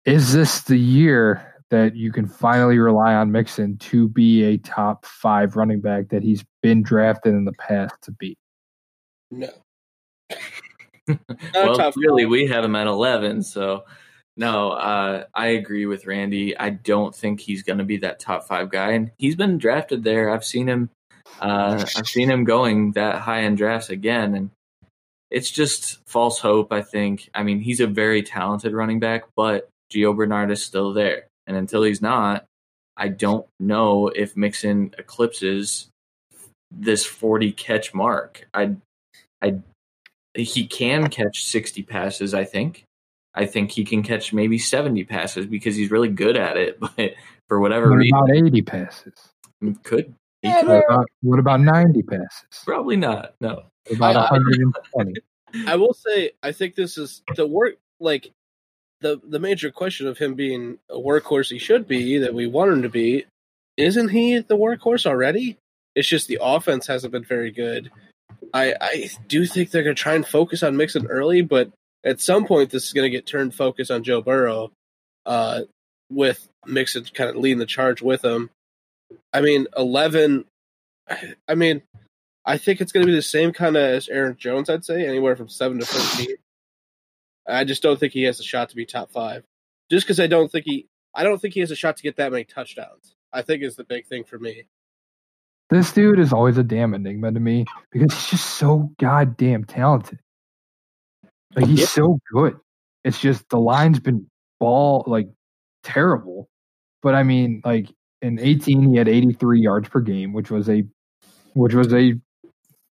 Is 0.05 0.33
this 0.33 0.62
the 0.62 0.79
year 0.79 1.55
that 1.71 1.97
you 1.97 2.12
can 2.12 2.27
finally 2.27 2.79
rely 2.79 3.14
on 3.14 3.33
Mixon 3.33 3.77
to 3.79 4.09
be 4.09 4.43
a 4.45 4.59
top 4.59 5.05
five 5.05 5.57
running 5.57 5.81
back 5.81 6.09
that 6.09 6.23
he's 6.23 6.45
been 6.62 6.83
drafted 6.83 7.35
in 7.35 7.45
the 7.45 7.53
past 7.55 7.95
to 8.03 8.12
be? 8.12 8.37
No. 9.31 9.51
well, 11.54 11.92
really, 11.96 12.26
we 12.26 12.46
have 12.46 12.64
him 12.64 12.76
at 12.76 12.86
11. 12.86 13.42
So, 13.42 13.84
no, 14.36 14.70
uh, 14.70 15.24
I 15.34 15.48
agree 15.48 15.86
with 15.86 16.06
Randy. 16.06 16.56
I 16.56 16.70
don't 16.70 17.14
think 17.14 17.40
he's 17.40 17.62
going 17.62 17.78
to 17.78 17.84
be 17.84 17.98
that 17.98 18.20
top 18.20 18.46
five 18.46 18.70
guy. 18.70 18.92
And 18.92 19.11
he's 19.18 19.36
been 19.36 19.59
drafted 19.59 20.04
there. 20.04 20.30
I've 20.30 20.44
seen 20.44 20.68
him. 20.68 20.90
Uh, 21.40 21.84
I've 21.96 22.09
seen 22.09 22.30
him 22.30 22.44
going 22.44 22.92
that 22.92 23.16
high 23.16 23.40
in 23.40 23.54
drafts 23.54 23.90
again, 23.90 24.34
and 24.34 24.50
it's 25.30 25.50
just 25.50 25.98
false 26.06 26.38
hope. 26.38 26.72
I 26.72 26.82
think. 26.82 27.28
I 27.34 27.42
mean, 27.42 27.61
he's 27.61 27.80
a 27.80 27.86
very 27.86 28.22
talented 28.22 28.72
running 28.72 28.98
back, 28.98 29.24
but 29.36 29.68
Gio 29.92 30.16
Bernard 30.16 30.50
is 30.50 30.62
still 30.62 30.92
there, 30.94 31.26
and 31.46 31.56
until 31.56 31.82
he's 31.82 32.00
not, 32.00 32.46
I 32.96 33.09
don't 33.09 33.46
know 33.61 34.09
if 34.09 34.36
Mixon 34.36 34.94
eclipses 34.98 35.88
this 36.70 37.04
40 37.04 37.52
catch 37.52 37.94
mark. 37.94 38.46
I, 38.52 38.76
I 39.42 39.59
he 40.35 40.66
can 40.66 41.09
catch 41.09 41.45
60 41.45 41.83
passes 41.85 42.35
i 42.35 42.45
think 42.45 42.85
i 43.35 43.45
think 43.47 43.70
he 43.70 43.85
can 43.85 44.03
catch 44.03 44.33
maybe 44.33 44.59
70 44.59 45.05
passes 45.05 45.47
because 45.47 45.74
he's 45.76 45.91
really 45.91 46.09
good 46.09 46.37
at 46.37 46.57
it 46.57 46.79
but 46.97 47.14
for 47.49 47.61
whatever 47.61 47.91
What 47.91 47.97
reason 47.97 48.18
about 48.18 48.31
80 48.37 48.62
passes? 48.62 49.14
Mm, 49.62 49.83
could 49.83 50.14
he 50.43 50.53
could 50.53 50.66
What 50.68 50.85
about, 50.89 51.07
what 51.22 51.39
about 51.39 51.61
90 51.61 52.03
passes? 52.03 52.62
probably 52.64 52.97
not 52.97 53.35
no 53.41 53.62
about 53.93 54.16
I- 54.16 54.26
I- 54.26 54.33
120? 54.33 55.14
I 55.66 55.76
will 55.76 55.95
say 55.95 56.33
I 56.43 56.53
think 56.53 56.74
this 56.74 56.99
is 56.99 57.22
the 57.37 57.47
work 57.47 57.76
like 58.01 58.31
the 59.01 59.18
the 59.26 59.39
major 59.39 59.70
question 59.70 60.07
of 60.07 60.18
him 60.18 60.35
being 60.35 60.79
a 60.91 60.97
workhorse 60.99 61.51
he 61.51 61.59
should 61.59 61.89
be 61.89 62.18
that 62.18 62.35
we 62.35 62.47
want 62.47 62.70
him 62.70 62.83
to 62.83 62.89
be. 62.91 63.24
Isn't 63.79 64.09
he 64.11 64.41
the 64.41 64.57
workhorse 64.59 65.07
already? 65.07 65.57
It's 65.95 66.07
just 66.09 66.29
the 66.29 66.39
offense 66.43 66.87
hasn't 66.87 67.12
been 67.12 67.24
very 67.24 67.51
good. 67.51 67.91
I 68.53 68.74
I 68.80 69.11
do 69.26 69.46
think 69.46 69.70
they're 69.70 69.82
gonna 69.82 69.94
try 69.94 70.14
and 70.14 70.26
focus 70.26 70.62
on 70.62 70.76
Mixon 70.76 71.07
early, 71.07 71.42
but 71.42 71.70
at 72.05 72.20
some 72.20 72.46
point 72.46 72.70
this 72.70 72.84
is 72.84 72.92
gonna 72.92 73.11
get 73.11 73.26
turned 73.26 73.55
focus 73.55 73.90
on 73.90 74.05
Joe 74.05 74.20
Burrow, 74.20 74.72
uh, 75.26 75.62
with 76.11 76.49
Mixon 76.66 77.05
kind 77.14 77.30
of 77.30 77.36
leading 77.36 77.59
the 77.59 77.66
charge 77.66 78.03
with 78.03 78.24
him. 78.24 78.51
I 79.32 79.40
mean, 79.40 79.66
eleven. 79.76 80.44
I 81.49 81.55
mean, 81.55 81.82
I 82.44 82.59
think 82.59 82.80
it's 82.80 82.92
going 82.92 83.05
to 83.05 83.11
be 83.11 83.16
the 83.16 83.22
same 83.22 83.53
kind 83.53 83.76
of 83.76 83.82
as 83.82 84.09
Aaron 84.09 84.36
Jones. 84.38 84.70
I'd 84.70 84.84
say 84.84 85.07
anywhere 85.07 85.36
from 85.36 85.49
seven 85.49 85.78
to 85.80 85.86
fifteen. 85.86 86.36
I 87.46 87.64
just 87.64 87.82
don't 87.82 87.99
think 87.99 88.12
he 88.12 88.24
has 88.24 88.40
a 88.40 88.42
shot 88.42 88.70
to 88.70 88.76
be 88.76 88.84
top 88.84 89.11
five. 89.11 89.44
Just 89.90 90.07
because 90.07 90.20
I 90.20 90.26
don't 90.26 90.53
think 90.53 90.64
he, 90.66 90.86
I 91.14 91.24
don't 91.24 91.40
think 91.40 91.55
he 91.55 91.61
has 91.61 91.70
a 91.70 91.76
shot 91.76 91.96
to 91.96 92.03
get 92.03 92.16
that 92.16 92.32
many 92.32 92.44
touchdowns. 92.44 93.12
I 93.32 93.42
think 93.42 93.62
is 93.62 93.76
the 93.76 93.84
big 93.84 94.07
thing 94.07 94.24
for 94.24 94.38
me. 94.38 94.64
This 95.71 95.93
dude 95.93 96.19
is 96.19 96.33
always 96.33 96.57
a 96.57 96.62
damn 96.62 96.95
enigma 96.95 97.33
to 97.33 97.41
me 97.41 97.66
because 97.93 98.12
he's 98.12 98.31
just 98.41 98.47
so 98.57 98.91
goddamn 98.99 99.64
talented. 99.64 100.19
Like 101.55 101.66
he's 101.66 101.81
Yeah. 101.81 101.87
so 101.87 102.19
good. 102.33 102.57
It's 103.05 103.21
just 103.21 103.49
the 103.51 103.59
line's 103.61 104.01
been 104.01 104.27
ball 104.61 105.05
like 105.07 105.29
terrible. 105.83 106.49
But 107.03 107.14
I 107.14 107.23
mean, 107.23 107.61
like 107.64 107.93
in 108.23 108.39
18, 108.39 108.91
he 108.91 108.97
had 108.97 109.09
83 109.09 109.61
yards 109.61 109.89
per 109.89 110.01
game, 110.01 110.33
which 110.33 110.51
was 110.51 110.69
a 110.69 110.85
which 111.55 111.75
was 111.75 111.93
a 111.93 112.14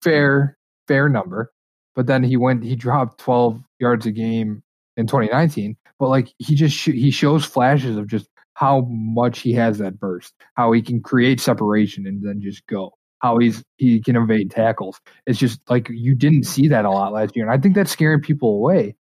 fair 0.02 0.56
fair 0.86 1.08
number. 1.08 1.52
But 1.94 2.06
then 2.06 2.22
he 2.22 2.36
went 2.36 2.62
he 2.62 2.76
dropped 2.76 3.18
12 3.20 3.62
yards 3.80 4.06
a 4.06 4.12
game 4.12 4.62
in 4.96 5.06
2019. 5.06 5.76
But 5.98 6.08
like 6.08 6.28
he 6.38 6.54
just 6.54 6.76
sh- 6.76 6.88
he 6.94 7.10
shows 7.10 7.44
flashes 7.44 7.96
of 7.96 8.06
just 8.06 8.28
how 8.56 8.86
much 8.88 9.40
he 9.40 9.52
has 9.52 9.76
that 9.78 10.00
burst, 10.00 10.32
how 10.54 10.72
he 10.72 10.80
can 10.80 11.02
create 11.02 11.40
separation 11.40 12.06
and 12.06 12.26
then 12.26 12.40
just 12.40 12.66
go, 12.66 12.90
how 13.18 13.36
he's 13.36 13.62
he 13.76 14.00
can 14.00 14.16
evade 14.16 14.50
tackles. 14.50 14.98
It's 15.26 15.38
just 15.38 15.60
like 15.68 15.88
you 15.90 16.14
didn't 16.14 16.44
see 16.44 16.68
that 16.68 16.86
a 16.86 16.90
lot 16.90 17.12
last 17.12 17.36
year, 17.36 17.44
and 17.44 17.52
I 17.52 17.58
think 17.60 17.74
that's 17.74 17.90
scaring 17.90 18.22
people 18.22 18.54
away. 18.54 18.96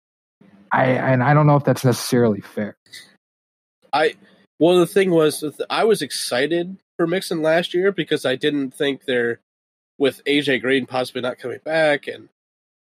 I 0.73 0.87
and 0.87 1.23
I 1.23 1.33
don't 1.33 1.47
know 1.47 1.55
if 1.55 1.63
that's 1.63 1.85
necessarily 1.85 2.41
fair. 2.41 2.75
I 3.93 4.15
well, 4.59 4.77
the 4.77 4.87
thing 4.87 5.11
was, 5.11 5.43
I 5.69 5.83
was 5.83 6.01
excited 6.01 6.77
for 6.97 7.07
Mixon 7.07 7.41
last 7.41 7.73
year 7.73 7.91
because 7.91 8.25
I 8.25 8.35
didn't 8.35 8.71
think 8.71 9.05
they're 9.05 9.39
with 9.97 10.21
AJ 10.25 10.61
Green 10.61 10.85
possibly 10.85 11.21
not 11.21 11.39
coming 11.39 11.59
back 11.63 12.07
and 12.07 12.29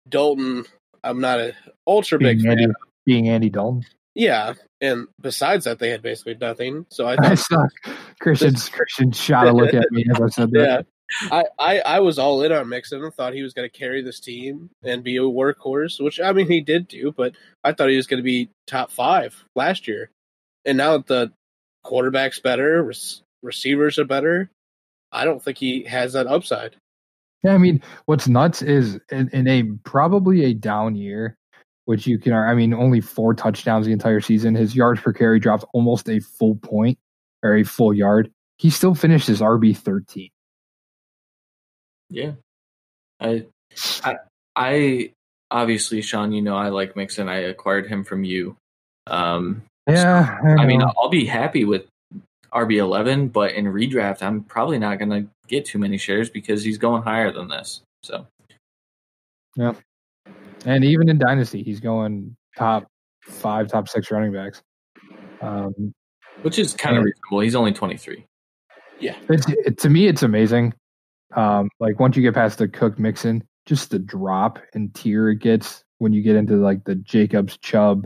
Dalton. 0.10 0.66
I'm 1.04 1.22
not 1.22 1.40
a 1.40 1.54
ultra 1.86 2.18
big 2.18 2.38
Being 2.38 2.50
fan. 2.50 2.60
Andy, 2.60 2.74
being 3.06 3.30
Andy 3.30 3.50
Dalton, 3.50 3.86
Yeah, 4.16 4.54
and 4.80 5.08
besides 5.20 5.66
that, 5.66 5.78
they 5.78 5.90
had 5.90 6.02
basically 6.02 6.36
nothing. 6.40 6.86
So 6.90 7.06
I 7.06 7.14
I 7.20 7.36
thought, 7.36 7.38
suck. 7.38 7.96
Christian's 8.20 8.70
Christian 8.70 9.12
shot 9.12 9.48
a 9.48 9.52
look 9.52 9.74
at 9.74 9.92
me 9.92 10.06
as 10.10 10.22
I 10.22 10.28
said 10.30 10.52
that. 10.52 10.86
yeah, 10.86 11.32
I, 11.32 11.46
I 11.60 11.80
I 11.80 12.00
was 12.00 12.18
all 12.18 12.42
in 12.42 12.52
on 12.52 12.70
Mixon 12.70 13.04
and 13.04 13.14
thought 13.14 13.34
he 13.34 13.44
was 13.44 13.54
going 13.54 13.70
to 13.70 13.78
carry 13.78 14.02
this 14.02 14.20
team 14.20 14.70
and 14.84 15.04
be 15.04 15.18
a 15.18 15.22
workhorse, 15.22 16.04
which 16.04 16.20
I 16.20 16.32
mean 16.32 16.48
he 16.48 16.62
did 16.62 16.88
do, 16.88 17.14
but 17.16 17.36
I 17.64 17.74
thought 17.74 17.90
he 17.90 17.98
was 17.98 18.08
going 18.08 18.20
to 18.20 18.24
be 18.24 18.50
top 18.68 18.90
five 18.90 19.44
last 19.56 19.88
year. 19.88 20.10
And 20.64 20.78
now 20.78 20.98
that 20.98 21.08
the 21.08 21.32
quarterback's 21.84 22.40
better, 22.40 22.82
rec- 22.84 22.98
receivers 23.44 24.00
are 24.00 24.06
better, 24.06 24.50
I 25.12 25.26
don't 25.26 25.44
think 25.44 25.58
he 25.58 25.84
has 25.84 26.14
that 26.14 26.28
upside. 26.28 26.76
Yeah, 27.44 27.54
I 27.54 27.58
mean, 27.60 27.84
what's 28.06 28.28
nuts 28.28 28.64
is 28.64 29.00
in, 29.12 29.30
in 29.30 29.48
a 29.48 29.64
probably 29.84 30.46
a 30.46 30.54
down 30.54 30.96
year, 30.96 31.38
which 31.86 32.08
you 32.08 32.18
can, 32.18 32.34
I 32.34 32.54
mean, 32.54 32.74
only 32.74 33.02
four 33.02 33.34
touchdowns 33.34 33.86
the 33.86 33.92
entire 33.92 34.22
season. 34.22 34.56
His 34.56 34.76
yards 34.76 35.02
per 35.02 35.14
carry 35.14 35.40
dropped 35.40 35.66
almost 35.74 36.10
a 36.10 36.20
full 36.20 36.56
point 36.56 36.98
or 37.44 37.56
a 37.56 37.64
full 37.64 37.94
yard. 37.94 38.32
He 38.58 38.70
still 38.70 38.96
finished 38.96 39.28
his 39.28 39.42
RB 39.42 39.76
thirteen. 39.78 40.30
Yeah, 42.10 42.34
I, 43.20 43.46
I, 44.04 44.16
I 44.56 45.12
obviously, 45.52 46.02
Sean, 46.02 46.32
you 46.32 46.42
know 46.42 46.56
I 46.56 46.70
like 46.70 46.96
Mixon. 46.96 47.30
I 47.30 47.38
acquired 47.38 47.88
him 47.88 48.04
from 48.04 48.24
you. 48.24 48.56
Um, 49.08 49.64
Yeah, 49.88 50.40
I, 50.44 50.64
I, 50.64 50.66
mean. 50.66 50.82
I'll 50.82 51.10
be 51.10 51.26
happy 51.26 51.66
with 51.66 51.86
RB 52.54 52.78
eleven, 52.78 53.28
but 53.28 53.54
in 53.54 53.66
redraft, 53.66 54.22
I'm 54.24 54.44
probably 54.44 54.80
not 54.80 55.00
going 55.00 55.10
to 55.10 55.30
get 55.48 55.66
too 55.66 55.80
many 55.80 55.98
shares 55.98 56.30
because 56.30 56.64
he's 56.64 56.78
going 56.78 57.04
higher 57.04 57.32
than 57.32 57.50
this. 57.50 57.82
So 58.04 58.28
and 60.66 60.84
even 60.84 61.10
in 61.10 61.18
dynasty, 61.18 61.64
he's 61.64 61.80
going 61.80 62.36
top 62.58 62.88
five, 63.30 63.68
top 63.70 63.88
six 63.88 64.12
running 64.12 64.34
backs. 64.34 64.62
Um, 65.42 65.94
which 66.42 66.60
is 66.60 66.74
kind 66.74 66.98
of 66.98 67.02
Yeah. 67.02 67.06
reasonable. 67.06 67.40
He's 67.42 67.56
only 67.56 67.74
twenty 67.74 67.98
three. 67.98 68.26
it's 69.30 69.46
it, 69.50 69.78
to 69.80 69.90
me, 69.90 70.08
it's 70.08 70.24
amazing. 70.24 70.74
Um, 71.36 71.70
like 71.80 72.00
once 72.00 72.16
you 72.16 72.22
get 72.24 72.34
past 72.34 72.60
the 72.60 72.68
Cook 72.68 72.98
Mixon, 73.00 73.44
just 73.66 73.90
the 73.90 74.00
drop 74.00 74.60
in 74.74 74.90
tier 74.92 75.30
it 75.30 75.40
gets 75.40 75.84
when 75.98 76.14
you 76.14 76.22
get 76.22 76.36
into 76.36 76.56
like 76.56 76.84
the 76.86 76.96
Jacobs 76.96 77.58
Chubb, 77.58 78.06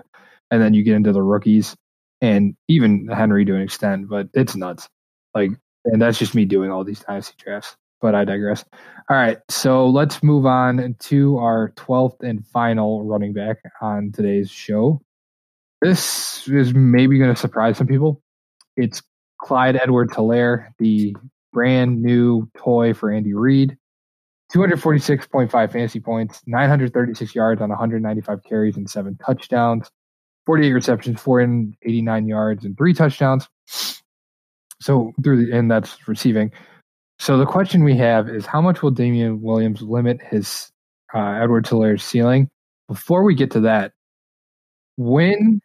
and 0.52 0.62
then 0.62 0.74
you 0.74 0.84
get 0.84 0.96
into 0.96 1.12
the 1.12 1.22
rookies, 1.22 1.76
and 2.22 2.56
even 2.68 3.08
Henry 3.08 3.46
to 3.46 3.56
an 3.56 3.62
extent, 3.62 4.10
but 4.10 4.30
it's 4.34 4.56
nuts. 4.56 4.88
Like, 5.36 5.52
and 5.86 6.02
that's 6.02 6.18
just 6.18 6.34
me 6.36 6.46
doing 6.46 6.72
all 6.72 6.84
these 6.84 7.02
dynasty 7.02 7.36
drafts. 7.38 7.76
But 8.02 8.16
I 8.16 8.24
digress. 8.26 8.64
All 9.10 9.18
right, 9.18 9.40
so 9.50 9.88
let's 9.88 10.24
move 10.24 10.46
on 10.46 10.96
to 11.00 11.38
our 11.38 11.74
twelfth 11.76 12.22
and 12.22 12.46
final 12.48 13.04
running 13.04 13.34
back 13.34 13.58
on 13.82 14.12
today's 14.12 14.50
show. 14.50 15.02
This 15.82 16.48
is 16.48 16.74
maybe 16.74 17.18
going 17.18 17.34
to 17.34 17.40
surprise 17.40 17.78
some 17.78 17.88
people. 17.88 18.22
It's 18.78 19.02
Clyde 19.40 19.78
Edwards 19.82 20.14
Helaire, 20.14 20.68
the 20.78 21.16
brand 21.52 22.02
new 22.02 22.50
toy 22.58 22.94
for 22.94 23.12
Andy 23.12 23.34
Reid. 23.34 23.78
246.5 24.54 25.52
fantasy 25.52 26.00
points, 26.00 26.42
936 26.48 27.36
yards 27.36 27.62
on 27.62 27.70
195 27.70 28.44
carries 28.44 28.78
and 28.78 28.90
seven 28.90 29.16
touchdowns, 29.24 29.92
48 30.48 30.74
receptions, 30.74 31.22
489 31.22 32.28
yards 32.28 32.66
and 32.66 32.76
three 32.76 32.94
touchdowns. 32.94 33.48
So 34.82 35.14
through 35.24 35.46
the 35.46 35.56
and 35.56 35.70
that's 35.70 36.08
receiving. 36.08 36.52
So 37.20 37.38
the 37.38 37.46
question 37.46 37.84
we 37.84 37.98
have 37.98 38.30
is 38.30 38.46
how 38.46 38.62
much 38.62 38.82
will 38.82 38.92
Damien 38.92 39.42
Williams 39.42 39.82
limit 39.82 40.22
his 40.22 40.72
uh, 41.14 41.20
Edward 41.42 41.66
Helaire's 41.66 42.04
ceiling? 42.04 42.50
Before 42.88 43.24
we 43.24 43.36
get 43.36 43.52
to 43.52 43.60
that, 43.62 43.92
when 44.98 45.60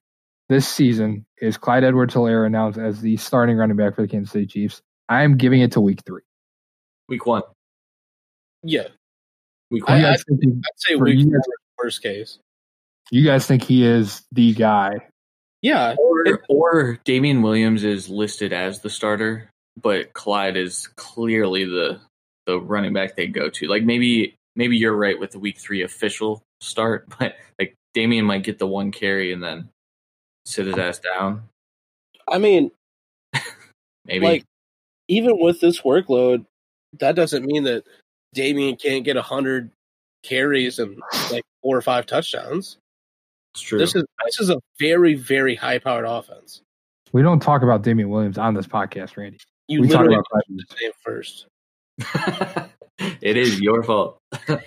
this 0.49 0.67
season 0.69 1.25
is 1.41 1.57
Clyde 1.57 1.85
Edwards 1.85 2.15
Helaire 2.15 2.47
announced 2.47 2.79
as 2.79 3.01
the 3.01 3.17
starting 3.17 3.57
running 3.57 3.77
back 3.77 3.95
for 3.95 4.03
the 4.03 4.09
Kansas 4.09 4.33
City 4.33 4.47
Chiefs, 4.47 4.83
I 5.09 5.23
am 5.23 5.37
giving 5.37 5.61
it 5.61 5.73
to 5.73 5.81
week 5.81 6.01
three. 6.05 6.23
Week 7.09 7.25
one, 7.27 7.43
Yeah, 8.63 8.89
week 9.71 9.85
You 9.89 9.95
one. 9.95 9.99
I- 10.05 10.11
guys, 10.13 10.25
think, 10.27 10.41
he, 10.43 10.51
I'd 10.51 10.63
say 10.77 10.95
week 10.97 11.19
you 11.19 11.31
guys- 11.31 11.41
worst 11.79 12.03
case. 12.03 12.39
you 13.11 13.25
guys 13.25 13.47
think 13.47 13.63
he 13.63 13.85
is 13.85 14.23
the 14.33 14.55
guy? 14.55 14.93
Yeah, 15.63 15.95
or 15.99 16.41
or 16.49 16.99
Damien 17.05 17.43
Williams 17.43 17.85
is 17.85 18.09
listed 18.09 18.53
as 18.53 18.81
the 18.81 18.91
starter, 18.91 19.51
but 19.81 20.13
Clyde 20.13 20.57
is 20.57 20.89
clearly 20.97 21.65
the 21.65 22.01
the 22.47 22.61
running 22.61 22.93
back 22.93 23.17
they 23.17 23.27
go 23.27 23.49
to. 23.51 23.67
Like 23.69 23.85
maybe 23.85 24.35
maybe 24.57 24.77
you're 24.77 24.97
right 24.97 25.19
with 25.19 25.33
the 25.33 25.39
week 25.39 25.59
three 25.59 25.83
official 25.83 26.43
start, 26.61 27.07
but 27.19 27.37
like 27.59 27.75
Damien 27.93 28.25
might 28.25 28.43
get 28.43 28.59
the 28.59 28.67
one 28.67 28.91
carry 28.91 29.33
and 29.33 29.43
then 29.43 29.69
sit 30.47 30.67
his 30.67 30.79
ass 30.79 30.99
down. 30.99 31.43
I 32.29 32.39
mean, 32.39 32.71
Maybe 34.07 34.25
like 34.25 34.45
even 35.09 35.39
with 35.39 35.61
this 35.61 35.81
workload, 35.83 36.47
that 37.01 37.17
doesn't 37.17 37.45
mean 37.45 37.65
that 37.65 37.85
Damien 38.33 38.77
can't 38.77 39.05
get 39.05 39.17
a 39.17 39.23
hundred 39.23 39.71
carries 40.23 40.79
and 40.79 41.01
like 41.31 41.45
four 41.63 41.77
or 41.77 41.83
five 41.83 42.07
touchdowns. 42.07 42.79
it's 43.55 43.63
true. 43.63 43.79
This 43.79 43.95
is 43.95 44.05
this 44.25 44.41
is 44.41 44.51
a 44.51 44.61
very 44.79 45.15
very 45.15 45.55
high 45.55 45.79
powered 45.79 46.07
offense. 46.07 46.63
We 47.13 47.23
don't 47.23 47.41
talk 47.41 47.63
about 47.63 47.83
Damien 47.83 48.11
Williams 48.11 48.39
on 48.39 48.55
this 48.55 48.67
podcast, 48.67 49.17
Randy. 49.17 49.39
You 49.69 49.81
we 49.81 49.89
talk 49.89 50.07
about 50.07 50.25
Clyde 50.27 50.43
mentioned 50.49 50.67
Edwards. 50.71 50.81
name 50.81 50.93
first. 51.03 51.47
it 53.21 53.37
is 53.37 53.61
your 53.61 53.83
fault. 53.83 54.19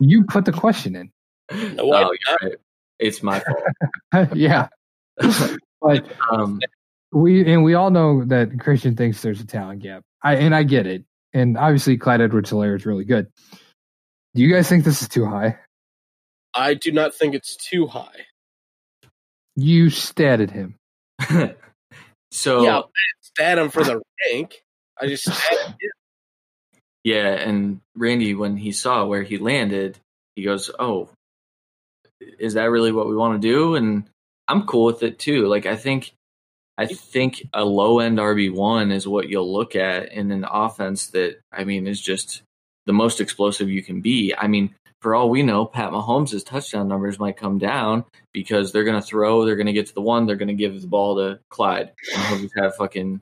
You 0.00 0.24
put 0.24 0.44
the 0.44 0.52
question 0.52 0.96
in. 0.96 1.10
No, 1.50 1.92
oh, 1.92 2.10
did 2.10 2.18
you're 2.42 2.50
right. 2.50 2.58
It's 2.98 3.22
my 3.22 3.40
fault. 3.40 4.28
yeah. 4.36 4.68
but 5.80 6.04
Um, 6.30 6.60
we 7.12 7.50
and 7.50 7.62
we 7.64 7.74
all 7.74 7.90
know 7.90 8.24
that 8.24 8.58
Christian 8.60 8.96
thinks 8.96 9.22
there's 9.22 9.40
a 9.40 9.46
talent 9.46 9.82
gap. 9.82 10.02
I 10.22 10.36
and 10.36 10.54
I 10.54 10.64
get 10.64 10.86
it. 10.86 11.04
And 11.32 11.56
obviously 11.56 11.96
Clyde 11.96 12.20
Edwards 12.20 12.50
Helaire 12.50 12.76
is 12.76 12.86
really 12.86 13.04
good. 13.04 13.28
Do 14.34 14.42
you 14.42 14.52
guys 14.52 14.68
think 14.68 14.84
this 14.84 15.02
is 15.02 15.08
too 15.08 15.24
high? 15.24 15.58
I 16.54 16.74
do 16.74 16.92
not 16.92 17.14
think 17.14 17.34
it's 17.34 17.56
too 17.56 17.86
high. 17.86 18.26
You 19.56 19.86
statted 19.86 20.50
him. 20.50 20.76
so 22.30 22.62
yeah, 22.62 22.78
I 22.78 22.82
didn't 22.82 23.17
stat 23.38 23.58
him 23.58 23.70
for 23.70 23.84
the 23.84 24.02
rank. 24.26 24.62
I 25.00 25.06
just 25.06 25.24
stat 25.32 25.68
him. 25.68 25.74
Yeah, 27.04 27.28
and 27.28 27.80
Randy, 27.96 28.34
when 28.34 28.56
he 28.56 28.72
saw 28.72 29.06
where 29.06 29.22
he 29.22 29.38
landed, 29.38 29.98
he 30.34 30.42
goes, 30.42 30.70
"Oh, 30.78 31.08
is 32.20 32.54
that 32.54 32.70
really 32.70 32.92
what 32.92 33.08
we 33.08 33.16
want 33.16 33.40
to 33.40 33.48
do?" 33.48 33.76
And 33.76 34.04
I'm 34.48 34.66
cool 34.66 34.86
with 34.86 35.02
it 35.02 35.18
too. 35.18 35.46
Like 35.46 35.66
I 35.66 35.76
think, 35.76 36.12
I 36.76 36.86
think 36.86 37.48
a 37.54 37.64
low 37.64 38.00
end 38.00 38.18
RB 38.18 38.52
one 38.52 38.90
is 38.90 39.06
what 39.06 39.28
you'll 39.28 39.52
look 39.52 39.76
at 39.76 40.12
in 40.12 40.32
an 40.32 40.44
offense 40.50 41.08
that 41.08 41.38
I 41.52 41.64
mean 41.64 41.86
is 41.86 42.00
just 42.00 42.42
the 42.86 42.92
most 42.92 43.20
explosive 43.20 43.70
you 43.70 43.82
can 43.82 44.00
be. 44.00 44.34
I 44.36 44.48
mean, 44.48 44.74
for 45.00 45.14
all 45.14 45.30
we 45.30 45.42
know, 45.42 45.64
Pat 45.64 45.92
Mahomes' 45.92 46.44
touchdown 46.44 46.88
numbers 46.88 47.18
might 47.18 47.36
come 47.36 47.58
down 47.58 48.04
because 48.32 48.72
they're 48.72 48.84
going 48.84 49.00
to 49.00 49.06
throw, 49.06 49.44
they're 49.44 49.56
going 49.56 49.66
to 49.66 49.72
get 49.72 49.86
to 49.86 49.94
the 49.94 50.00
one, 50.00 50.26
they're 50.26 50.36
going 50.36 50.48
to 50.48 50.54
give 50.54 50.80
the 50.80 50.88
ball 50.88 51.16
to 51.16 51.38
Clyde, 51.50 51.92
and 52.12 52.22
he'll 52.24 52.38
just 52.40 52.58
have 52.58 52.74
fucking 52.76 53.20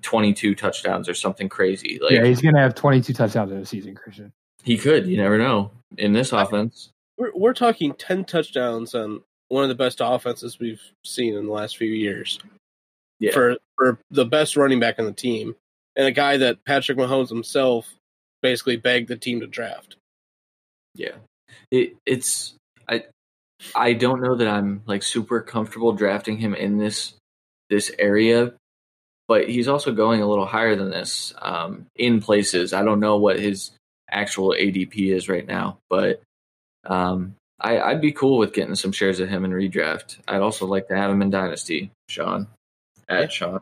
22 0.00 0.54
touchdowns 0.54 1.08
or 1.08 1.14
something 1.14 1.48
crazy. 1.48 1.98
Like 2.00 2.12
yeah, 2.12 2.24
he's 2.24 2.40
gonna 2.40 2.60
have 2.60 2.74
twenty 2.74 3.00
two 3.00 3.12
touchdowns 3.12 3.52
in 3.52 3.58
a 3.58 3.66
season, 3.66 3.94
Christian. 3.94 4.32
he 4.62 4.78
could. 4.78 5.06
You 5.06 5.16
never 5.16 5.36
know. 5.38 5.70
In 5.98 6.12
this 6.12 6.32
offense, 6.32 6.90
We're, 7.18 7.32
we're 7.34 7.52
talking 7.52 7.92
ten 7.94 8.24
touchdowns 8.24 8.94
on 8.94 9.20
one 9.48 9.62
of 9.64 9.68
the 9.68 9.74
best 9.74 10.00
offenses 10.02 10.58
we've 10.58 10.80
seen 11.04 11.34
in 11.34 11.44
the 11.46 11.52
last 11.52 11.76
few 11.76 11.90
years. 11.92 12.38
Yeah. 13.20 13.32
For 13.32 13.56
for 13.76 13.98
the 14.10 14.24
best 14.24 14.56
running 14.56 14.80
back 14.80 14.98
on 14.98 15.04
the 15.04 15.12
team, 15.12 15.54
and 15.94 16.06
a 16.06 16.12
guy 16.12 16.38
that 16.38 16.64
Patrick 16.64 16.96
Mahomes 16.96 17.28
himself 17.28 17.92
basically 18.40 18.76
begged 18.76 19.08
the 19.08 19.16
team 19.16 19.40
to 19.40 19.46
draft. 19.46 19.96
yeah, 20.94 21.16
it, 21.70 21.96
it's 22.06 22.54
I. 22.88 23.04
I 23.76 23.92
don't 23.92 24.20
know 24.20 24.34
that 24.34 24.48
I'm 24.48 24.82
like 24.86 25.04
super 25.04 25.40
comfortable 25.40 25.92
drafting 25.92 26.38
him 26.38 26.52
in 26.54 26.78
this 26.78 27.14
this 27.70 27.92
area, 27.98 28.54
but 29.32 29.48
he's 29.48 29.66
also 29.66 29.92
going 29.92 30.20
a 30.20 30.28
little 30.28 30.44
higher 30.44 30.76
than 30.76 30.90
this 30.90 31.32
um, 31.40 31.86
in 31.96 32.20
places. 32.20 32.74
I 32.74 32.82
don't 32.84 33.00
know 33.00 33.16
what 33.16 33.40
his 33.40 33.70
actual 34.10 34.50
ADP 34.50 35.10
is 35.10 35.26
right 35.26 35.46
now, 35.46 35.78
but 35.88 36.20
um, 36.84 37.34
I, 37.58 37.80
I'd 37.80 38.02
be 38.02 38.12
cool 38.12 38.36
with 38.36 38.52
getting 38.52 38.74
some 38.74 38.92
shares 38.92 39.20
of 39.20 39.30
him 39.30 39.46
in 39.46 39.50
redraft. 39.52 40.18
I'd 40.28 40.42
also 40.42 40.66
like 40.66 40.86
to 40.88 40.96
have 40.98 41.10
him 41.10 41.22
in 41.22 41.30
Dynasty, 41.30 41.90
Sean. 42.10 42.46
At 43.08 43.20
Yeah. 43.22 43.28
Sean. 43.28 43.60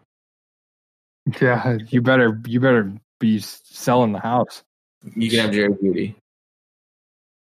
Yeah, 1.41 1.79
you 1.89 2.03
better 2.03 2.41
you 2.47 2.59
better 2.59 2.93
be 3.21 3.39
selling 3.39 4.11
the 4.11 4.19
house. 4.19 4.65
You 5.15 5.31
can 5.31 5.39
have 5.39 5.53
Jerry 5.53 5.73
Jeudy. 5.75 6.17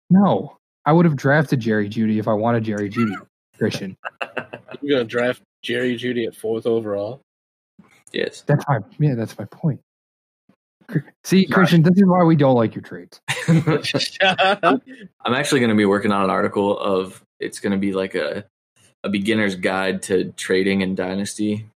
No, 0.09 0.57
I 0.85 0.91
would 0.91 1.05
have 1.05 1.15
drafted 1.15 1.61
Jerry 1.61 1.87
Jeudy 1.87 2.19
if 2.19 2.27
I 2.27 2.33
wanted 2.33 2.65
Jerry 2.65 2.89
Jeudy, 2.89 3.15
Christian. 3.57 3.95
You're 4.81 4.97
gonna 4.97 5.05
draft 5.07 5.43
Jerry 5.63 5.95
Jeudy 5.95 6.27
at 6.27 6.35
fourth 6.35 6.65
overall. 6.65 7.21
Yes. 8.13 8.41
That's 8.41 8.65
my 8.67 8.79
yeah, 8.99 9.15
that's 9.15 9.37
my 9.37 9.45
point. 9.45 9.81
See, 11.23 11.45
Christian, 11.45 11.83
this 11.83 11.95
is 11.95 12.05
why 12.05 12.23
we 12.23 12.35
don't 12.35 12.55
like 12.55 12.75
your 12.75 12.81
trades. 12.81 13.21
I'm 13.47 15.33
actually 15.33 15.59
going 15.59 15.69
to 15.69 15.75
be 15.75 15.85
working 15.85 16.11
on 16.11 16.23
an 16.25 16.29
article 16.29 16.77
of 16.77 17.23
it's 17.39 17.59
going 17.59 17.71
to 17.71 17.77
be 17.77 17.93
like 17.93 18.15
a 18.15 18.45
a 19.03 19.09
beginner's 19.09 19.55
guide 19.55 20.03
to 20.03 20.31
trading 20.33 20.81
in 20.81 20.95
Dynasty, 20.95 21.67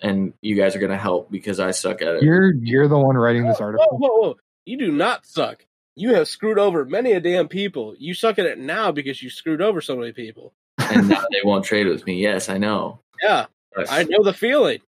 and 0.00 0.32
you 0.40 0.56
guys 0.56 0.76
are 0.76 0.78
going 0.78 0.92
to 0.92 0.98
help 0.98 1.30
because 1.30 1.60
I 1.60 1.72
suck 1.72 2.00
at 2.00 2.16
it. 2.16 2.22
You're 2.22 2.54
you're 2.54 2.88
the 2.88 2.98
one 2.98 3.16
writing 3.16 3.46
this 3.46 3.60
article. 3.60 3.86
whoa, 3.86 3.96
article. 3.96 4.20
whoa, 4.22 4.28
whoa! 4.28 4.36
You 4.66 4.78
do 4.78 4.92
not 4.92 5.26
suck. 5.26 5.64
You 5.96 6.14
have 6.14 6.28
screwed 6.28 6.58
over 6.58 6.84
many 6.84 7.12
a 7.12 7.20
damn 7.20 7.48
people. 7.48 7.94
You 7.98 8.14
suck 8.14 8.38
at 8.38 8.46
it 8.46 8.58
now 8.58 8.92
because 8.92 9.20
you 9.22 9.30
screwed 9.30 9.60
over 9.60 9.80
so 9.80 9.96
many 9.96 10.12
people. 10.12 10.52
and 10.78 11.08
now 11.08 11.24
they 11.32 11.40
won't 11.42 11.64
trade 11.64 11.88
with 11.88 12.06
me. 12.06 12.22
Yes, 12.22 12.48
I 12.48 12.58
know. 12.58 13.00
Yeah, 13.22 13.46
I 13.88 14.04
know 14.04 14.22
the 14.22 14.32
feeling. 14.32 14.78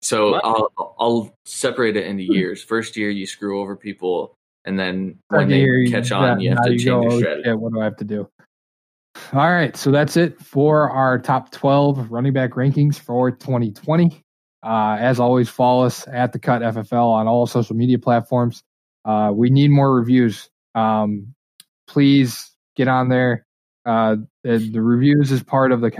So 0.00 0.34
I'll 0.34 0.96
I'll 0.98 1.36
separate 1.44 1.96
it 1.96 2.06
into 2.06 2.24
years. 2.24 2.62
First 2.62 2.96
year 2.96 3.08
you 3.08 3.24
screw 3.24 3.60
over 3.60 3.76
people 3.76 4.36
and 4.64 4.78
then 4.78 5.18
when 5.28 5.48
they 5.48 5.90
catch 5.90 6.12
on, 6.12 6.40
you 6.40 6.50
have 6.50 6.62
to 6.64 6.70
change 6.70 6.84
go, 6.84 7.02
your 7.02 7.12
"Oh, 7.12 7.18
strategy. 7.18 7.42
shit, 7.44 7.58
what 7.58 7.72
do 7.72 7.80
I 7.80 7.84
have 7.84 7.96
to 7.96 8.04
do? 8.04 8.28
All 9.32 9.50
right, 9.50 9.76
so 9.76 9.90
that's 9.90 10.16
it 10.16 10.40
for 10.40 10.90
our 10.90 11.18
top 11.18 11.50
12 11.50 12.10
running 12.10 12.32
back 12.32 12.52
rankings 12.52 12.98
for 12.98 13.30
2020. 13.30 14.22
Uh, 14.62 14.96
as 14.98 15.18
always, 15.18 15.48
follow 15.48 15.84
us 15.84 16.06
at 16.08 16.32
the 16.32 16.38
Cut 16.38 16.62
FFL 16.62 17.12
on 17.12 17.26
all 17.26 17.46
social 17.46 17.74
media 17.76 17.98
platforms. 17.98 18.62
Uh, 19.04 19.32
we 19.34 19.50
need 19.50 19.70
more 19.70 19.94
reviews. 19.94 20.48
Um, 20.74 21.34
please 21.88 22.50
get 22.76 22.88
on 22.88 23.08
there. 23.08 23.44
Uh, 23.84 24.16
the, 24.44 24.58
the 24.58 24.80
reviews 24.80 25.32
is 25.32 25.42
part 25.42 25.72
of 25.72 25.80
the 25.80 25.90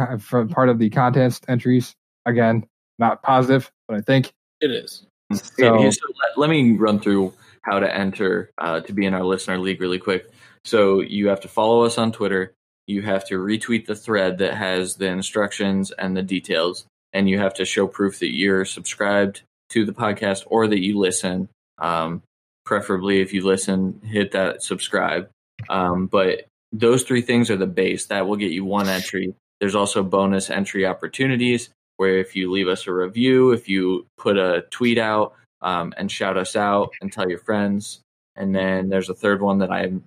part 0.50 0.68
of 0.68 0.78
the 0.78 0.88
contest 0.90 1.44
entries. 1.48 1.94
Again, 2.24 2.64
not 2.98 3.22
positive, 3.22 3.70
but 3.88 3.96
I 3.96 4.00
think 4.00 4.32
It 4.60 4.70
is. 4.70 5.06
So. 5.32 5.78
here, 5.78 5.92
so 5.92 6.06
let, 6.20 6.38
let 6.38 6.50
me 6.50 6.76
run 6.76 7.00
through 7.00 7.32
how 7.62 7.78
to 7.78 7.96
enter 7.96 8.50
uh, 8.58 8.80
to 8.80 8.92
be 8.92 9.06
in 9.06 9.14
our 9.14 9.24
listener 9.24 9.58
league 9.58 9.80
really 9.80 9.98
quick. 9.98 10.30
So 10.64 11.00
you 11.00 11.28
have 11.28 11.40
to 11.40 11.48
follow 11.48 11.82
us 11.84 11.98
on 11.98 12.12
Twitter. 12.12 12.52
You 12.86 13.02
have 13.02 13.26
to 13.28 13.34
retweet 13.34 13.86
the 13.86 13.94
thread 13.94 14.38
that 14.38 14.54
has 14.54 14.96
the 14.96 15.06
instructions 15.06 15.90
and 15.92 16.16
the 16.16 16.22
details, 16.22 16.84
and 17.12 17.28
you 17.28 17.38
have 17.38 17.54
to 17.54 17.64
show 17.64 17.86
proof 17.86 18.18
that 18.18 18.34
you're 18.34 18.64
subscribed 18.64 19.42
to 19.70 19.84
the 19.84 19.92
podcast 19.92 20.42
or 20.46 20.66
that 20.66 20.80
you 20.80 20.98
listen. 20.98 21.48
Um, 21.78 22.22
preferably, 22.64 23.20
if 23.20 23.32
you 23.32 23.44
listen, 23.44 24.00
hit 24.04 24.32
that 24.32 24.62
subscribe. 24.62 25.28
Um, 25.68 26.06
but 26.06 26.46
those 26.72 27.02
three 27.04 27.22
things 27.22 27.50
are 27.50 27.56
the 27.56 27.66
base 27.66 28.06
that 28.06 28.26
will 28.26 28.36
get 28.36 28.50
you 28.50 28.64
one 28.64 28.88
entry. 28.88 29.34
There's 29.60 29.74
also 29.74 30.02
bonus 30.02 30.50
entry 30.50 30.86
opportunities 30.86 31.70
where 32.02 32.18
if 32.18 32.34
you 32.34 32.50
leave 32.50 32.66
us 32.66 32.88
a 32.88 32.92
review, 32.92 33.52
if 33.52 33.68
you 33.68 34.04
put 34.18 34.36
a 34.36 34.64
tweet 34.70 34.98
out 34.98 35.34
um, 35.60 35.94
and 35.96 36.10
shout 36.10 36.36
us 36.36 36.56
out 36.56 36.90
and 37.00 37.12
tell 37.12 37.28
your 37.30 37.38
friends. 37.38 38.00
And 38.34 38.52
then 38.52 38.88
there's 38.88 39.08
a 39.08 39.14
third 39.14 39.40
one 39.40 39.58
that 39.58 39.70
I'm 39.70 40.02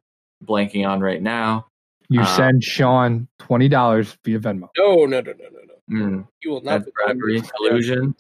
blanking 0.46 0.86
on 0.86 1.00
right 1.00 1.22
now. 1.22 1.68
You 2.10 2.20
Uh, 2.20 2.26
send 2.36 2.62
Sean 2.62 3.30
twenty 3.39 3.70
dollars 3.70 4.18
via 4.26 4.39
Venmo. 4.39 4.68
No, 4.78 5.06
no, 5.06 5.22
no, 5.22 5.22
no, 5.22 5.32
no, 5.32 5.60
no. 5.70 5.76
Mm, 6.06 6.28
You 6.43 6.50
will 6.52 6.62
not. 6.62 6.80
that's 6.84 6.91
bribery, 7.06 7.41
collusion, 7.56 8.14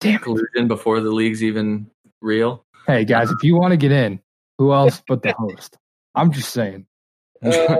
Damn 0.00 0.14
it. 0.14 0.22
collusion 0.22 0.66
before 0.66 1.00
the 1.00 1.10
league's 1.10 1.44
even 1.44 1.90
real. 2.22 2.64
Hey 2.86 3.04
guys, 3.04 3.30
if 3.30 3.42
you 3.42 3.54
want 3.54 3.72
to 3.72 3.76
get 3.76 3.92
in, 3.92 4.18
who 4.56 4.72
else 4.72 5.02
but 5.08 5.20
the 5.22 5.34
host? 5.36 5.76
I'm 6.14 6.32
just 6.32 6.52
saying. 6.54 6.86
Uh, 7.44 7.76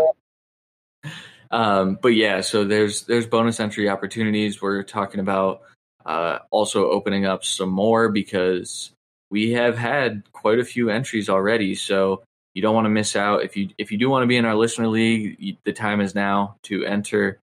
um, 1.50 1.98
but 2.00 2.14
yeah, 2.14 2.40
so 2.40 2.64
there's 2.64 3.02
there's 3.02 3.26
bonus 3.26 3.58
entry 3.60 3.88
opportunities. 3.88 4.62
We're 4.62 4.82
talking 4.82 5.20
about 5.20 5.62
uh, 6.06 6.38
also 6.50 6.90
opening 6.90 7.26
up 7.26 7.44
some 7.44 7.70
more 7.70 8.08
because 8.08 8.92
we 9.30 9.52
have 9.52 9.76
had 9.76 10.22
quite 10.32 10.58
a 10.58 10.64
few 10.64 10.90
entries 10.90 11.28
already. 11.28 11.74
So 11.74 12.22
you 12.54 12.62
don't 12.62 12.74
want 12.74 12.84
to 12.84 12.90
miss 12.90 13.16
out. 13.16 13.42
If 13.42 13.56
you 13.56 13.70
if 13.78 13.90
you 13.90 13.98
do 13.98 14.08
want 14.08 14.22
to 14.22 14.26
be 14.26 14.36
in 14.36 14.44
our 14.44 14.54
listener 14.54 14.88
league, 14.88 15.36
you, 15.38 15.56
the 15.64 15.72
time 15.72 16.00
is 16.00 16.14
now 16.14 16.56
to 16.64 16.84
enter. 16.84 17.38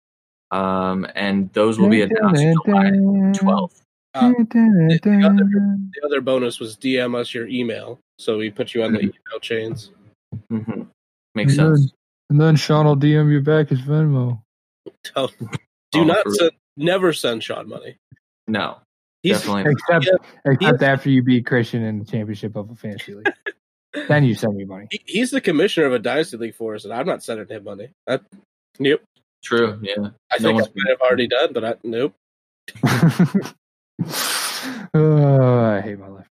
Um, 0.51 1.07
and 1.15 1.51
those 1.55 1.79
will 1.79 1.89
be 1.89 2.03
announced 2.03 2.43
July 2.67 2.91
12th. 2.91 3.81
uh, 4.15 4.29
the, 4.29 5.01
the 5.03 5.23
other, 5.25 5.45
the 5.45 6.03
other 6.05 6.21
bonus 6.21 6.61
was 6.61 6.77
DM 6.77 7.19
us 7.19 7.33
your 7.33 7.49
email, 7.49 7.99
so 8.19 8.37
we 8.37 8.51
put 8.51 8.75
you 8.75 8.83
on 8.83 8.93
the 8.93 9.01
email 9.01 9.41
chains. 9.41 9.91
Mm-hmm. 10.51 10.83
Makes 11.35 11.57
sense. 11.57 11.95
And 12.33 12.41
then 12.41 12.57
Sean 12.57 12.87
will 12.87 12.97
DM 12.97 13.31
you 13.31 13.43
back 13.43 13.69
his 13.69 13.83
Venmo. 13.83 14.41
Tell, 15.05 15.31
oh, 15.43 15.47
do 15.91 16.01
Oh, 16.01 16.05
not 16.05 16.27
send, 16.31 16.53
never 16.79 17.13
send 17.13 17.45
Sean 17.45 17.69
money. 17.69 17.99
No, 18.49 18.79
He's, 19.23 19.43
definitely. 19.43 19.73
Except 19.73 20.07
Yeah, 20.07 20.13
except 20.51 20.83
after 20.83 21.11
you 21.11 21.23
beat 21.23 21.45
Christian 21.45 21.83
in 21.83 21.99
the 21.99 22.07
championship 22.07 22.57
of 22.57 22.71
a 22.71 22.75
fantasy 22.75 23.17
league. 23.17 23.31
then 24.09 24.25
you 24.25 24.35
send 24.35 24.57
me 24.57 24.65
money. 24.65 24.87
he, 24.91 25.03
he's 25.05 25.31
the 25.31 25.43
commissioner 25.43 25.85
of 25.85 25.93
a 25.93 25.99
dynasty 25.99 26.39
league 26.39 26.55
for 26.55 26.75
us, 26.75 26.87
and 26.87 26.95
I'm 26.95 27.05
not 27.05 27.23
sending 27.23 27.47
him 27.49 27.65
money. 27.65 27.91
That, 28.07 28.23
nope. 28.79 29.03
True. 29.45 29.79
Yeah. 29.83 30.09
I 30.31 30.39
No 30.39 30.59
think 30.59 30.63
I 30.63 30.67
might 30.75 30.89
have 30.89 31.01
already 31.03 31.29
done, 31.29 31.53
but 31.53 31.65
I, 31.67 31.75
nope. 31.83 32.15
oh, 34.95 35.59
I 35.75 35.83
hate 35.83 35.99
my 35.99 36.09
life. 36.09 36.32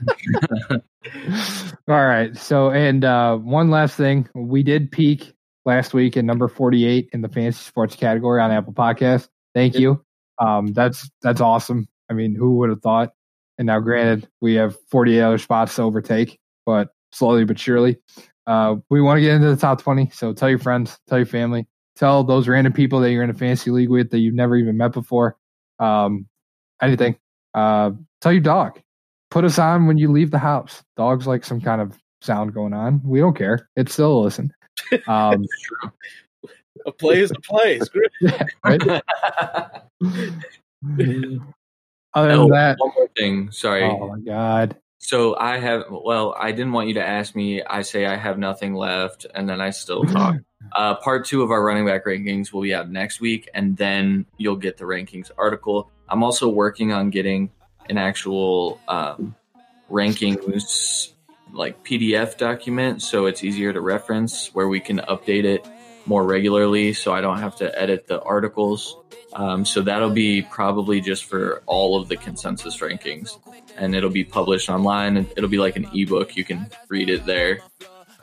All 1.88 2.06
right. 2.06 2.36
So, 2.36 2.70
and 2.70 3.04
uh, 3.04 3.36
one 3.36 3.70
last 3.70 3.96
thing, 3.96 4.28
we 4.34 4.62
did 4.62 4.90
peak 4.90 5.34
last 5.64 5.94
week 5.94 6.16
at 6.16 6.24
number 6.24 6.48
forty-eight 6.48 7.10
in 7.12 7.22
the 7.22 7.28
fantasy 7.28 7.62
sports 7.64 7.96
category 7.96 8.40
on 8.40 8.50
Apple 8.50 8.72
Podcast. 8.72 9.28
Thank 9.54 9.74
Yep. 9.74 9.80
you. 9.80 10.04
Um, 10.38 10.72
that's 10.72 11.10
that's 11.22 11.40
awesome. 11.40 11.88
I 12.10 12.14
mean, 12.14 12.34
who 12.34 12.56
would 12.56 12.70
have 12.70 12.82
thought? 12.82 13.10
And 13.58 13.66
now, 13.66 13.80
granted, 13.80 14.28
we 14.40 14.54
have 14.54 14.76
forty-eight 14.90 15.20
other 15.22 15.38
spots 15.38 15.74
to 15.76 15.82
overtake, 15.82 16.38
but 16.66 16.88
slowly 17.12 17.44
but 17.44 17.58
surely, 17.58 17.98
uh, 18.46 18.76
we 18.90 19.00
want 19.00 19.18
to 19.18 19.22
get 19.22 19.34
into 19.34 19.48
the 19.48 19.56
top 19.56 19.82
twenty. 19.82 20.10
So, 20.10 20.32
tell 20.32 20.48
your 20.48 20.58
friends, 20.58 20.98
tell 21.08 21.18
your 21.18 21.26
family, 21.26 21.66
tell 21.96 22.22
those 22.22 22.46
random 22.48 22.72
people 22.72 23.00
that 23.00 23.10
you're 23.10 23.24
in 23.24 23.30
a 23.30 23.34
fantasy 23.34 23.70
league 23.70 23.90
with 23.90 24.10
that 24.10 24.18
you've 24.18 24.34
never 24.34 24.56
even 24.56 24.76
met 24.76 24.92
before. 24.92 25.36
Um, 25.80 26.26
anything. 26.80 27.16
Uh, 27.54 27.92
tell 28.20 28.32
your 28.32 28.42
dog. 28.42 28.80
Put 29.30 29.44
us 29.44 29.58
on 29.58 29.86
when 29.86 29.98
you 29.98 30.10
leave 30.10 30.30
the 30.30 30.38
house. 30.38 30.82
Dogs 30.96 31.26
like 31.26 31.44
some 31.44 31.60
kind 31.60 31.80
of 31.80 31.98
sound 32.22 32.54
going 32.54 32.72
on. 32.72 33.00
We 33.04 33.20
don't 33.20 33.36
care. 33.36 33.68
It's 33.76 33.92
still 33.92 34.18
a 34.18 34.20
listen. 34.20 34.52
Um. 35.08 35.44
A 36.86 36.92
play 36.92 37.20
is 37.20 37.30
a 37.30 37.40
play. 37.40 37.78
Screw 37.84 38.06
it. 38.20 38.46
right? 38.64 38.80
Other 42.14 42.30
oh, 42.30 42.38
than 42.38 42.48
that, 42.50 42.76
one 42.78 42.92
more 42.96 43.08
thing. 43.16 43.50
Sorry. 43.50 43.82
oh 43.82 44.08
my 44.08 44.20
god, 44.20 44.76
So 44.98 45.36
I 45.36 45.58
have. 45.58 45.84
Well, 45.90 46.34
I 46.38 46.52
didn't 46.52 46.72
want 46.72 46.88
you 46.88 46.94
to 46.94 47.06
ask 47.06 47.34
me. 47.34 47.62
I 47.62 47.82
say 47.82 48.06
I 48.06 48.16
have 48.16 48.38
nothing 48.38 48.74
left, 48.74 49.26
and 49.34 49.48
then 49.48 49.60
I 49.60 49.70
still 49.70 50.04
talk. 50.04 50.36
Uh, 50.72 50.94
part 50.96 51.26
two 51.26 51.42
of 51.42 51.50
our 51.50 51.62
running 51.62 51.86
back 51.86 52.06
rankings 52.06 52.52
will 52.52 52.62
be 52.62 52.72
out 52.72 52.90
next 52.90 53.20
week, 53.20 53.48
and 53.54 53.76
then 53.76 54.24
you'll 54.38 54.56
get 54.56 54.76
the 54.76 54.84
rankings 54.84 55.30
article. 55.36 55.90
I'm 56.08 56.22
also 56.22 56.48
working 56.48 56.92
on 56.92 57.10
getting 57.10 57.50
an 57.88 57.98
actual 57.98 58.80
um, 58.88 59.34
rankings 59.90 61.12
like 61.52 61.82
PDF 61.84 62.36
document, 62.36 63.02
so 63.02 63.26
it's 63.26 63.42
easier 63.42 63.72
to 63.72 63.80
reference, 63.80 64.54
where 64.54 64.68
we 64.68 64.80
can 64.80 64.98
update 64.98 65.44
it 65.44 65.66
more 66.06 66.24
regularly, 66.24 66.92
so 66.92 67.12
I 67.12 67.20
don't 67.20 67.38
have 67.38 67.56
to 67.56 67.80
edit 67.80 68.06
the 68.06 68.20
articles. 68.22 68.96
Um, 69.34 69.64
so 69.64 69.82
that'll 69.82 70.10
be 70.10 70.42
probably 70.42 71.00
just 71.00 71.24
for 71.24 71.62
all 71.66 72.00
of 72.00 72.08
the 72.08 72.16
consensus 72.16 72.78
rankings, 72.78 73.38
and 73.76 73.94
it'll 73.94 74.10
be 74.10 74.24
published 74.24 74.70
online. 74.70 75.18
And 75.18 75.30
it'll 75.36 75.50
be 75.50 75.58
like 75.58 75.76
an 75.76 75.88
ebook; 75.92 76.36
you 76.36 76.44
can 76.44 76.70
read 76.88 77.10
it 77.10 77.26
there. 77.26 77.60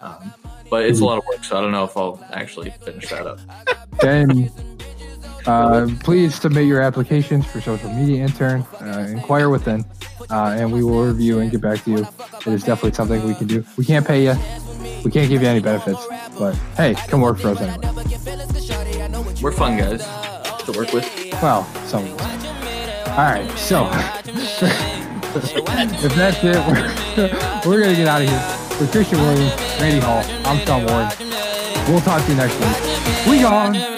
Um, 0.02 0.34
but 0.69 0.85
it's 0.85 0.99
a 0.99 1.06
lot 1.06 1.18
of 1.18 1.26
work, 1.26 1.44
so 1.44 1.57
I 1.57 1.61
don't 1.61 1.72
know 1.72 1.84
if 1.84 1.95
I'll 1.95 2.23
actually 2.31 2.72
finish 2.72 3.10
that 3.10 3.27
up. 3.27 3.39
then 4.02 4.52
uh, 5.47 5.88
please 6.03 6.35
submit 6.35 6.65
your 6.65 6.81
applications 6.81 7.45
for 7.45 7.61
social 7.61 7.91
media 7.93 8.23
intern. 8.23 8.61
Uh, 8.81 9.07
inquire 9.09 9.49
within, 9.49 9.85
uh, 10.30 10.55
and 10.57 10.72
we 10.72 10.84
will 10.84 11.05
review 11.05 11.39
and 11.39 11.51
get 11.51 11.61
back 11.61 11.84
to 11.84 11.91
you. 11.91 11.97
It 11.99 12.47
is 12.47 12.63
definitely 12.63 12.93
something 12.93 13.23
we 13.27 13.35
can 13.35 13.47
do. 13.47 13.63
We 13.77 13.85
can't 13.85 14.05
pay 14.05 14.23
you. 14.23 14.35
We 15.03 15.11
can't 15.11 15.30
give 15.30 15.41
you 15.41 15.47
any 15.47 15.59
benefits, 15.59 16.05
but 16.39 16.55
hey, 16.77 16.95
come 17.07 17.22
work 17.22 17.38
for 17.38 17.49
us 17.49 17.61
anyway. 17.61 17.77
We're 19.41 19.51
fun 19.51 19.77
guys 19.77 20.03
to 20.63 20.72
work 20.72 20.93
with. 20.93 21.05
Well, 21.41 21.63
some 21.85 22.05
of 22.05 22.19
us. 22.22 23.07
All 23.09 23.17
right, 23.17 23.49
so 23.57 23.88
if 24.26 26.15
that's 26.15 26.43
it, 26.43 26.55
we're, 26.67 27.61
we're 27.69 27.81
gonna 27.81 27.95
get 27.95 28.07
out 28.07 28.22
of 28.22 28.30
here. 28.30 28.61
For 28.76 28.88
Christian 28.88 29.19
Williams, 29.19 29.53
Randy 29.80 29.99
Hall, 29.99 30.22
I'm 30.43 30.59
Sean 30.65 30.85
Ward. 30.85 31.07
We'll 31.88 32.01
talk 32.01 32.22
to 32.26 32.31
you 32.31 32.35
next 32.35 32.59
week. 32.59 33.30
We 33.30 33.41
gone. 33.41 33.94